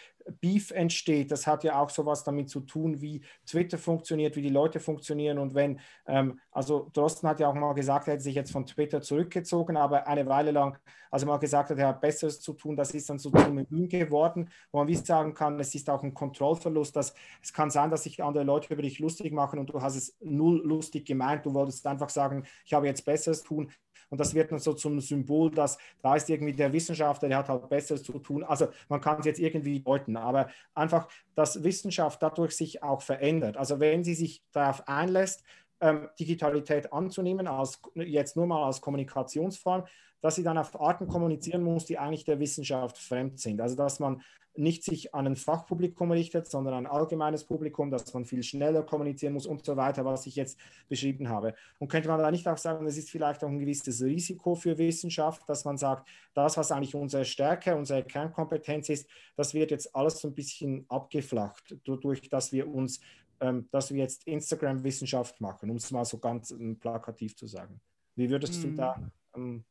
Beef 0.41 0.71
entsteht, 0.71 1.31
das 1.31 1.47
hat 1.47 1.64
ja 1.64 1.81
auch 1.81 1.91
sowas 1.91 2.25
damit 2.25 2.51
zu 2.51 2.61
tun, 2.61 3.01
wie 3.01 3.23
Twitter 3.47 3.79
funktioniert, 3.79 4.37
wie 4.37 4.43
die 4.43 4.49
Leute 4.49 4.81
funktionieren. 4.81 5.38
Und 5.38 5.55
wenn, 5.55 5.81
ähm, 6.07 6.41
also 6.51 6.91
Drosten 6.93 7.29
hat 7.29 7.41
ja 7.41 7.49
auch 7.49 7.55
mal 7.55 7.73
gesagt, 7.73 8.09
er 8.09 8.14
hätte 8.14 8.23
sich 8.23 8.35
jetzt 8.35 8.53
von 8.53 8.67
Twitter 8.67 9.01
zurückgezogen, 9.01 9.77
aber 9.77 10.07
eine 10.07 10.27
Weile 10.27 10.51
lang, 10.51 10.79
also 11.11 11.27
mal 11.27 11.38
gesagt 11.38 11.71
hat, 11.71 11.79
er 11.79 11.88
hat 11.88 12.01
Besseres 12.01 12.41
zu 12.41 12.53
tun, 12.53 12.77
das 12.77 12.93
ist 12.93 13.09
dann 13.09 13.19
so 13.19 13.31
zum 13.31 13.55
Meme 13.55 13.88
geworden, 13.88 14.51
wo 14.73 14.79
man 14.79 14.88
wie 14.88 14.95
sagen 14.95 15.35
kann, 15.35 15.59
es 15.59 15.75
ist 15.75 15.88
auch 15.88 16.03
ein 16.03 16.14
Kontrollverlust. 16.14 16.95
Dass, 16.97 17.14
es 17.43 17.53
kann 17.53 17.71
sein, 17.71 17.91
dass 17.91 18.03
sich 18.03 18.23
andere 18.23 18.45
Leute 18.45 18.73
über 18.73 18.83
dich 18.83 18.99
lustig 18.99 19.33
machen 19.33 19.59
und 19.59 19.71
du 19.71 19.81
hast 19.81 19.97
es 19.97 20.17
null 20.21 20.62
lustig 20.64 21.07
gemeint. 21.07 21.47
Du 21.47 21.55
wolltest 21.55 21.87
einfach 21.87 22.11
sagen, 22.11 22.45
ich 22.64 22.75
habe 22.75 22.87
jetzt 22.87 23.05
Besseres 23.05 23.43
tun. 23.43 23.71
Und 24.11 24.18
das 24.18 24.35
wird 24.35 24.51
dann 24.53 24.59
so 24.59 24.73
zum 24.73 25.01
Symbol, 25.01 25.51
dass 25.51 25.79
da 26.03 26.16
ist 26.16 26.31
irgendwie 26.31 26.53
der 26.53 26.73
Wissenschaftler, 26.73 27.29
der 27.29 27.38
hat 27.38 27.49
halt 27.49 27.68
Besseres 27.68 28.03
zu 28.03 28.18
tun. 28.18 28.42
Also 28.44 28.68
man 28.88 29.01
kann 29.01 29.21
es 29.21 29.27
jetzt 29.27 29.40
irgendwie 29.40 29.81
deuten 29.81 30.16
aber 30.16 30.49
einfach, 30.75 31.09
dass 31.35 31.62
Wissenschaft 31.62 32.23
dadurch 32.23 32.57
sich 32.57 32.83
auch 32.83 33.03
verändert. 33.03 33.57
Also 33.57 33.81
wenn 33.81 34.05
sie 34.05 34.14
sich 34.14 34.42
darauf 34.53 34.87
einlässt, 34.88 35.42
ähm, 35.81 36.09
Digitalität 36.18 36.92
anzunehmen, 36.92 37.47
als, 37.47 37.81
jetzt 37.94 38.37
nur 38.37 38.47
mal 38.47 38.64
als 38.64 38.81
Kommunikationsform, 38.81 39.85
dass 40.21 40.35
sie 40.35 40.42
dann 40.42 40.59
auf 40.59 40.81
Arten 40.81 41.07
kommunizieren 41.07 41.62
muss, 41.62 41.85
die 41.85 41.99
eigentlich 41.99 42.25
der 42.25 42.40
Wissenschaft 42.40 42.99
fremd 42.99 43.38
sind. 43.38 43.61
Also 43.61 43.77
dass 43.77 44.01
man 44.01 44.23
nicht 44.59 44.85
sich 44.85 45.14
an 45.14 45.27
ein 45.27 45.37
Fachpublikum 45.37 46.11
richtet, 46.11 46.49
sondern 46.49 46.75
an 46.75 46.87
ein 46.87 46.92
allgemeines 46.92 47.44
Publikum, 47.44 47.90
dass 47.90 48.12
man 48.12 48.25
viel 48.25 48.42
schneller 48.42 48.83
kommunizieren 48.83 49.35
muss 49.35 49.47
und 49.47 49.64
so 49.64 49.77
weiter, 49.77 50.05
was 50.05 50.27
ich 50.27 50.37
jetzt 50.37 50.59
beschrieben 50.88 51.29
habe. 51.29 51.55
Und 51.79 51.88
könnte 51.88 52.09
man 52.09 52.18
da 52.18 52.31
nicht 52.31 52.47
auch 52.49 52.59
sagen, 52.59 52.87
es 52.87 52.99
ist 52.99 53.11
vielleicht 53.11 53.44
auch 53.44 53.49
ein 53.49 53.59
gewisses 53.59 54.03
Risiko 54.03 54.55
für 54.55 54.77
Wissenschaft, 54.79 55.49
dass 55.49 55.64
man 55.64 55.79
sagt, 55.79 56.09
das, 56.35 56.57
was 56.57 56.73
eigentlich 56.73 56.94
unsere 56.94 57.25
Stärke, 57.25 57.77
unsere 57.77 58.03
Kernkompetenz 58.03 58.88
ist, 58.88 59.09
das 59.37 59.55
wird 59.55 59.71
jetzt 59.71 59.94
alles 59.94 60.21
so 60.21 60.29
ein 60.29 60.35
bisschen 60.35 60.85
abgeflacht, 60.88 61.77
dadurch, 61.85 62.29
dass 62.29 62.53
wir 62.53 62.68
uns 62.68 63.01
ähm, 63.40 63.68
dass 63.71 63.92
wir 63.92 63.99
jetzt 63.99 64.27
Instagram-Wissenschaft 64.27 65.40
machen, 65.40 65.71
um 65.71 65.77
es 65.77 65.90
mal 65.92 66.05
so 66.05 66.18
ganz 66.18 66.51
ähm, 66.51 66.77
plakativ 66.77 67.37
zu 67.37 67.47
sagen. 67.47 67.81
Wie 68.16 68.29
würdest 68.29 68.55
hm. 68.55 68.71
du 68.71 68.77
da? 68.77 69.01
Ähm, 69.37 69.64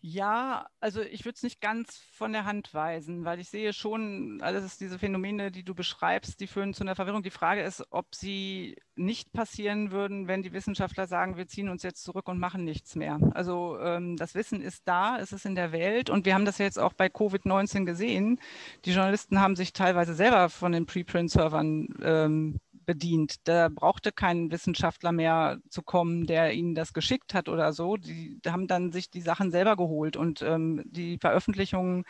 ja, 0.00 0.66
also 0.80 1.00
ich 1.02 1.24
würde 1.24 1.34
es 1.36 1.42
nicht 1.42 1.60
ganz 1.60 1.98
von 2.12 2.32
der 2.32 2.44
Hand 2.44 2.72
weisen, 2.72 3.24
weil 3.24 3.40
ich 3.40 3.48
sehe 3.48 3.72
schon, 3.72 4.40
alles 4.42 4.78
diese 4.78 4.98
Phänomene, 4.98 5.50
die 5.50 5.64
du 5.64 5.74
beschreibst, 5.74 6.40
die 6.40 6.46
führen 6.46 6.72
zu 6.72 6.84
einer 6.84 6.94
Verwirrung. 6.94 7.22
Die 7.22 7.30
Frage 7.30 7.62
ist, 7.62 7.84
ob 7.90 8.14
sie 8.14 8.76
nicht 8.94 9.32
passieren 9.32 9.90
würden, 9.90 10.28
wenn 10.28 10.42
die 10.42 10.52
Wissenschaftler 10.52 11.06
sagen, 11.06 11.36
wir 11.36 11.48
ziehen 11.48 11.68
uns 11.68 11.82
jetzt 11.82 12.04
zurück 12.04 12.28
und 12.28 12.38
machen 12.38 12.64
nichts 12.64 12.94
mehr. 12.94 13.18
Also 13.34 13.78
ähm, 13.80 14.16
das 14.16 14.34
Wissen 14.34 14.60
ist 14.60 14.86
da, 14.86 15.18
es 15.18 15.32
ist 15.32 15.46
in 15.46 15.56
der 15.56 15.72
Welt 15.72 16.10
und 16.10 16.26
wir 16.26 16.34
haben 16.34 16.44
das 16.44 16.58
jetzt 16.58 16.78
auch 16.78 16.92
bei 16.92 17.06
Covid-19 17.06 17.84
gesehen. 17.84 18.40
Die 18.84 18.92
Journalisten 18.92 19.40
haben 19.40 19.56
sich 19.56 19.72
teilweise 19.72 20.14
selber 20.14 20.48
von 20.48 20.72
den 20.72 20.86
Preprint-Servern 20.86 21.88
ähm, 22.02 22.60
bedient. 22.88 23.36
Da 23.44 23.68
brauchte 23.68 24.12
kein 24.12 24.50
Wissenschaftler 24.50 25.12
mehr 25.12 25.58
zu 25.68 25.82
kommen, 25.82 26.26
der 26.26 26.54
ihnen 26.54 26.74
das 26.74 26.94
geschickt 26.94 27.34
hat 27.34 27.50
oder 27.50 27.74
so. 27.74 27.98
Die 27.98 28.40
haben 28.46 28.66
dann 28.66 28.92
sich 28.92 29.10
die 29.10 29.20
Sachen 29.20 29.50
selber 29.50 29.76
geholt 29.76 30.16
und 30.16 30.40
ähm, 30.40 30.82
die 30.86 31.18
Veröffentlichungen 31.18 32.04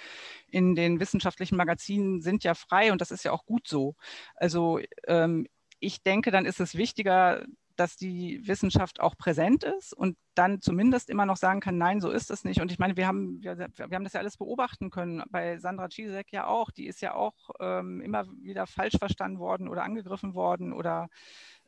in 0.48 0.76
den 0.76 1.00
wissenschaftlichen 1.00 1.56
Magazinen 1.56 2.22
sind 2.22 2.44
ja 2.44 2.54
frei 2.54 2.92
und 2.92 3.00
das 3.00 3.10
ist 3.10 3.24
ja 3.24 3.32
auch 3.32 3.44
gut 3.44 3.66
so. 3.66 3.96
Also 4.36 4.78
ähm, 5.08 5.48
ich 5.80 6.02
denke, 6.04 6.30
dann 6.30 6.46
ist 6.46 6.60
es 6.60 6.76
wichtiger, 6.76 7.44
dass 7.78 7.96
die 7.96 8.46
Wissenschaft 8.46 8.98
auch 9.00 9.16
präsent 9.16 9.62
ist 9.62 9.92
und 9.92 10.16
dann 10.34 10.60
zumindest 10.60 11.10
immer 11.10 11.26
noch 11.26 11.36
sagen 11.36 11.60
kann, 11.60 11.78
nein, 11.78 12.00
so 12.00 12.10
ist 12.10 12.30
es 12.30 12.44
nicht. 12.44 12.60
Und 12.60 12.72
ich 12.72 12.78
meine, 12.78 12.96
wir 12.96 13.06
haben, 13.06 13.40
wir, 13.40 13.56
wir 13.56 13.94
haben 13.94 14.04
das 14.04 14.14
ja 14.14 14.20
alles 14.20 14.36
beobachten 14.36 14.90
können, 14.90 15.22
bei 15.30 15.58
Sandra 15.58 15.88
Czizek 15.88 16.32
ja 16.32 16.46
auch, 16.46 16.70
die 16.72 16.86
ist 16.86 17.00
ja 17.00 17.14
auch 17.14 17.50
ähm, 17.60 18.00
immer 18.00 18.26
wieder 18.42 18.66
falsch 18.66 18.96
verstanden 18.98 19.38
worden 19.38 19.68
oder 19.68 19.84
angegriffen 19.84 20.34
worden 20.34 20.72
oder 20.72 21.08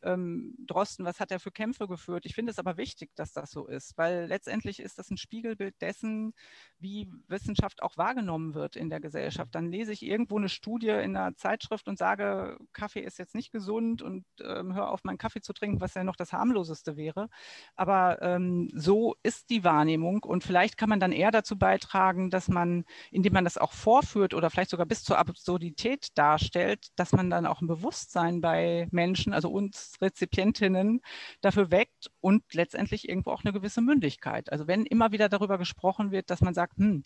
ähm, 0.03 0.55
Drosten, 0.67 1.05
was 1.05 1.21
hat 1.21 1.31
er 1.31 1.41
für 1.41 1.51
Kämpfe 1.51 1.89
geführt? 1.89 2.27
Ich 2.27 2.35
finde 2.35 2.51
es 2.51 2.59
aber 2.59 2.77
wichtig, 2.77 3.11
dass 3.15 3.33
das 3.33 3.51
so 3.51 3.67
ist, 3.67 3.97
weil 3.99 4.27
letztendlich 4.27 4.81
ist 4.81 4.99
das 4.99 5.11
ein 5.11 5.17
Spiegelbild 5.17 5.81
dessen, 5.81 6.35
wie 6.79 7.11
Wissenschaft 7.29 7.83
auch 7.83 7.97
wahrgenommen 7.97 8.55
wird 8.55 8.77
in 8.77 8.91
der 8.91 9.01
Gesellschaft. 9.01 9.55
Dann 9.55 9.71
lese 9.71 9.93
ich 9.93 10.03
irgendwo 10.03 10.39
eine 10.39 10.49
Studie 10.49 10.89
in 10.89 11.17
einer 11.17 11.37
Zeitschrift 11.37 11.89
und 11.89 11.99
sage, 11.99 12.59
Kaffee 12.73 13.01
ist 13.01 13.19
jetzt 13.19 13.35
nicht 13.35 13.53
gesund 13.53 14.03
und 14.03 14.25
ähm, 14.43 14.75
hör 14.75 14.91
auf, 14.91 15.05
meinen 15.05 15.19
Kaffee 15.19 15.41
zu 15.41 15.53
trinken, 15.53 15.81
was 15.81 15.95
ja 15.95 16.05
noch 16.05 16.17
das 16.17 16.33
harmloseste 16.33 16.97
wäre. 16.97 17.29
Aber 17.75 18.23
ähm, 18.23 18.69
so 18.75 19.17
ist 19.23 19.51
die 19.51 19.65
Wahrnehmung 19.65 20.23
und 20.23 20.45
vielleicht 20.45 20.77
kann 20.77 20.89
man 20.89 21.01
dann 21.01 21.13
eher 21.13 21.31
dazu 21.31 21.59
beitragen, 21.59 22.31
dass 22.31 22.49
man, 22.49 22.85
indem 23.11 23.33
man 23.33 23.45
das 23.45 23.59
auch 23.59 23.73
vorführt 23.73 24.35
oder 24.35 24.51
vielleicht 24.51 24.71
sogar 24.71 24.87
bis 24.87 25.03
zur 25.03 25.19
Absurdität 25.19 26.09
darstellt, 26.17 26.89
dass 26.97 27.13
man 27.13 27.31
dann 27.31 27.47
auch 27.47 27.61
ein 27.61 27.67
Bewusstsein 27.67 28.41
bei 28.41 28.89
Menschen, 28.91 29.33
also 29.33 29.51
uns 29.51 29.90
Rezipientinnen 30.01 31.01
dafür 31.41 31.71
weckt 31.71 32.11
und 32.21 32.43
letztendlich 32.55 33.09
irgendwo 33.09 33.31
auch 33.31 33.45
eine 33.45 33.53
gewisse 33.53 33.81
Mündigkeit. 33.81 34.53
Also 34.53 34.67
wenn 34.67 34.87
immer 34.87 35.13
wieder 35.13 35.29
darüber 35.29 35.59
gesprochen 35.59 36.11
wird, 36.11 36.31
dass 36.31 36.41
man 36.41 36.55
sagt, 36.55 36.77
hm, 36.79 37.03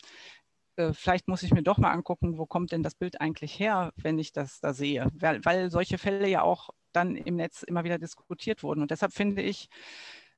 äh, 0.77 0.93
vielleicht 0.93 1.29
muss 1.29 1.43
ich 1.43 1.55
mir 1.55 1.63
doch 1.63 1.79
mal 1.79 1.93
angucken, 1.93 2.39
wo 2.39 2.47
kommt 2.47 2.73
denn 2.73 2.83
das 2.83 2.95
Bild 2.95 3.21
eigentlich 3.21 3.59
her, 3.59 3.93
wenn 3.97 4.19
ich 4.19 4.33
das 4.33 4.61
da 4.61 4.73
sehe, 4.73 5.11
weil, 5.15 5.45
weil 5.45 5.71
solche 5.71 5.99
Fälle 5.99 6.29
ja 6.29 6.43
auch 6.43 6.71
dann 6.93 7.17
im 7.17 7.37
Netz 7.37 7.63
immer 7.63 7.85
wieder 7.85 7.99
diskutiert 7.99 8.63
wurden. 8.63 8.83
Und 8.83 8.91
deshalb 8.91 9.13
finde 9.13 9.43
ich, 9.43 9.69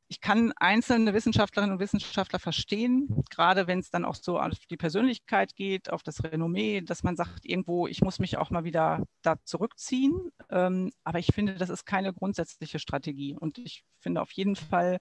ich 0.08 0.20
kann 0.20 0.52
einzelne 0.56 1.14
Wissenschaftlerinnen 1.14 1.74
und 1.74 1.80
Wissenschaftler 1.80 2.38
verstehen, 2.38 3.24
gerade 3.30 3.66
wenn 3.66 3.80
es 3.80 3.90
dann 3.90 4.04
auch 4.04 4.14
so 4.14 4.38
auf 4.38 4.52
die 4.70 4.76
Persönlichkeit 4.76 5.56
geht, 5.56 5.90
auf 5.90 6.02
das 6.02 6.22
Renommee, 6.22 6.80
dass 6.80 7.02
man 7.02 7.16
sagt, 7.16 7.44
irgendwo, 7.44 7.86
ich 7.88 8.02
muss 8.02 8.18
mich 8.18 8.38
auch 8.38 8.50
mal 8.50 8.64
wieder 8.64 9.04
da 9.22 9.36
zurückziehen. 9.44 10.30
Ähm, 10.50 10.92
aber 11.02 11.18
ich 11.18 11.34
finde, 11.34 11.54
das 11.54 11.70
ist 11.70 11.86
keine 11.86 12.12
grundsätzliche 12.12 12.78
Strategie. 12.78 13.36
Und 13.38 13.58
ich 13.58 13.84
finde 13.98 14.22
auf 14.22 14.30
jeden 14.32 14.54
Fall, 14.54 14.98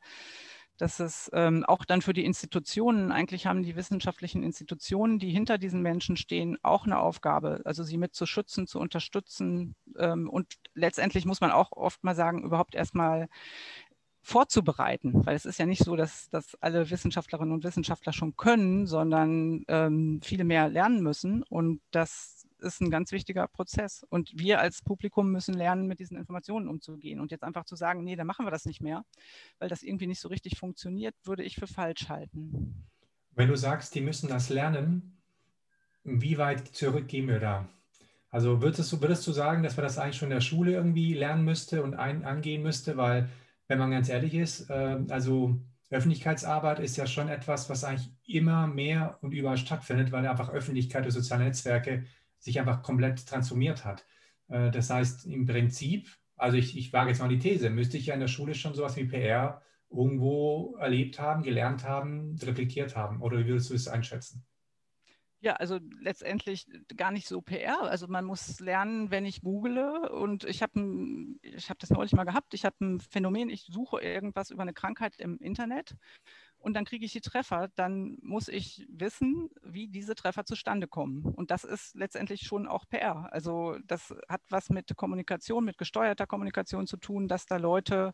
dass 0.78 1.00
es 1.00 1.30
ähm, 1.34 1.63
auch 1.65 1.86
dann 1.86 2.02
für 2.02 2.13
die 2.13 2.26
Institutionen, 2.26 3.12
eigentlich 3.12 3.46
haben 3.46 3.63
die 3.63 3.76
wissenschaftlichen 3.76 4.44
Institutionen, 4.44 5.20
die 5.20 5.30
hinter 5.30 5.58
diesen 5.58 5.82
Menschen 5.82 6.18
stehen, 6.18 6.58
auch 6.63 6.86
eine 6.86 7.00
Aufgabe, 7.00 7.62
also 7.65 7.84
sie 7.84 7.98
mit 7.98 8.13
zu 8.13 8.26
schützen, 8.26 8.68
zu 8.68 8.80
unterstützen. 8.80 9.76
Ähm, 9.98 10.30
und 10.30 10.56
letztendlich 10.74 11.26
muss 11.26 11.41
man 11.41 11.52
auch 11.52 11.72
oft 11.72 12.04
mal 12.04 12.15
sagen, 12.15 12.44
überhaupt 12.44 12.76
erstmal 12.76 13.28
vorzubereiten, 14.26 15.24
weil 15.24 15.36
es 15.36 15.46
ist 15.46 15.60
ja 15.60 15.68
nicht 15.68 15.84
so, 15.84 15.96
dass, 15.96 16.30
dass 16.32 16.56
alle 16.56 16.90
Wissenschaftlerinnen 16.90 17.54
und 17.54 17.64
Wissenschaftler 17.64 18.12
schon 18.12 18.36
können, 18.36 18.88
sondern 18.88 19.64
ähm, 19.68 20.20
viele 20.24 20.44
mehr 20.44 20.68
lernen 20.68 21.04
müssen. 21.04 21.44
Und 21.44 21.80
das 21.92 22.48
ist 22.58 22.82
ein 22.82 22.90
ganz 22.90 23.12
wichtiger 23.12 23.48
Prozess. 23.48 24.04
Und 24.10 24.32
wir 24.36 24.60
als 24.60 24.82
Publikum 24.82 25.32
müssen 25.32 25.54
lernen, 25.54 25.86
mit 25.86 26.00
diesen 26.00 26.18
Informationen 26.18 26.68
umzugehen. 26.68 27.20
Und 27.20 27.30
jetzt 27.30 27.44
einfach 27.44 27.66
zu 27.66 27.76
sagen, 27.76 28.04
nee, 28.04 28.16
dann 28.16 28.26
machen 28.26 28.48
wir 28.48 28.52
das 28.52 28.66
nicht 28.66 28.82
mehr, 28.82 29.06
weil 29.60 29.70
das 29.70 29.84
irgendwie 29.84 30.08
nicht 30.08 30.20
so 30.20 30.28
richtig 30.28 30.58
funktioniert, 30.58 31.14
würde 31.24 31.44
ich 31.44 31.56
für 31.56 31.68
falsch 31.68 32.10
halten. 32.10 32.88
Wenn 33.36 33.50
du 33.50 33.56
sagst, 33.56 33.94
die 33.94 34.02
müssen 34.02 34.28
das 34.28 34.50
lernen, 34.50 35.22
wie 36.04 36.40
weit 36.40 36.70
zurück 36.70 37.08
gehen 37.08 37.28
wir 37.28 37.40
da? 37.40 37.70
Also 38.32 38.64
würdest 38.64 38.92
du, 38.92 39.02
würdest 39.02 39.28
du 39.28 39.34
sagen, 39.34 39.62
dass 39.62 39.78
man 39.78 39.84
das 39.84 40.00
eigentlich 40.00 40.18
schon 40.18 40.32
in 40.32 40.36
der 40.36 40.42
Schule 40.42 40.72
irgendwie 40.72 41.14
lernen 41.14 41.46
müsste 41.46 41.84
und 41.84 41.94
ein, 41.94 42.26
angehen 42.26 42.64
müsste, 42.64 42.98
weil 42.98 43.30
wenn 43.67 43.80
man 43.80 43.91
ganz 43.91 44.10
ehrlich 44.10 44.34
ist, 44.34 44.69
äh, 44.69 44.97
also 45.10 45.60
Öffentlichkeitsarbeit 45.89 46.80
ist 46.80 46.97
ja 46.97 47.08
schon 47.08 47.30
etwas, 47.30 47.69
was 47.69 47.84
eigentlich 47.84 48.10
immer 48.25 48.67
mehr 48.67 49.17
und 49.21 49.32
überall 49.34 49.58
stattfindet, 49.58 50.12
weil 50.12 50.28
einfach 50.28 50.49
Öffentlichkeit 50.49 51.06
und 51.06 51.12
soziale 51.12 51.45
Netzwerke 51.45 52.06
sich 52.39 52.60
einfach 52.60 52.82
komplett 52.84 53.25
transformiert 53.25 53.86
hat. 53.86 54.06
Äh, 54.47 54.71
das 54.71 54.89
heißt, 54.89 55.25
im 55.25 55.45
Prinzip, 55.45 56.10
also 56.36 56.58
ich, 56.58 56.78
ich 56.78 56.91
wage 56.93 57.10
jetzt 57.10 57.19
mal 57.19 57.30
die 57.30 57.39
These, 57.39 57.69
müsste 57.69 57.97
ich 57.97 58.08
ja 58.08 58.13
in 58.13 58.19
der 58.19 58.28
Schule 58.28 58.56
schon 58.56 58.73
sowas 58.73 58.95
wie 58.97 59.06
PR 59.06 59.62
irgendwo 59.89 60.75
erlebt 60.78 61.19
haben, 61.19 61.43
gelernt 61.43 61.84
haben, 61.84 62.36
reflektiert 62.41 62.95
haben. 62.95 63.21
Oder 63.21 63.39
wie 63.39 63.47
würdest 63.47 63.69
du 63.69 63.75
es 63.75 63.88
einschätzen? 63.88 64.45
Ja, 65.46 65.54
also 65.58 65.78
letztendlich 66.00 66.66
gar 66.98 67.12
nicht 67.12 67.28
so 67.28 67.40
PR. 67.40 67.84
Also 67.84 68.08
man 68.08 68.26
muss 68.26 68.60
lernen, 68.60 69.12
wenn 69.12 69.26
ich 69.26 69.42
google 69.42 70.08
und 70.08 70.44
ich 70.44 70.64
habe 70.64 70.80
ich 71.44 71.70
hab 71.70 71.78
das 71.78 71.92
neulich 71.92 72.14
mal 72.14 72.24
gehabt, 72.24 72.56
ich 72.56 72.66
habe 72.66 72.76
ein 72.84 73.00
Phänomen, 73.00 73.52
ich 73.52 73.62
suche 73.70 74.02
irgendwas 74.02 74.50
über 74.50 74.64
eine 74.64 74.74
Krankheit 74.74 75.16
im 75.18 75.38
Internet 75.38 75.98
und 76.65 76.73
dann 76.73 76.84
kriege 76.84 77.06
ich 77.06 77.12
die 77.12 77.21
Treffer, 77.21 77.69
dann 77.75 78.17
muss 78.23 78.47
ich 78.47 78.88
wissen, 78.89 79.51
wie 79.62 79.88
diese 79.88 80.15
Treffer 80.15 80.45
zustande 80.45 80.88
kommen. 80.88 81.23
Und 81.23 81.51
das 81.51 81.63
ist 81.63 81.93
letztendlich 81.93 82.41
schon 82.41 82.67
auch 82.67 82.86
PR. 82.89 83.32
Also 83.32 83.78
das 83.86 84.15
hat 84.28 84.41
was 84.49 84.71
mit 84.71 84.97
Kommunikation, 84.97 85.63
mit 85.63 85.78
gesteuerter 85.78 86.25
Kommunikation 86.25 86.88
zu 86.88 86.97
tun, 86.97 87.28
dass 87.28 87.45
da 87.45 87.58
Leute 87.58 88.13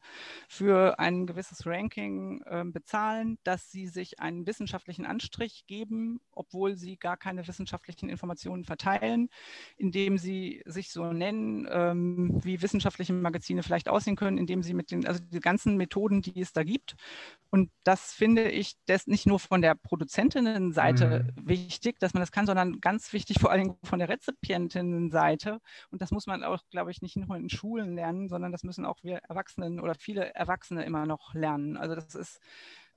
für 0.50 1.00
ein 1.00 1.28
gewisses 1.28 1.66
Ranking 1.66 2.42
äh, 2.46 2.66
bezahlen, 2.66 3.38
dass 3.46 3.72
sie 3.72 3.88
sich 3.88 4.20
einen 4.20 4.46
wissenschaftlichen 4.46 5.06
Anstrich 5.06 5.66
geben, 5.66 6.20
obwohl 6.34 6.76
sie 6.76 6.98
gar 6.98 7.16
keine 7.16 7.48
wissenschaftlichen 7.48 8.10
Informationen 8.10 8.66
verteilen, 8.66 9.30
indem 9.78 10.18
sie 10.18 10.62
sich 10.66 10.92
so 10.92 11.14
nennen, 11.14 11.70
ähm, 11.72 12.38
wie 12.44 12.62
wissenschaftliche 12.62 13.14
Magazine 13.14 13.64
vielleicht 13.64 13.88
aussehen 13.88 14.18
können, 14.18 14.38
indem 14.38 14.62
sie 14.62 14.74
mit 14.74 14.92
den, 14.92 15.08
also 15.08 15.22
die 15.24 15.40
ganzen 15.40 15.78
Methoden, 15.78 16.22
die 16.22 16.42
es 16.42 16.52
da 16.52 16.64
gibt. 16.64 16.98
Und 17.50 17.70
das 17.86 18.14
finde 18.14 18.41
finde 18.42 18.56
ich 18.56 18.76
das 18.86 19.08
nicht 19.08 19.28
nur 19.28 19.40
von 19.40 19.62
der 19.62 19.76
Produzentinnenseite 19.76 21.32
mhm. 21.36 21.48
wichtig, 21.48 22.00
dass 22.00 22.14
man 22.14 22.22
das 22.22 22.32
kann, 22.32 22.46
sondern 22.46 22.80
ganz 22.80 23.14
wichtig 23.14 23.40
vor 23.40 23.52
allem 23.52 23.76
von 23.84 24.00
der 24.00 24.10
Rezipientinnenseite. 24.10 25.60
Und 25.92 26.02
das 26.02 26.12
muss 26.12 26.28
man 26.28 26.44
auch, 26.44 26.62
glaube 26.70 26.92
ich, 26.92 27.02
nicht 27.02 27.18
nur 27.18 27.36
in 27.36 27.50
Schulen 27.50 27.96
lernen, 27.96 28.30
sondern 28.30 28.52
das 28.52 28.64
müssen 28.64 28.86
auch 28.86 29.04
wir 29.04 29.18
Erwachsenen 29.30 29.80
oder 29.80 29.96
viele 29.96 30.34
Erwachsene 30.34 30.84
immer 30.86 31.06
noch 31.06 31.34
lernen. 31.34 31.78
Also 31.78 31.96
das 31.96 32.16
ist 32.16 32.40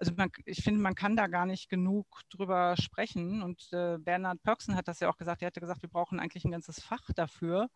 also 0.00 0.12
man, 0.16 0.28
ich 0.44 0.62
finde, 0.64 0.80
man 0.80 0.96
kann 0.96 1.14
da 1.14 1.28
gar 1.28 1.46
nicht 1.46 1.68
genug 1.68 2.07
drüber 2.28 2.74
sprechen. 2.76 3.42
Und 3.42 3.68
äh, 3.72 3.96
Bernhard 3.98 4.42
Pörksen 4.42 4.74
hat 4.74 4.88
das 4.88 4.98
ja 4.98 5.09
auch 5.09 5.16
gesagt. 5.16 5.40
Er 5.40 5.46
hatte 5.46 5.61
gesagt, 5.61 5.83
wir 5.83 5.88
brauchen 5.88 6.18
eigentlich 6.18 6.44
ein 6.44 6.50
ganzes 6.50 6.83
Fach 6.83 7.09
dafür, 7.14 7.68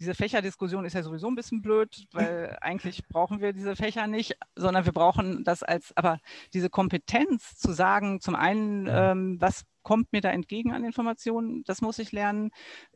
diese 0.00 0.14
Fächerdiskussion 0.14 0.84
ist 0.84 0.94
ja 0.94 1.02
sowieso 1.02 1.28
ein 1.28 1.34
bisschen 1.34 1.62
blöd, 1.62 2.06
weil 2.12 2.56
eigentlich 2.60 3.06
brauchen 3.08 3.40
wir 3.40 3.52
diese 3.52 3.76
Fächer 3.76 4.06
nicht, 4.06 4.36
sondern 4.56 4.84
wir 4.84 4.92
brauchen 4.92 5.44
das 5.44 5.62
als, 5.62 5.96
aber 5.96 6.20
diese 6.54 6.70
Kompetenz 6.70 7.56
zu 7.56 7.72
sagen, 7.72 8.20
zum 8.20 8.34
einen, 8.34 8.86
ähm, 8.90 9.40
was 9.40 9.64
kommt 9.82 10.12
mir 10.12 10.20
da 10.20 10.30
entgegen 10.30 10.72
an 10.72 10.84
Informationen, 10.84 11.62
das 11.64 11.80
muss 11.80 11.98
ich 11.98 12.12
lernen. 12.12 12.50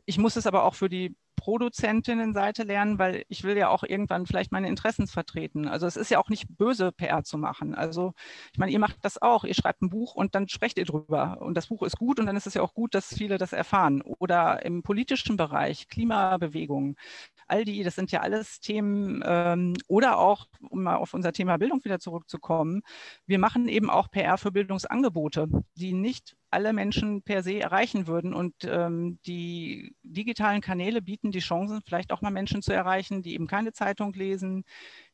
Ich 0.05 0.17
muss 0.19 0.35
es 0.35 0.45
aber 0.45 0.63
auch 0.63 0.75
für 0.75 0.89
die 0.89 1.15
Produzentinnenseite 1.35 2.63
lernen, 2.63 2.99
weil 2.99 3.23
ich 3.27 3.43
will 3.43 3.57
ja 3.57 3.69
auch 3.69 3.83
irgendwann 3.83 4.25
vielleicht 4.25 4.51
meine 4.51 4.67
Interessen 4.67 5.07
vertreten. 5.07 5.67
Also 5.67 5.87
es 5.87 5.97
ist 5.97 6.09
ja 6.09 6.19
auch 6.19 6.29
nicht 6.29 6.45
böse, 6.57 6.91
PR 6.91 7.23
zu 7.23 7.37
machen. 7.37 7.75
Also 7.75 8.13
ich 8.51 8.59
meine, 8.59 8.71
ihr 8.71 8.79
macht 8.79 8.97
das 9.01 9.21
auch. 9.21 9.43
Ihr 9.43 9.53
schreibt 9.53 9.81
ein 9.81 9.89
Buch 9.89 10.15
und 10.15 10.35
dann 10.35 10.47
sprecht 10.47 10.77
ihr 10.77 10.85
drüber. 10.85 11.41
Und 11.41 11.55
das 11.55 11.67
Buch 11.67 11.83
ist 11.83 11.97
gut 11.97 12.19
und 12.19 12.25
dann 12.25 12.35
ist 12.35 12.47
es 12.47 12.53
ja 12.53 12.61
auch 12.61 12.73
gut, 12.73 12.95
dass 12.95 13.13
viele 13.13 13.37
das 13.37 13.53
erfahren. 13.53 14.01
Oder 14.01 14.65
im 14.65 14.83
politischen 14.83 15.37
Bereich, 15.37 15.87
Klimabewegung, 15.87 16.95
all 17.53 17.65
die, 17.65 17.83
das 17.83 17.95
sind 17.95 18.11
ja 18.11 18.21
alles 18.21 18.59
Themen. 18.59 19.21
Ähm, 19.25 19.73
oder 19.87 20.17
auch, 20.17 20.47
um 20.69 20.83
mal 20.83 20.95
auf 20.95 21.13
unser 21.13 21.33
Thema 21.33 21.57
Bildung 21.57 21.83
wieder 21.85 21.99
zurückzukommen, 21.99 22.81
wir 23.27 23.37
machen 23.37 23.67
eben 23.67 23.91
auch 23.91 24.09
PR 24.09 24.37
für 24.39 24.51
Bildungsangebote, 24.51 25.47
die 25.75 25.93
nicht 25.93 26.35
alle 26.49 26.73
Menschen 26.73 27.21
per 27.21 27.43
se 27.43 27.59
erreichen 27.59 28.07
würden. 28.07 28.33
Und 28.33 28.55
ähm, 28.63 29.19
die 29.27 29.95
digitalen 30.03 30.61
Kanäle 30.61 31.01
bieten 31.01 31.31
die 31.31 31.39
Chancen, 31.39 31.81
vielleicht 31.85 32.11
auch 32.11 32.21
mal 32.21 32.31
Menschen 32.31 32.63
zu 32.63 32.73
erreichen, 32.73 33.21
die 33.21 33.33
eben 33.35 33.47
keine 33.47 33.71
Zeitung 33.71 34.13
lesen, 34.13 34.63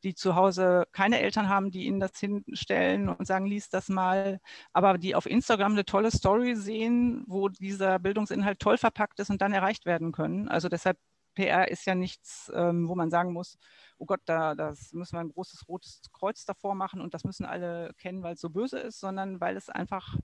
die 0.03 0.15
zu 0.15 0.35
Hause 0.35 0.85
keine 0.93 1.19
Eltern 1.19 1.49
haben, 1.49 1.71
die 1.71 1.85
ihnen 1.85 1.99
das 1.99 2.17
hinstellen 2.19 3.09
und 3.09 3.25
sagen, 3.27 3.45
lies 3.47 3.69
das 3.69 3.89
mal, 3.89 4.39
aber 4.71 4.97
die 4.97 5.15
auf 5.15 5.25
Instagram 5.25 5.73
eine 5.73 5.85
tolle 5.85 6.11
Story 6.11 6.55
sehen, 6.55 7.23
wo 7.27 7.49
dieser 7.49 7.99
Bildungsinhalt 7.99 8.59
toll 8.59 8.77
verpackt 8.77 9.19
ist 9.19 9.29
und 9.29 9.41
dann 9.41 9.53
erreicht 9.53 9.85
werden 9.85 10.11
können. 10.13 10.47
Also 10.47 10.69
deshalb 10.69 10.97
PR 11.35 11.69
ist 11.69 11.85
ja 11.85 11.95
nichts, 11.95 12.51
ähm, 12.55 12.87
wo 12.87 12.95
man 12.95 13.09
sagen 13.09 13.33
muss, 13.33 13.57
oh 13.97 14.05
Gott, 14.05 14.21
da 14.25 14.55
das 14.55 14.93
müssen 14.93 15.15
wir 15.15 15.21
ein 15.21 15.29
großes 15.29 15.67
rotes 15.67 16.01
Kreuz 16.11 16.45
davor 16.45 16.75
machen 16.75 17.01
und 17.01 17.13
das 17.13 17.23
müssen 17.23 17.45
alle 17.45 17.93
kennen, 17.97 18.23
weil 18.23 18.33
es 18.33 18.41
so 18.41 18.49
böse 18.49 18.79
ist, 18.79 18.99
sondern 18.99 19.39
weil 19.39 19.57
es 19.57 19.69
einfach 19.69 20.17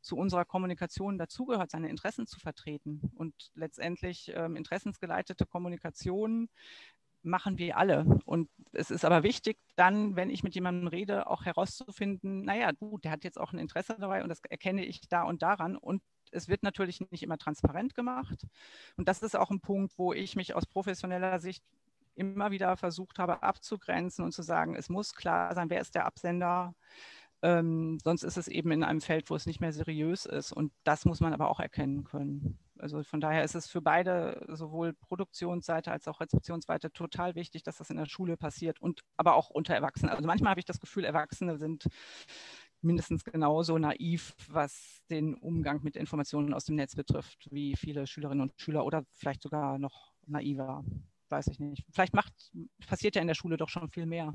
zu 0.00 0.16
unserer 0.16 0.44
Kommunikation 0.44 1.16
dazugehört, 1.16 1.70
seine 1.70 1.88
Interessen 1.88 2.26
zu 2.26 2.40
vertreten. 2.40 3.12
Und 3.14 3.34
letztendlich 3.54 4.32
ähm, 4.34 4.56
interessensgeleitete 4.56 5.46
Kommunikation 5.46 6.48
machen 7.22 7.58
wir 7.58 7.76
alle. 7.76 8.04
Und 8.24 8.50
es 8.72 8.90
ist 8.90 9.04
aber 9.04 9.22
wichtig, 9.22 9.58
dann, 9.76 10.16
wenn 10.16 10.30
ich 10.30 10.42
mit 10.42 10.54
jemandem 10.54 10.88
rede, 10.88 11.28
auch 11.28 11.44
herauszufinden, 11.44 12.44
naja, 12.44 12.72
gut, 12.72 13.04
der 13.04 13.12
hat 13.12 13.24
jetzt 13.24 13.38
auch 13.38 13.52
ein 13.52 13.58
Interesse 13.58 13.96
dabei 13.98 14.22
und 14.22 14.28
das 14.28 14.40
erkenne 14.48 14.84
ich 14.84 15.08
da 15.08 15.22
und 15.22 15.42
daran. 15.42 15.76
Und 15.76 16.02
es 16.32 16.48
wird 16.48 16.62
natürlich 16.62 17.00
nicht 17.10 17.22
immer 17.22 17.38
transparent 17.38 17.94
gemacht. 17.94 18.46
Und 18.96 19.08
das 19.08 19.22
ist 19.22 19.36
auch 19.36 19.50
ein 19.50 19.60
Punkt, 19.60 19.98
wo 19.98 20.12
ich 20.12 20.36
mich 20.36 20.54
aus 20.54 20.66
professioneller 20.66 21.38
Sicht 21.38 21.62
immer 22.14 22.50
wieder 22.50 22.76
versucht 22.76 23.18
habe 23.18 23.42
abzugrenzen 23.42 24.24
und 24.24 24.32
zu 24.32 24.42
sagen, 24.42 24.74
es 24.74 24.88
muss 24.88 25.14
klar 25.14 25.54
sein, 25.54 25.70
wer 25.70 25.80
ist 25.80 25.94
der 25.94 26.04
Absender, 26.06 26.74
ähm, 27.42 27.98
sonst 28.02 28.22
ist 28.22 28.36
es 28.36 28.48
eben 28.48 28.70
in 28.70 28.84
einem 28.84 29.00
Feld, 29.00 29.28
wo 29.28 29.34
es 29.34 29.46
nicht 29.46 29.60
mehr 29.60 29.72
seriös 29.72 30.26
ist. 30.26 30.52
Und 30.52 30.72
das 30.84 31.04
muss 31.04 31.20
man 31.20 31.32
aber 31.32 31.50
auch 31.50 31.58
erkennen 31.58 32.04
können. 32.04 32.58
Also 32.78 33.02
von 33.02 33.20
daher 33.20 33.44
ist 33.44 33.54
es 33.54 33.68
für 33.68 33.80
beide, 33.80 34.44
sowohl 34.48 34.92
Produktionsseite 34.92 35.92
als 35.92 36.08
auch 36.08 36.20
Rezeptionsseite, 36.20 36.92
total 36.92 37.34
wichtig, 37.34 37.62
dass 37.62 37.78
das 37.78 37.90
in 37.90 37.96
der 37.96 38.06
Schule 38.06 38.36
passiert 38.36 38.80
und 38.80 39.02
aber 39.16 39.34
auch 39.34 39.50
unter 39.50 39.74
Erwachsenen. 39.74 40.10
Also 40.10 40.26
manchmal 40.26 40.50
habe 40.50 40.60
ich 40.60 40.66
das 40.66 40.80
Gefühl, 40.80 41.04
Erwachsene 41.04 41.58
sind 41.58 41.86
mindestens 42.82 43.24
genauso 43.24 43.78
naiv, 43.78 44.34
was 44.48 45.02
den 45.10 45.34
Umgang 45.34 45.82
mit 45.82 45.96
Informationen 45.96 46.54
aus 46.54 46.64
dem 46.64 46.76
Netz 46.76 46.94
betrifft, 46.94 47.48
wie 47.50 47.76
viele 47.76 48.06
Schülerinnen 48.06 48.42
und 48.42 48.60
Schüler 48.60 48.84
oder 48.84 49.04
vielleicht 49.12 49.42
sogar 49.42 49.78
noch 49.78 50.12
naiver. 50.26 50.84
Weiß 51.28 51.46
ich 51.48 51.58
nicht. 51.60 51.84
Vielleicht 51.90 52.14
macht, 52.14 52.32
passiert 52.86 53.16
ja 53.16 53.22
in 53.22 53.28
der 53.28 53.34
Schule 53.34 53.56
doch 53.56 53.68
schon 53.68 53.88
viel 53.88 54.06
mehr. 54.06 54.32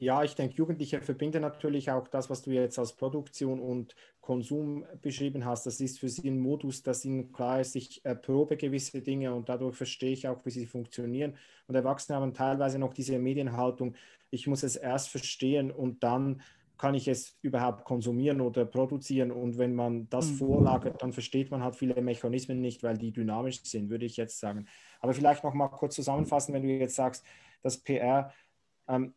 Ja, 0.00 0.24
ich 0.24 0.34
denke, 0.34 0.54
Jugendliche 0.56 1.02
verbinden 1.02 1.42
natürlich 1.42 1.90
auch 1.90 2.08
das, 2.08 2.30
was 2.30 2.40
du 2.40 2.52
jetzt 2.52 2.78
als 2.78 2.94
Produktion 2.94 3.60
und 3.60 3.94
Konsum 4.22 4.86
beschrieben 5.02 5.44
hast. 5.44 5.66
Das 5.66 5.78
ist 5.78 5.98
für 5.98 6.08
sie 6.08 6.30
ein 6.30 6.40
Modus, 6.40 6.82
dass 6.82 7.04
ihnen 7.04 7.32
klar 7.32 7.60
ist, 7.60 7.76
ich 7.76 8.02
erprobe 8.02 8.56
gewisse 8.56 9.02
Dinge 9.02 9.34
und 9.34 9.50
dadurch 9.50 9.76
verstehe 9.76 10.12
ich 10.12 10.26
auch, 10.26 10.42
wie 10.46 10.50
sie 10.50 10.64
funktionieren. 10.64 11.36
Und 11.66 11.74
Erwachsene 11.74 12.16
haben 12.16 12.32
teilweise 12.32 12.78
noch 12.78 12.94
diese 12.94 13.18
Medienhaltung, 13.18 13.94
ich 14.30 14.46
muss 14.46 14.62
es 14.62 14.74
erst 14.74 15.10
verstehen 15.10 15.70
und 15.70 16.02
dann 16.02 16.40
kann 16.78 16.94
ich 16.94 17.06
es 17.06 17.36
überhaupt 17.42 17.84
konsumieren 17.84 18.40
oder 18.40 18.64
produzieren. 18.64 19.30
Und 19.30 19.58
wenn 19.58 19.74
man 19.74 20.08
das 20.08 20.30
mhm. 20.30 20.36
vorlagert, 20.36 21.02
dann 21.02 21.12
versteht 21.12 21.50
man 21.50 21.62
halt 21.62 21.76
viele 21.76 22.00
Mechanismen 22.00 22.62
nicht, 22.62 22.82
weil 22.82 22.96
die 22.96 23.12
dynamisch 23.12 23.62
sind, 23.64 23.90
würde 23.90 24.06
ich 24.06 24.16
jetzt 24.16 24.40
sagen. 24.40 24.66
Aber 25.00 25.12
vielleicht 25.12 25.44
noch 25.44 25.52
mal 25.52 25.68
kurz 25.68 25.94
zusammenfassen, 25.94 26.54
wenn 26.54 26.62
du 26.62 26.68
jetzt 26.68 26.94
sagst, 26.94 27.22
dass 27.62 27.76
PR 27.76 28.32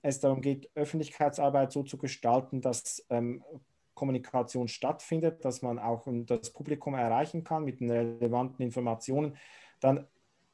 es 0.01 0.19
darum 0.19 0.41
geht, 0.41 0.69
Öffentlichkeitsarbeit 0.75 1.71
so 1.71 1.83
zu 1.83 1.97
gestalten, 1.97 2.61
dass 2.61 3.05
ähm, 3.09 3.43
Kommunikation 3.93 4.67
stattfindet, 4.67 5.45
dass 5.45 5.61
man 5.61 5.79
auch 5.79 6.07
das 6.25 6.51
Publikum 6.51 6.95
erreichen 6.95 7.43
kann 7.43 7.63
mit 7.63 7.79
den 7.79 7.91
relevanten 7.91 8.63
Informationen, 8.63 9.37
dann 9.79 10.07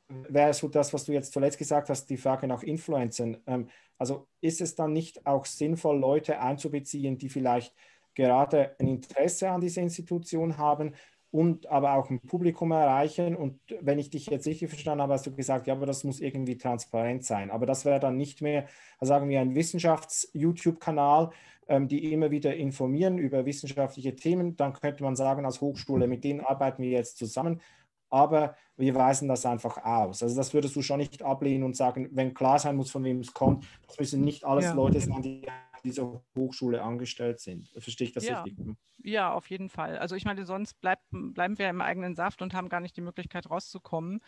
wäre 0.08 0.54
so 0.54 0.68
das, 0.68 0.94
was 0.94 1.06
du 1.06 1.14
jetzt 1.14 1.34
zuletzt 1.34 1.58
gesagt 1.58 1.90
hast, 1.90 2.10
die 2.10 2.18
Frage 2.18 2.48
nach 2.48 2.64
Influencern. 2.64 3.38
Ähm, 3.46 3.70
also 3.98 4.28
ist 4.42 4.62
es 4.62 4.76
dann 4.76 4.94
nicht 4.94 5.26
auch 5.26 5.46
sinnvoll, 5.46 6.00
Leute 6.00 6.40
einzubeziehen, 6.40 7.18
die 7.18 7.30
vielleicht 7.30 7.76
gerade 8.16 8.76
ein 8.80 8.88
Interesse 8.88 9.50
an 9.50 9.62
dieser 9.62 9.82
Institution 9.82 10.58
haben 10.58 10.96
und 11.32 11.68
aber 11.68 11.94
auch 11.94 12.10
ein 12.10 12.20
Publikum 12.22 12.72
erreichen. 12.72 13.36
Und 13.36 13.60
wenn 13.82 14.00
ich 14.00 14.10
dich 14.10 14.28
jetzt 14.28 14.48
richtig 14.48 14.70
verstanden 14.70 15.04
habe, 15.04 15.14
hast 15.14 15.28
du 15.28 15.36
gesagt, 15.36 15.68
ja, 15.68 15.76
aber 15.76 15.86
das 15.86 16.04
muss 16.04 16.20
irgendwie 16.20 16.58
transparent 16.58 17.24
sein. 17.24 17.52
Aber 17.52 17.66
das 17.66 17.86
wäre 17.86 18.00
dann 18.00 18.18
nicht 18.18 18.42
mehr, 18.42 18.66
sagen 19.00 19.30
wir, 19.30 19.40
ein 19.40 19.56
Wissenschafts-YouTube-Kanal, 19.56 21.30
ähm, 21.68 21.88
die 21.88 22.12
immer 22.12 22.32
wieder 22.32 22.56
informieren 22.56 23.20
über 23.20 23.46
wissenschaftliche 23.46 24.16
Themen. 24.16 24.56
Dann 24.56 24.74
könnte 24.74 25.04
man 25.04 25.16
sagen, 25.16 25.46
als 25.46 25.62
Hochschule, 25.62 26.08
mit 26.08 26.24
denen 26.24 26.42
arbeiten 26.42 26.82
wir 26.82 26.90
jetzt 26.90 27.18
zusammen. 27.18 27.62
Aber 28.10 28.56
wir 28.76 28.96
weisen 28.96 29.28
das 29.28 29.46
einfach 29.46 29.78
aus. 29.84 30.24
Also 30.24 30.36
das 30.36 30.52
würdest 30.56 30.76
du 30.76 30.82
schon 30.82 30.98
nicht 30.98 31.22
ablehnen 31.22 31.64
und 31.64 31.76
sagen, 31.76 32.10
wenn 32.12 32.34
klar 32.34 32.58
sein 32.58 32.76
muss, 32.76 32.90
von 32.90 33.04
wem 33.04 33.20
es 33.20 33.36
kommt, 33.36 33.66
das 33.86 34.00
müssen 34.00 34.22
nicht 34.22 34.46
alles 34.46 34.66
ja. 34.66 34.74
Leute 34.74 35.00
sein, 35.00 35.22
die 35.22 35.46
dieser 35.80 36.22
Hochschule 36.38 36.82
angestellt 36.84 37.40
sind. 37.40 37.70
Verstehe 37.78 38.08
ich 38.08 38.14
das 38.14 38.26
ja. 38.26 38.42
richtig? 38.44 38.76
Ja, 39.04 39.34
auf 39.34 39.50
jeden 39.50 39.70
Fall. 39.70 39.98
Also 39.98 40.16
ich 40.16 40.26
meine, 40.26 40.46
sonst 40.46 40.80
bleibt, 40.82 41.04
bleiben 41.12 41.58
wir 41.58 41.70
im 41.70 41.82
eigenen 41.82 42.16
Saft 42.16 42.42
und 42.42 42.54
haben 42.54 42.70
gar 42.70 42.80
nicht 42.80 42.98
die 42.98 43.02
Möglichkeit 43.02 43.50
rauszukommen. 43.50 44.22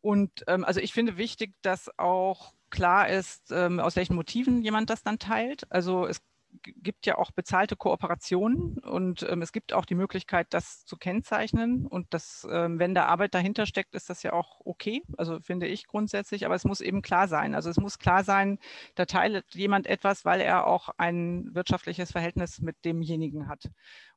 Und 0.00 0.44
ähm, 0.48 0.64
also 0.64 0.80
ich 0.80 0.92
finde 0.92 1.16
wichtig, 1.16 1.54
dass 1.62 1.90
auch 1.98 2.54
klar 2.70 3.08
ist, 3.08 3.52
ähm, 3.52 3.78
aus 3.78 3.96
welchen 3.96 4.16
Motiven 4.16 4.62
jemand 4.62 4.90
das 4.90 5.02
dann 5.02 5.18
teilt. 5.18 5.70
Also 5.70 6.06
es 6.06 6.20
gibt 6.62 7.06
ja 7.06 7.18
auch 7.18 7.30
bezahlte 7.30 7.76
Kooperationen 7.76 8.78
und 8.78 9.26
ähm, 9.28 9.42
es 9.42 9.52
gibt 9.52 9.72
auch 9.72 9.84
die 9.84 9.94
Möglichkeit, 9.94 10.48
das 10.50 10.84
zu 10.84 10.96
kennzeichnen. 10.96 11.86
Und 11.86 12.12
das, 12.14 12.46
ähm, 12.50 12.78
wenn 12.78 12.94
da 12.94 13.06
Arbeit 13.06 13.34
dahinter 13.34 13.66
steckt, 13.66 13.94
ist 13.94 14.10
das 14.10 14.22
ja 14.22 14.32
auch 14.32 14.60
okay. 14.64 15.02
Also 15.16 15.40
finde 15.40 15.66
ich 15.66 15.86
grundsätzlich, 15.86 16.44
aber 16.44 16.54
es 16.54 16.64
muss 16.64 16.80
eben 16.80 17.02
klar 17.02 17.28
sein. 17.28 17.54
Also 17.54 17.70
es 17.70 17.78
muss 17.78 17.98
klar 17.98 18.24
sein, 18.24 18.58
da 18.94 19.06
teilt 19.06 19.54
jemand 19.54 19.86
etwas, 19.86 20.24
weil 20.24 20.40
er 20.40 20.66
auch 20.66 20.90
ein 20.98 21.54
wirtschaftliches 21.54 22.12
Verhältnis 22.12 22.60
mit 22.60 22.84
demjenigen 22.84 23.48
hat. 23.48 23.70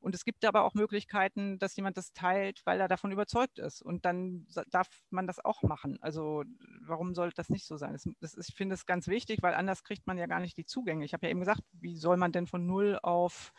Und 0.06 0.14
es 0.14 0.24
gibt 0.24 0.44
aber 0.44 0.62
auch 0.62 0.74
Möglichkeiten, 0.74 1.58
dass 1.58 1.74
jemand 1.74 1.96
das 1.96 2.12
teilt, 2.12 2.64
weil 2.64 2.80
er 2.80 2.86
davon 2.86 3.10
überzeugt 3.10 3.58
ist. 3.58 3.82
Und 3.82 4.04
dann 4.04 4.46
darf 4.70 4.86
man 5.10 5.26
das 5.26 5.44
auch 5.44 5.64
machen. 5.64 5.98
Also 6.00 6.44
warum 6.80 7.12
sollte 7.16 7.34
das 7.34 7.48
nicht 7.48 7.66
so 7.66 7.76
sein? 7.76 7.92
Das, 7.92 8.08
das 8.20 8.34
ist, 8.34 8.50
ich 8.50 8.54
finde 8.54 8.76
es 8.76 8.86
ganz 8.86 9.08
wichtig, 9.08 9.42
weil 9.42 9.54
anders 9.54 9.82
kriegt 9.82 10.06
man 10.06 10.16
ja 10.16 10.26
gar 10.26 10.38
nicht 10.38 10.56
die 10.58 10.64
Zugänge. 10.64 11.04
Ich 11.04 11.12
habe 11.12 11.26
ja 11.26 11.30
eben 11.32 11.40
gesagt, 11.40 11.62
wie 11.72 11.96
soll 11.96 12.18
man 12.18 12.30
denn 12.30 12.46
von 12.46 12.66
null 12.66 13.00
auf 13.02 13.52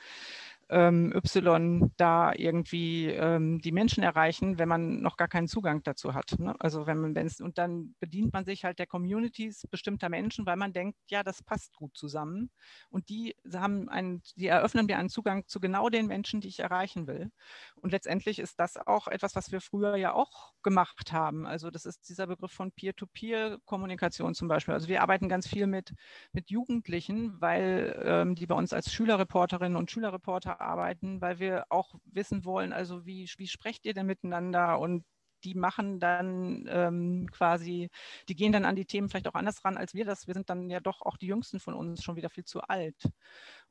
ähm, 0.69 1.13
Y 1.15 1.91
da 1.97 2.33
irgendwie 2.33 3.05
ähm, 3.07 3.59
die 3.59 3.71
Menschen 3.71 4.03
erreichen, 4.03 4.59
wenn 4.59 4.67
man 4.67 5.01
noch 5.01 5.15
gar 5.15 5.27
keinen 5.27 5.47
Zugang 5.47 5.81
dazu 5.83 6.13
hat. 6.13 6.37
Ne? 6.39 6.55
Also 6.59 6.87
wenn 6.87 6.99
man, 6.99 7.15
wenn 7.15 7.25
es, 7.25 7.39
und 7.39 7.57
dann 7.57 7.95
bedient 7.99 8.33
man 8.33 8.45
sich 8.45 8.65
halt 8.65 8.79
der 8.79 8.87
Communities 8.87 9.65
bestimmter 9.69 10.09
Menschen, 10.09 10.45
weil 10.45 10.57
man 10.57 10.73
denkt, 10.73 10.97
ja, 11.07 11.23
das 11.23 11.41
passt 11.41 11.75
gut 11.77 11.95
zusammen. 11.95 12.49
Und 12.89 13.09
die 13.09 13.35
haben 13.53 13.87
einen, 13.87 14.21
die 14.35 14.47
eröffnen 14.47 14.87
mir 14.87 14.97
einen 14.97 15.09
Zugang 15.09 15.47
zu 15.47 15.59
genau 15.59 15.89
den 15.89 16.07
Menschen, 16.07 16.41
die 16.41 16.49
ich 16.49 16.59
erreichen 16.59 17.07
will. 17.07 17.31
Und 17.75 17.91
letztendlich 17.91 18.39
ist 18.39 18.59
das 18.59 18.75
auch 18.77 19.07
etwas, 19.07 19.35
was 19.35 19.51
wir 19.51 19.61
früher 19.61 19.95
ja 19.95 20.13
auch 20.13 20.53
gemacht 20.63 21.13
haben. 21.13 21.45
Also 21.45 21.71
das 21.71 21.85
ist 21.85 22.09
dieser 22.09 22.27
Begriff 22.27 22.51
von 22.51 22.71
Peer-to-Peer-Kommunikation 22.71 24.33
zum 24.35 24.49
Beispiel. 24.49 24.73
Also 24.73 24.89
wir 24.89 25.01
arbeiten 25.01 25.29
ganz 25.29 25.47
viel 25.47 25.67
mit, 25.67 25.93
mit 26.33 26.49
Jugendlichen, 26.49 27.39
weil 27.39 27.97
ähm, 28.03 28.35
die 28.35 28.47
bei 28.47 28.55
uns 28.55 28.73
als 28.73 28.91
Schülerreporterinnen 28.91 29.77
und 29.77 29.91
Schülerreporter 29.91 30.56
arbeiten, 30.61 31.21
weil 31.21 31.39
wir 31.39 31.65
auch 31.69 31.95
wissen 32.05 32.45
wollen, 32.45 32.73
also 32.73 33.05
wie, 33.05 33.29
wie 33.37 33.47
sprecht 33.47 33.85
ihr 33.85 33.93
denn 33.93 34.05
miteinander 34.05 34.79
und 34.79 35.05
die 35.43 35.55
machen 35.55 35.99
dann 35.99 36.65
ähm, 36.67 37.27
quasi, 37.31 37.89
die 38.27 38.35
gehen 38.35 38.51
dann 38.51 38.65
an 38.65 38.75
die 38.75 38.85
Themen 38.85 39.09
vielleicht 39.09 39.27
auch 39.27 39.35
anders 39.35 39.63
ran 39.63 39.77
als 39.77 39.93
wir 39.93 40.05
das. 40.05 40.27
Wir 40.27 40.33
sind 40.33 40.49
dann 40.49 40.69
ja 40.69 40.79
doch 40.79 41.01
auch 41.01 41.17
die 41.17 41.27
Jüngsten 41.27 41.59
von 41.59 41.73
uns 41.73 42.03
schon 42.03 42.15
wieder 42.15 42.29
viel 42.29 42.43
zu 42.45 42.61
alt. 42.61 43.01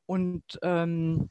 Und 0.07 0.59
ähm, 0.63 1.31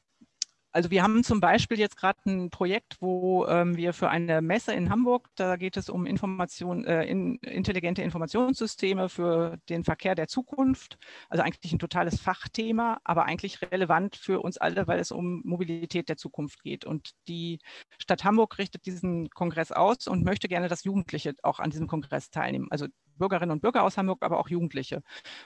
Also 0.76 0.90
wir 0.90 1.02
haben 1.02 1.24
zum 1.24 1.40
Beispiel 1.40 1.78
jetzt 1.78 1.96
gerade 1.96 2.18
ein 2.26 2.50
Projekt, 2.50 2.98
wo 3.00 3.46
ähm, 3.46 3.78
wir 3.78 3.94
für 3.94 4.10
eine 4.10 4.42
Messe 4.42 4.74
in 4.74 4.90
Hamburg, 4.90 5.30
da 5.34 5.56
geht 5.56 5.78
es 5.78 5.88
um 5.88 6.04
Information, 6.04 6.84
äh, 6.84 7.04
in, 7.04 7.36
intelligente 7.36 8.02
Informationssysteme 8.02 9.08
für 9.08 9.56
den 9.70 9.84
Verkehr 9.84 10.14
der 10.14 10.28
Zukunft. 10.28 10.98
Also 11.30 11.42
eigentlich 11.42 11.72
ein 11.72 11.78
totales 11.78 12.20
Fachthema, 12.20 13.00
aber 13.04 13.24
eigentlich 13.24 13.62
relevant 13.62 14.16
für 14.16 14.42
uns 14.42 14.58
alle, 14.58 14.86
weil 14.86 15.00
es 15.00 15.12
um 15.12 15.40
Mobilität 15.46 16.10
der 16.10 16.18
Zukunft 16.18 16.62
geht. 16.62 16.84
Und 16.84 17.12
die 17.26 17.58
Stadt 17.96 18.24
Hamburg 18.24 18.58
richtet 18.58 18.84
diesen 18.84 19.30
Kongress 19.30 19.72
aus 19.72 20.06
und 20.06 20.26
möchte 20.26 20.46
gerne, 20.46 20.68
dass 20.68 20.84
Jugendliche 20.84 21.32
auch 21.42 21.58
an 21.58 21.70
diesem 21.70 21.86
Kongress 21.86 22.28
teilnehmen. 22.28 22.66
Also 22.70 22.86
Bürgerinnen 23.16 23.50
und 23.50 23.62
Bürger 23.62 23.82
aus 23.82 23.96
Hamburg, 23.96 24.22
aber 24.22 24.38
auch 24.38 24.48
Jugendliche. 24.48 24.96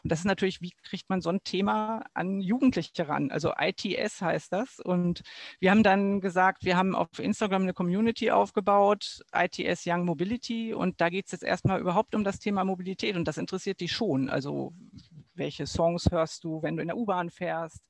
Und 0.03 0.13
das 0.13 0.21
ist 0.21 0.25
natürlich, 0.25 0.61
wie 0.61 0.73
kriegt 0.83 1.09
man 1.09 1.21
so 1.21 1.31
ein 1.31 1.43
Thema 1.43 2.05
an 2.15 2.41
Jugendliche 2.41 3.09
ran? 3.09 3.31
Also 3.31 3.53
ITS 3.59 4.21
heißt 4.21 4.53
das. 4.53 4.81
Und 4.81 5.23
wir 5.59 5.71
haben 5.71 5.83
dann 5.83 6.21
gesagt, 6.21 6.65
wir 6.65 6.77
haben 6.77 6.95
auf 6.95 7.19
Instagram 7.19 7.63
eine 7.63 7.75
Community 7.75 8.31
aufgebaut, 8.31 9.21
ITS 9.33 9.85
Young 9.87 10.05
Mobility. 10.05 10.75
Und 10.75 11.01
da 11.01 11.09
geht 11.09 11.27
es 11.27 11.33
jetzt 11.33 11.45
erstmal 11.45 11.81
überhaupt 11.81 12.15
um 12.15 12.25
das 12.25 12.39
Thema 12.39 12.65
Mobilität. 12.65 13.17
Und 13.17 13.27
das 13.27 13.39
interessiert 13.39 13.81
dich 13.81 13.93
schon. 13.93 14.29
Also 14.31 14.75
welche 15.35 15.67
Songs 15.67 16.11
hörst 16.11 16.45
du, 16.45 16.63
wenn 16.63 16.77
du 16.77 16.83
in 16.83 16.89
der 16.89 16.97
U-Bahn 16.97 17.31
fährst? 17.31 17.83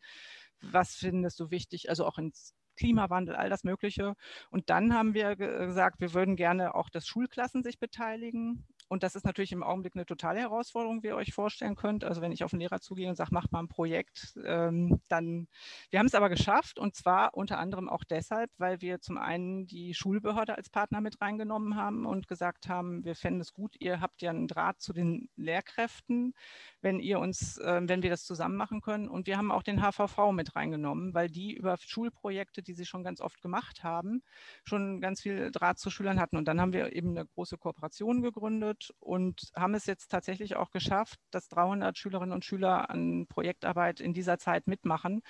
Was 0.62 0.94
findest 0.94 1.40
du 1.40 1.50
wichtig? 1.50 1.88
Also 1.88 2.06
auch 2.06 2.18
ins 2.18 2.54
Klimawandel, 2.80 3.36
all 3.36 3.50
das 3.50 3.62
Mögliche. 3.62 4.14
Und 4.50 4.70
dann 4.70 4.94
haben 4.94 5.14
wir 5.14 5.36
gesagt, 5.36 6.00
wir 6.00 6.14
würden 6.14 6.34
gerne 6.36 6.74
auch, 6.74 6.88
dass 6.88 7.06
Schulklassen 7.06 7.62
sich 7.62 7.78
beteiligen. 7.78 8.66
Und 8.90 9.04
das 9.04 9.14
ist 9.14 9.24
natürlich 9.24 9.52
im 9.52 9.62
Augenblick 9.62 9.94
eine 9.94 10.04
totale 10.04 10.40
Herausforderung, 10.40 11.04
wie 11.04 11.08
ihr 11.08 11.16
euch 11.16 11.32
vorstellen 11.32 11.76
könnt. 11.76 12.02
Also 12.02 12.20
wenn 12.20 12.32
ich 12.32 12.42
auf 12.42 12.52
einen 12.52 12.60
Lehrer 12.60 12.80
zugehe 12.80 13.08
und 13.08 13.14
sage, 13.14 13.32
macht 13.32 13.52
mal 13.52 13.60
ein 13.60 13.68
Projekt, 13.68 14.36
ähm, 14.44 15.00
dann, 15.06 15.46
wir 15.90 16.00
haben 16.00 16.06
es 16.06 16.16
aber 16.16 16.28
geschafft 16.28 16.80
und 16.80 16.96
zwar 16.96 17.36
unter 17.36 17.60
anderem 17.60 17.88
auch 17.88 18.02
deshalb, 18.02 18.50
weil 18.58 18.80
wir 18.80 19.00
zum 19.00 19.16
einen 19.16 19.68
die 19.68 19.94
Schulbehörde 19.94 20.56
als 20.56 20.70
Partner 20.70 21.00
mit 21.00 21.20
reingenommen 21.20 21.76
haben 21.76 22.04
und 22.04 22.26
gesagt 22.26 22.68
haben, 22.68 23.04
wir 23.04 23.14
fänden 23.14 23.40
es 23.40 23.52
gut, 23.52 23.76
ihr 23.78 24.00
habt 24.00 24.22
ja 24.22 24.30
einen 24.30 24.48
Draht 24.48 24.80
zu 24.80 24.92
den 24.92 25.28
Lehrkräften, 25.36 26.34
wenn 26.80 26.98
ihr 26.98 27.20
uns, 27.20 27.58
äh, 27.58 27.82
wenn 27.84 28.02
wir 28.02 28.10
das 28.10 28.24
zusammen 28.24 28.56
machen 28.56 28.80
können. 28.80 29.08
Und 29.08 29.28
wir 29.28 29.36
haben 29.36 29.52
auch 29.52 29.62
den 29.62 29.80
HVV 29.80 30.32
mit 30.32 30.56
reingenommen, 30.56 31.14
weil 31.14 31.28
die 31.28 31.54
über 31.54 31.76
Schulprojekte, 31.78 32.60
die 32.60 32.74
sie 32.74 32.86
schon 32.86 33.04
ganz 33.04 33.20
oft 33.20 33.40
gemacht 33.40 33.84
haben, 33.84 34.24
schon 34.64 35.00
ganz 35.00 35.20
viel 35.20 35.52
Draht 35.52 35.78
zu 35.78 35.90
Schülern 35.90 36.18
hatten. 36.18 36.36
Und 36.36 36.48
dann 36.48 36.60
haben 36.60 36.72
wir 36.72 36.92
eben 36.92 37.10
eine 37.10 37.24
große 37.24 37.56
Kooperation 37.56 38.20
gegründet 38.20 38.79
und 39.00 39.50
haben 39.56 39.74
es 39.74 39.86
jetzt 39.86 40.08
tatsächlich 40.10 40.56
auch 40.56 40.70
geschafft, 40.70 41.20
dass 41.30 41.48
300 41.48 41.96
Schülerinnen 41.98 42.32
und 42.32 42.44
Schüler 42.44 42.90
an 42.90 43.26
Projektarbeit 43.28 44.00
in 44.00 44.14
dieser 44.14 44.38
Zeit 44.38 44.66
mitmachen 44.66 45.22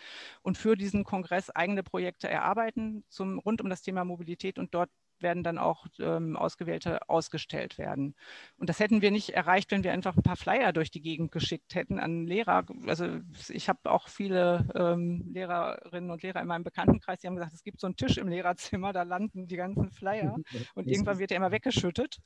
und 0.43 0.59
für 0.59 0.77
diesen 0.77 1.05
Kongress 1.05 1.51
eigene 1.51 1.83
Projekte 1.83 2.29
erarbeiten 2.29 3.05
zum, 3.09 3.39
rund 3.39 3.61
um 3.61 3.71
das 3.71 3.83
Thema 3.83 4.05
Mobilität 4.05 4.59
und 4.59 4.75
dort 4.75 4.91
werden 5.23 5.43
dann 5.43 5.59
auch 5.59 5.87
ähm, 5.99 6.37
Ausgewählte 6.37 7.09
ausgestellt 7.09 7.79
werden. 7.79 8.15
Und 8.59 8.69
das 8.69 8.81
hätten 8.81 9.03
wir 9.03 9.11
nicht 9.11 9.31
erreicht, 9.31 9.71
wenn 9.71 9.85
wir 9.85 9.93
einfach 9.93 10.17
ein 10.17 10.23
paar 10.23 10.37
Flyer 10.37 10.73
durch 10.73 10.91
die 10.91 11.01
Gegend 11.01 11.33
geschickt 11.33 11.75
hätten 11.75 11.99
an 11.99 12.27
Lehrer. 12.27 12.65
Also 12.87 13.07
ich 13.49 13.69
habe 13.69 13.91
auch 13.91 14.09
viele 14.09 14.69
ähm, 14.75 15.31
Lehrerinnen 15.33 16.11
und 16.11 16.23
Lehrer 16.23 16.41
in 16.41 16.47
meinem 16.47 16.65
Bekanntenkreis, 16.65 17.21
die 17.21 17.27
haben 17.27 17.37
gesagt, 17.37 17.55
es 17.55 17.63
gibt 17.63 17.81
so 17.81 17.87
einen 17.87 17.97
Tisch 17.97 18.19
im 18.19 18.29
Lehrerzimmer, 18.29 18.93
da 18.93 19.03
landen 19.03 19.47
die 19.47 19.57
ganzen 19.57 19.91
Flyer 19.91 20.37
und 20.75 20.87
irgendwann 20.87 21.19
wird 21.19 21.31
der 21.31 21.37
immer 21.37 21.53
weggeschüttet. 21.53 22.19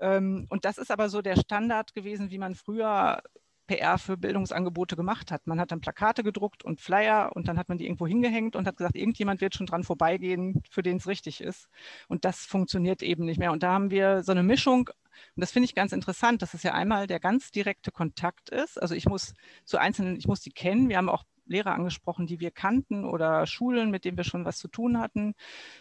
Ähm, 0.00 0.46
und 0.48 0.64
das 0.64 0.78
ist 0.78 0.90
aber 0.90 1.08
so 1.08 1.22
der 1.22 1.36
Standard 1.36 1.94
gewesen, 1.94 2.30
wie 2.30 2.38
man 2.38 2.54
früher 2.54 3.22
PR 3.66 3.98
für 3.98 4.16
Bildungsangebote 4.16 4.96
gemacht 4.96 5.30
hat. 5.30 5.46
Man 5.46 5.60
hat 5.60 5.72
dann 5.72 5.80
Plakate 5.80 6.22
gedruckt 6.22 6.64
und 6.64 6.80
Flyer 6.80 7.30
und 7.34 7.48
dann 7.48 7.58
hat 7.58 7.68
man 7.68 7.78
die 7.78 7.86
irgendwo 7.86 8.06
hingehängt 8.06 8.56
und 8.56 8.66
hat 8.66 8.76
gesagt, 8.76 8.96
irgendjemand 8.96 9.40
wird 9.40 9.54
schon 9.54 9.66
dran 9.66 9.84
vorbeigehen, 9.84 10.62
für 10.70 10.82
den 10.82 10.96
es 10.96 11.06
richtig 11.06 11.40
ist. 11.40 11.68
Und 12.08 12.24
das 12.24 12.44
funktioniert 12.44 13.02
eben 13.02 13.24
nicht 13.24 13.38
mehr. 13.38 13.52
Und 13.52 13.62
da 13.62 13.72
haben 13.72 13.90
wir 13.90 14.22
so 14.22 14.32
eine 14.32 14.42
Mischung 14.42 14.90
und 15.36 15.40
das 15.40 15.52
finde 15.52 15.66
ich 15.66 15.74
ganz 15.74 15.92
interessant, 15.92 16.42
dass 16.42 16.54
es 16.54 16.62
ja 16.62 16.72
einmal 16.72 17.06
der 17.06 17.20
ganz 17.20 17.50
direkte 17.50 17.90
Kontakt 17.90 18.50
ist. 18.50 18.80
Also 18.80 18.94
ich 18.94 19.06
muss 19.06 19.34
zu 19.64 19.78
einzelnen, 19.78 20.16
ich 20.16 20.26
muss 20.26 20.40
die 20.40 20.52
kennen. 20.52 20.88
Wir 20.88 20.96
haben 20.96 21.08
auch 21.08 21.24
Lehrer 21.52 21.74
angesprochen, 21.74 22.26
die 22.26 22.40
wir 22.40 22.50
kannten 22.50 23.04
oder 23.04 23.46
Schulen, 23.46 23.90
mit 23.90 24.04
denen 24.04 24.16
wir 24.16 24.24
schon 24.24 24.44
was 24.44 24.58
zu 24.58 24.68
tun 24.68 24.98
hatten, 24.98 25.34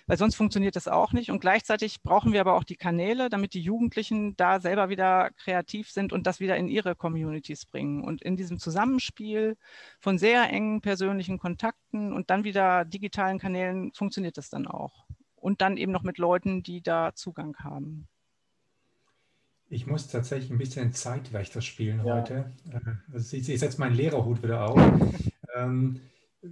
weil 0.06 0.18
sonst 0.18 0.36
funktioniert 0.36 0.76
das 0.76 0.88
auch 0.88 1.14
nicht. 1.14 1.32
Und 1.32 1.40
gleichzeitig 1.40 2.04
brauchen 2.04 2.34
wir 2.34 2.42
aber 2.42 2.54
auch 2.54 2.64
die 2.64 2.76
Kanäle, 2.76 3.30
damit 3.30 3.54
die 3.54 3.62
Jugendlichen 3.62 4.36
da 4.38 4.60
selber 4.60 4.90
wieder 4.90 5.32
kreativ 5.32 5.90
sind 5.90 6.14
und 6.14 6.28
das 6.28 6.40
wieder 6.40 6.58
in 6.58 6.68
ihre 6.68 6.96
Communities 6.96 7.66
bringen. 7.66 8.04
Und 8.04 8.22
in 8.22 8.36
diesem 8.36 8.60
Zusammenspiel 8.60 9.58
von 10.00 10.18
sehr 10.18 10.50
engen 10.50 10.82
persönlichen 10.82 11.40
Kontakten 11.40 12.14
und 12.14 12.30
dann 12.30 12.44
wieder 12.44 12.86
digitalen 12.86 13.40
Kanälen 13.40 13.92
funktioniert 13.94 14.38
das 14.38 14.50
dann 14.50 14.68
auch. 14.68 15.06
Und 15.36 15.62
dann 15.62 15.78
eben 15.78 15.92
noch 15.92 16.04
mit 16.04 16.20
Leuten, 16.20 16.62
die 16.62 16.82
da 16.84 17.16
Zugang 17.16 17.56
haben. 17.58 18.08
Ich 19.74 19.88
muss 19.88 20.08
tatsächlich 20.08 20.52
ein 20.52 20.58
bisschen 20.58 20.92
Zeitwächter 20.92 21.62
spielen 21.62 22.06
ja. 22.06 22.16
heute. 22.16 22.52
Äh, 22.70 23.14
also 23.14 23.38
ich, 23.38 23.48
ich 23.48 23.60
setze 23.60 23.80
meinen 23.80 23.96
Lehrerhut 23.96 24.44
wieder 24.44 24.70
auf. 24.70 24.78
Ähm, 25.56 26.02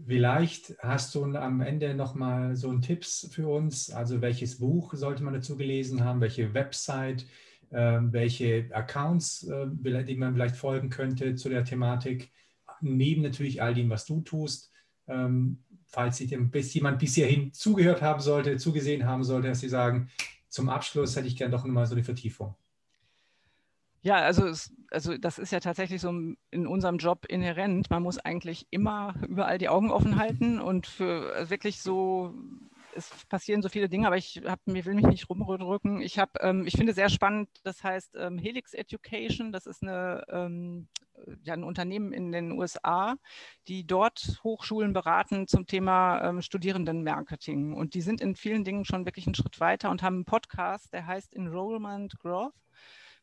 vielleicht 0.06 0.76
hast 0.80 1.16
du 1.16 1.24
am 1.24 1.62
Ende 1.62 1.94
nochmal 1.94 2.56
so 2.56 2.70
einen 2.70 2.82
Tipps 2.82 3.30
für 3.32 3.48
uns. 3.48 3.92
Also 3.92 4.22
welches 4.22 4.60
Buch 4.60 4.94
sollte 4.94 5.24
man 5.24 5.34
dazu 5.34 5.58
gelesen 5.58 6.04
haben, 6.04 6.22
welche 6.22 6.54
Website, 6.54 7.26
äh, 7.72 8.00
welche 8.02 8.70
Accounts, 8.72 9.48
äh, 9.48 10.04
die 10.04 10.16
man 10.16 10.34
vielleicht 10.34 10.56
folgen 10.56 10.90
könnte 10.90 11.36
zu 11.36 11.50
der 11.50 11.64
Thematik, 11.64 12.32
neben 12.82 13.22
natürlich 13.22 13.62
all 13.62 13.74
dem, 13.74 13.90
was 13.90 14.06
du 14.06 14.22
tust. 14.22 14.72
Ähm, 15.08 15.64
falls 15.86 16.18
sich 16.18 16.36
bis 16.52 16.74
jemand 16.74 17.00
bis 17.00 17.16
hierhin 17.16 17.52
zugehört 17.52 18.02
haben 18.02 18.22
sollte, 18.22 18.58
zugesehen 18.58 19.06
haben 19.06 19.24
sollte, 19.24 19.48
dass 19.48 19.60
sie 19.60 19.70
sagen, 19.70 20.10
zum 20.48 20.70
Abschluss 20.70 21.16
hätte 21.16 21.28
ich 21.28 21.36
gerne 21.36 21.52
doch 21.52 21.66
nochmal 21.66 21.88
so 21.88 21.96
eine 21.96 22.04
Vertiefung. 22.04 22.56
Ja, 24.02 24.16
also, 24.16 24.48
es, 24.48 24.72
also 24.92 25.18
das 25.18 25.40
ist 25.40 25.52
ja 25.52 25.60
tatsächlich 25.60 26.02
so 26.02 26.10
in 26.10 26.68
unserem 26.68 26.98
Job 26.98 27.26
inhärent. 27.28 27.90
Man 27.90 28.04
muss 28.04 28.18
eigentlich 28.18 28.68
immer 28.70 29.14
überall 29.28 29.58
die 29.58 29.70
Augen 29.70 29.92
offen 29.92 30.18
halten 30.18 30.60
und 30.60 30.88
für 30.88 31.36
äh, 31.36 31.50
wirklich 31.50 31.82
so 31.82 32.34
es 32.96 33.26
passieren 33.28 33.62
so 33.62 33.70
viele 33.70 33.90
Dinge, 33.90 34.08
aber 34.08 34.18
ich 34.18 34.42
hab, 34.46 34.66
mir 34.66 34.86
will 34.86 34.94
mich 34.94 35.06
nicht 35.06 35.30
rumdrücken. 35.30 36.02
Ich 36.02 36.20
habe, 36.20 36.32
ähm, 36.42 36.66
ich 36.66 36.76
finde 36.76 36.94
sehr 36.94 37.10
spannend, 37.10 37.50
das 37.64 37.84
heißt 37.84 38.16
ähm, 38.18 38.38
Helix 38.38 38.74
Education, 38.74 39.52
das 39.52 39.66
ist 39.66 39.84
eine, 39.84 40.24
ähm, 40.30 40.88
ja, 41.44 41.54
ein 41.54 41.64
Unternehmen 41.64 42.12
in 42.14 42.32
den 42.32 42.52
USA, 42.52 43.16
die 43.68 43.86
dort 43.86 44.40
Hochschulen 44.44 44.94
beraten 44.94 45.48
zum 45.48 45.66
Thema 45.66 46.22
ähm, 46.24 46.42
Studierendenmarketing. 46.42 47.74
Und 47.74 47.94
die 47.94 48.02
sind 48.02 48.22
in 48.22 48.36
vielen 48.36 48.64
Dingen 48.64 48.86
schon 48.86 49.06
wirklich 49.06 49.28
einen 49.28 49.36
Schritt 49.36 49.60
weiter 49.60 49.90
und 49.90 50.02
haben 50.02 50.16
einen 50.16 50.26
Podcast, 50.26 50.94
der 50.94 51.06
heißt 51.06 51.34
Enrollment 51.36 52.18
Growth 52.20 52.54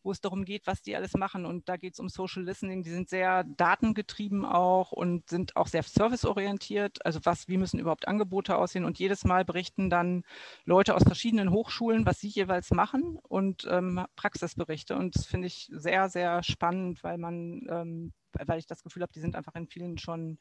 wo 0.06 0.12
es 0.12 0.20
darum 0.20 0.44
geht, 0.44 0.66
was 0.66 0.80
die 0.82 0.96
alles 0.96 1.14
machen. 1.14 1.44
Und 1.44 1.68
da 1.68 1.76
geht 1.76 1.94
es 1.94 2.00
um 2.00 2.08
Social 2.08 2.44
Listening. 2.44 2.84
Die 2.84 2.90
sind 2.90 3.08
sehr 3.08 3.44
datengetrieben 3.44 4.44
auch 4.44 4.92
und 4.92 5.28
sind 5.28 5.56
auch 5.56 5.66
sehr 5.66 5.82
serviceorientiert. 5.82 7.04
Also 7.04 7.20
was, 7.24 7.48
wie 7.48 7.58
müssen 7.58 7.80
überhaupt 7.80 8.08
Angebote 8.08 8.56
aussehen? 8.56 8.84
Und 8.84 8.98
jedes 8.98 9.24
Mal 9.24 9.44
berichten 9.44 9.90
dann 9.90 10.22
Leute 10.64 10.94
aus 10.94 11.02
verschiedenen 11.02 11.50
Hochschulen, 11.50 12.06
was 12.06 12.20
sie 12.20 12.28
jeweils 12.28 12.70
machen 12.70 13.18
und 13.28 13.66
ähm, 13.68 14.06
Praxisberichte. 14.14 14.96
Und 14.96 15.16
das 15.16 15.26
finde 15.26 15.48
ich 15.48 15.68
sehr, 15.72 16.08
sehr 16.08 16.42
spannend, 16.44 17.02
weil 17.02 17.18
man 17.18 17.66
ähm, 17.68 18.12
weil 18.44 18.58
ich 18.58 18.66
das 18.66 18.82
Gefühl 18.82 19.02
habe, 19.02 19.12
die 19.12 19.20
sind 19.20 19.34
einfach 19.34 19.54
in 19.54 19.66
vielen 19.66 19.98
schon 19.98 20.38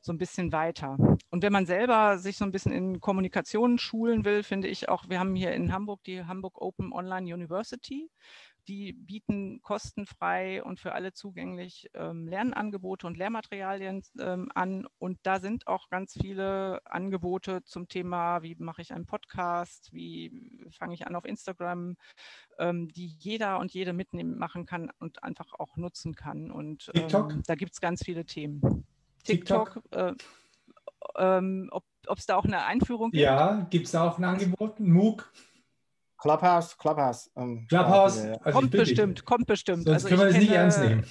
so 0.00 0.12
ein 0.12 0.18
bisschen 0.18 0.52
weiter. 0.52 0.96
Und 1.30 1.42
wenn 1.42 1.52
man 1.52 1.66
selber 1.66 2.18
sich 2.18 2.36
so 2.36 2.44
ein 2.44 2.52
bisschen 2.52 2.72
in 2.72 3.00
Kommunikation 3.00 3.78
schulen 3.78 4.24
will, 4.24 4.42
finde 4.42 4.68
ich 4.68 4.88
auch, 4.88 5.08
wir 5.08 5.20
haben 5.20 5.34
hier 5.34 5.52
in 5.52 5.72
Hamburg 5.72 6.02
die 6.04 6.24
Hamburg 6.24 6.60
Open 6.60 6.92
Online 6.92 7.32
University. 7.32 8.10
Die 8.68 8.92
bieten 8.92 9.62
kostenfrei 9.62 10.62
und 10.62 10.78
für 10.78 10.92
alle 10.92 11.12
zugänglich 11.14 11.90
ähm, 11.94 12.28
Lernangebote 12.28 13.06
und 13.06 13.16
Lehrmaterialien 13.16 14.02
ähm, 14.20 14.50
an. 14.54 14.86
Und 14.98 15.18
da 15.22 15.40
sind 15.40 15.66
auch 15.66 15.88
ganz 15.88 16.12
viele 16.12 16.80
Angebote 16.84 17.64
zum 17.64 17.88
Thema, 17.88 18.42
wie 18.42 18.54
mache 18.58 18.82
ich 18.82 18.92
einen 18.92 19.06
Podcast, 19.06 19.92
wie 19.92 20.66
fange 20.70 20.94
ich 20.94 21.06
an 21.06 21.16
auf 21.16 21.24
Instagram, 21.24 21.96
ähm, 22.58 22.88
die 22.88 23.06
jeder 23.06 23.58
und 23.58 23.72
jede 23.72 23.94
mitnehmen 23.94 24.38
machen 24.38 24.66
kann 24.66 24.90
und 24.98 25.24
einfach 25.24 25.54
auch 25.54 25.76
nutzen 25.78 26.14
kann. 26.14 26.50
Und 26.50 26.90
ähm, 26.94 27.42
da 27.46 27.54
gibt 27.54 27.72
es 27.72 27.80
ganz 27.80 28.04
viele 28.04 28.26
Themen. 28.26 28.86
TikTok, 29.24 29.74
TikTok 29.74 29.92
äh, 29.92 30.14
ähm, 31.16 31.70
ob 31.72 32.18
es 32.18 32.26
da 32.26 32.36
auch 32.36 32.44
eine 32.44 32.64
Einführung 32.64 33.10
gibt? 33.10 33.22
Ja, 33.22 33.66
gibt 33.70 33.86
es 33.86 33.92
da 33.92 34.08
auch 34.08 34.18
ein 34.18 34.24
Angebot? 34.24 34.80
MOOC? 34.80 35.30
Clubhouse, 36.18 36.76
Clubhouse. 36.76 37.30
Ähm, 37.36 37.66
Clubhouse, 37.68 38.18
also 38.18 38.58
kommt 38.58 38.70
bestimmt, 38.72 39.24
kommt 39.24 39.46
bestimmt. 39.46 39.84
Sonst 39.84 40.04
also 40.04 40.08
können 40.08 40.20
wir 40.20 40.26
das 40.26 40.36
nicht 40.36 40.52
ernst 40.52 40.80
nehmen. 40.80 41.04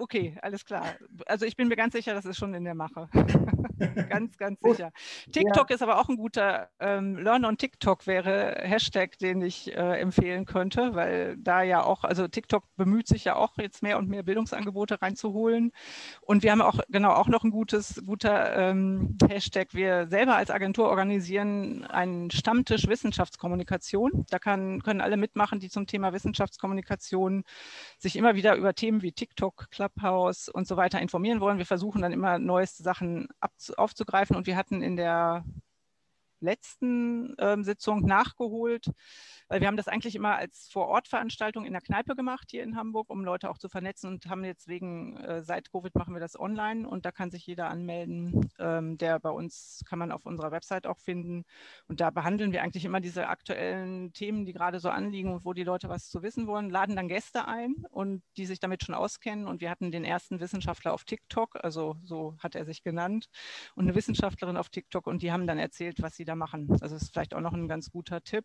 Okay, 0.00 0.36
alles 0.42 0.64
klar. 0.64 0.94
Also 1.26 1.46
ich 1.46 1.56
bin 1.56 1.68
mir 1.68 1.76
ganz 1.76 1.92
sicher, 1.92 2.14
das 2.14 2.24
ist 2.24 2.38
schon 2.38 2.54
in 2.54 2.64
der 2.64 2.74
Mache. 2.74 3.08
ganz, 4.08 4.36
ganz 4.36 4.60
sicher. 4.60 4.92
TikTok 5.32 5.70
ja. 5.70 5.74
ist 5.74 5.82
aber 5.82 6.00
auch 6.00 6.08
ein 6.08 6.16
guter, 6.16 6.68
ähm, 6.80 7.16
Learn 7.16 7.44
on 7.44 7.56
TikTok 7.56 8.06
wäre 8.06 8.56
Hashtag, 8.62 9.18
den 9.18 9.42
ich 9.42 9.74
äh, 9.74 10.00
empfehlen 10.00 10.44
könnte, 10.44 10.94
weil 10.94 11.36
da 11.38 11.62
ja 11.62 11.82
auch, 11.82 12.04
also 12.04 12.28
TikTok 12.28 12.64
bemüht 12.76 13.08
sich 13.08 13.24
ja 13.24 13.36
auch 13.36 13.56
jetzt 13.58 13.82
mehr 13.82 13.98
und 13.98 14.08
mehr 14.08 14.22
Bildungsangebote 14.22 15.00
reinzuholen. 15.00 15.72
Und 16.20 16.42
wir 16.42 16.52
haben 16.52 16.62
auch, 16.62 16.80
genau, 16.88 17.12
auch 17.12 17.28
noch 17.28 17.44
ein 17.44 17.50
gutes, 17.50 18.02
guter 18.04 18.56
ähm, 18.56 19.16
Hashtag. 19.28 19.74
Wir 19.74 20.08
selber 20.08 20.36
als 20.36 20.50
Agentur 20.50 20.88
organisieren 20.88 21.84
einen 21.84 22.30
Stammtisch 22.30 22.88
Wissenschaftskommunikation. 22.88 24.26
Da 24.30 24.38
kann, 24.38 24.82
können 24.82 25.00
alle 25.00 25.16
mitmachen, 25.16 25.60
die 25.60 25.70
zum 25.70 25.86
Thema 25.86 26.12
Wissenschaftskommunikation 26.12 27.44
sich 27.98 28.16
immer 28.16 28.34
wieder 28.34 28.56
über 28.56 28.74
Themen 28.74 29.02
wie 29.02 29.12
TikTok, 29.12 29.66
Clubhouse 29.90 30.48
und 30.48 30.66
so 30.66 30.76
weiter 30.76 31.00
informieren 31.00 31.40
wollen. 31.40 31.58
Wir 31.58 31.66
versuchen 31.66 32.02
dann 32.02 32.12
immer 32.12 32.38
neueste 32.38 32.82
Sachen 32.82 33.28
aufzugreifen 33.76 34.36
und 34.36 34.46
wir 34.46 34.56
hatten 34.56 34.82
in 34.82 34.96
der 34.96 35.44
letzten 36.40 37.34
ähm, 37.38 37.64
Sitzung 37.64 38.04
nachgeholt, 38.06 38.86
weil 39.48 39.60
wir 39.60 39.68
haben 39.68 39.76
das 39.76 39.88
eigentlich 39.88 40.14
immer 40.14 40.36
als 40.36 40.68
Vor-Ort-Veranstaltung 40.72 41.64
in 41.64 41.72
der 41.72 41.82
Kneipe 41.82 42.14
gemacht 42.14 42.48
hier 42.50 42.62
in 42.62 42.76
Hamburg, 42.76 43.10
um 43.10 43.24
Leute 43.24 43.50
auch 43.50 43.58
zu 43.58 43.68
vernetzen 43.68 44.08
und 44.08 44.26
haben 44.26 44.44
jetzt 44.44 44.68
wegen, 44.68 45.16
äh, 45.18 45.42
seit 45.42 45.70
Covid 45.72 45.94
machen 45.94 46.14
wir 46.14 46.20
das 46.20 46.38
online 46.38 46.88
und 46.88 47.04
da 47.04 47.12
kann 47.12 47.30
sich 47.30 47.46
jeder 47.46 47.68
anmelden, 47.68 48.50
ähm, 48.58 48.98
der 48.98 49.18
bei 49.18 49.30
uns, 49.30 49.82
kann 49.88 49.98
man 49.98 50.12
auf 50.12 50.26
unserer 50.26 50.50
Website 50.50 50.86
auch 50.86 50.98
finden. 50.98 51.44
Und 51.88 52.00
da 52.00 52.10
behandeln 52.10 52.52
wir 52.52 52.62
eigentlich 52.62 52.84
immer 52.84 53.00
diese 53.00 53.28
aktuellen 53.28 54.12
Themen, 54.12 54.46
die 54.46 54.52
gerade 54.52 54.80
so 54.80 54.88
anliegen 54.88 55.32
und 55.32 55.44
wo 55.44 55.52
die 55.52 55.64
Leute 55.64 55.88
was 55.88 56.08
zu 56.08 56.22
wissen 56.22 56.46
wollen, 56.46 56.70
laden 56.70 56.96
dann 56.96 57.08
Gäste 57.08 57.46
ein 57.46 57.74
und 57.90 58.22
die 58.36 58.46
sich 58.46 58.60
damit 58.60 58.84
schon 58.84 58.94
auskennen. 58.94 59.46
Und 59.46 59.60
wir 59.60 59.70
hatten 59.70 59.90
den 59.90 60.04
ersten 60.04 60.40
Wissenschaftler 60.40 60.92
auf 60.92 61.04
TikTok, 61.04 61.56
also 61.62 61.96
so 62.04 62.36
hat 62.38 62.54
er 62.54 62.64
sich 62.64 62.82
genannt 62.82 63.28
und 63.74 63.84
eine 63.84 63.94
Wissenschaftlerin 63.94 64.56
auf 64.56 64.68
TikTok 64.68 65.06
und 65.06 65.22
die 65.22 65.32
haben 65.32 65.46
dann 65.46 65.58
erzählt, 65.58 66.02
was 66.02 66.16
sie 66.16 66.24
da 66.30 66.36
machen. 66.36 66.68
Also 66.70 66.94
das 66.94 67.02
ist 67.02 67.12
vielleicht 67.12 67.34
auch 67.34 67.40
noch 67.40 67.52
ein 67.52 67.68
ganz 67.68 67.90
guter 67.90 68.22
Tipp 68.22 68.44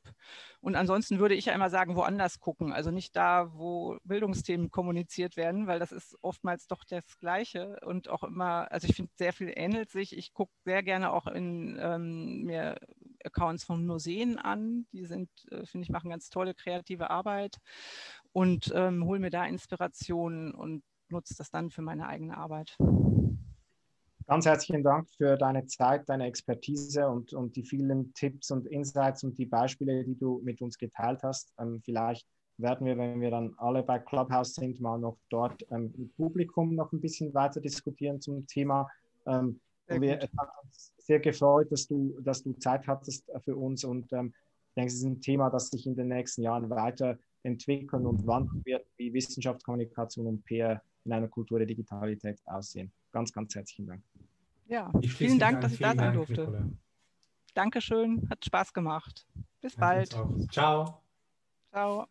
und 0.59 0.75
ansonsten 0.75 1.05
ansonsten 1.05 1.19
würde 1.19 1.35
ich 1.35 1.45
ja 1.45 1.53
immer 1.53 1.69
sagen, 1.69 1.95
woanders 1.95 2.39
gucken. 2.39 2.73
Also 2.73 2.89
nicht 2.89 3.15
da, 3.15 3.51
wo 3.53 3.97
Bildungsthemen 4.05 4.71
kommuniziert 4.71 5.37
werden, 5.37 5.67
weil 5.67 5.77
das 5.77 5.91
ist 5.91 6.17
oftmals 6.21 6.67
doch 6.67 6.83
das 6.83 7.19
Gleiche 7.19 7.79
und 7.85 8.09
auch 8.09 8.23
immer, 8.23 8.71
also 8.71 8.87
ich 8.87 8.95
finde, 8.95 9.11
sehr 9.15 9.33
viel 9.33 9.51
ähnelt 9.55 9.91
sich. 9.91 10.17
Ich 10.17 10.33
gucke 10.33 10.53
sehr 10.63 10.83
gerne 10.83 11.11
auch 11.11 11.27
in 11.27 11.77
ähm, 11.79 12.43
mir 12.43 12.79
Accounts 13.23 13.63
von 13.63 13.85
Museen 13.85 14.39
an. 14.39 14.87
Die 14.93 15.05
sind, 15.05 15.29
äh, 15.51 15.65
finde 15.65 15.83
ich, 15.83 15.89
machen 15.89 16.09
ganz 16.09 16.29
tolle 16.29 16.53
kreative 16.53 17.09
Arbeit 17.09 17.57
und 18.31 18.71
ähm, 18.73 19.05
hole 19.05 19.19
mir 19.19 19.29
da 19.29 19.45
Inspirationen 19.45 20.53
und 20.53 20.83
nutze 21.09 21.35
das 21.37 21.51
dann 21.51 21.69
für 21.69 21.81
meine 21.81 22.07
eigene 22.07 22.37
Arbeit. 22.37 22.77
Ganz 24.27 24.47
herzlichen 24.47 24.81
Dank 24.81 25.07
für 25.17 25.37
deine 25.37 25.67
Zeit, 25.67 26.09
deine 26.09 26.25
Expertise 26.25 27.07
und, 27.07 27.33
und 27.33 27.55
die 27.55 27.63
vielen 27.63 28.11
Tipps 28.15 28.49
und 28.49 28.65
Insights 28.65 29.23
und 29.23 29.37
die 29.37 29.45
Beispiele, 29.45 30.03
die 30.03 30.17
du 30.17 30.41
mit 30.43 30.61
uns 30.61 30.79
geteilt 30.79 31.21
hast. 31.21 31.53
Ähm, 31.59 31.79
vielleicht 31.85 32.25
werden 32.57 32.87
wir, 32.87 32.97
wenn 32.97 33.21
wir 33.21 33.29
dann 33.29 33.53
alle 33.57 33.83
bei 33.83 33.99
Clubhouse 33.99 34.55
sind, 34.55 34.81
mal 34.81 34.97
noch 34.97 35.17
dort 35.29 35.63
ähm, 35.69 35.93
im 35.95 36.09
Publikum 36.09 36.73
noch 36.73 36.91
ein 36.91 37.01
bisschen 37.01 37.35
weiter 37.35 37.61
diskutieren 37.61 38.19
zum 38.19 38.47
Thema. 38.47 38.89
Ähm, 39.27 39.59
wir, 39.87 40.17
es 40.17 40.29
hat 40.39 40.49
uns 40.63 40.91
sehr 40.97 41.19
gefreut, 41.19 41.71
dass 41.71 41.85
du, 41.87 42.19
dass 42.21 42.41
du 42.41 42.53
Zeit 42.53 42.87
hattest 42.87 43.29
für 43.43 43.55
uns 43.55 43.83
und 43.83 44.11
ähm, 44.11 44.33
ich 44.69 44.73
denke, 44.75 44.91
es 44.91 44.95
ist 44.95 45.05
ein 45.05 45.21
Thema, 45.21 45.51
das 45.51 45.69
sich 45.69 45.85
in 45.85 45.95
den 45.95 46.07
nächsten 46.07 46.41
Jahren 46.41 46.67
weiterentwickeln 46.71 48.07
und 48.07 48.25
wandeln 48.25 48.65
wird, 48.65 48.87
wie 48.97 49.13
Wissenschaftskommunikation 49.13 50.25
und 50.25 50.43
PR 50.45 50.81
in 51.05 51.13
einer 51.13 51.27
Kultur 51.27 51.59
der 51.59 51.67
Digitalität 51.67 52.39
aussehen. 52.45 52.91
Ganz, 53.11 53.31
ganz 53.31 53.53
herzlichen 53.55 53.87
Dank. 53.87 54.01
Ja, 54.67 54.91
vielen 55.01 55.39
Dank, 55.39 55.61
dass 55.61 55.73
ich 55.73 55.79
da 55.79 55.93
sein 55.95 56.13
durfte. 56.13 56.41
Nicola. 56.41 56.69
Dankeschön, 57.53 58.27
hat 58.29 58.43
Spaß 58.43 58.73
gemacht. 58.73 59.25
Bis 59.61 59.75
bald. 59.75 60.09
Ciao. 60.09 60.47
Ciao. 61.71 62.05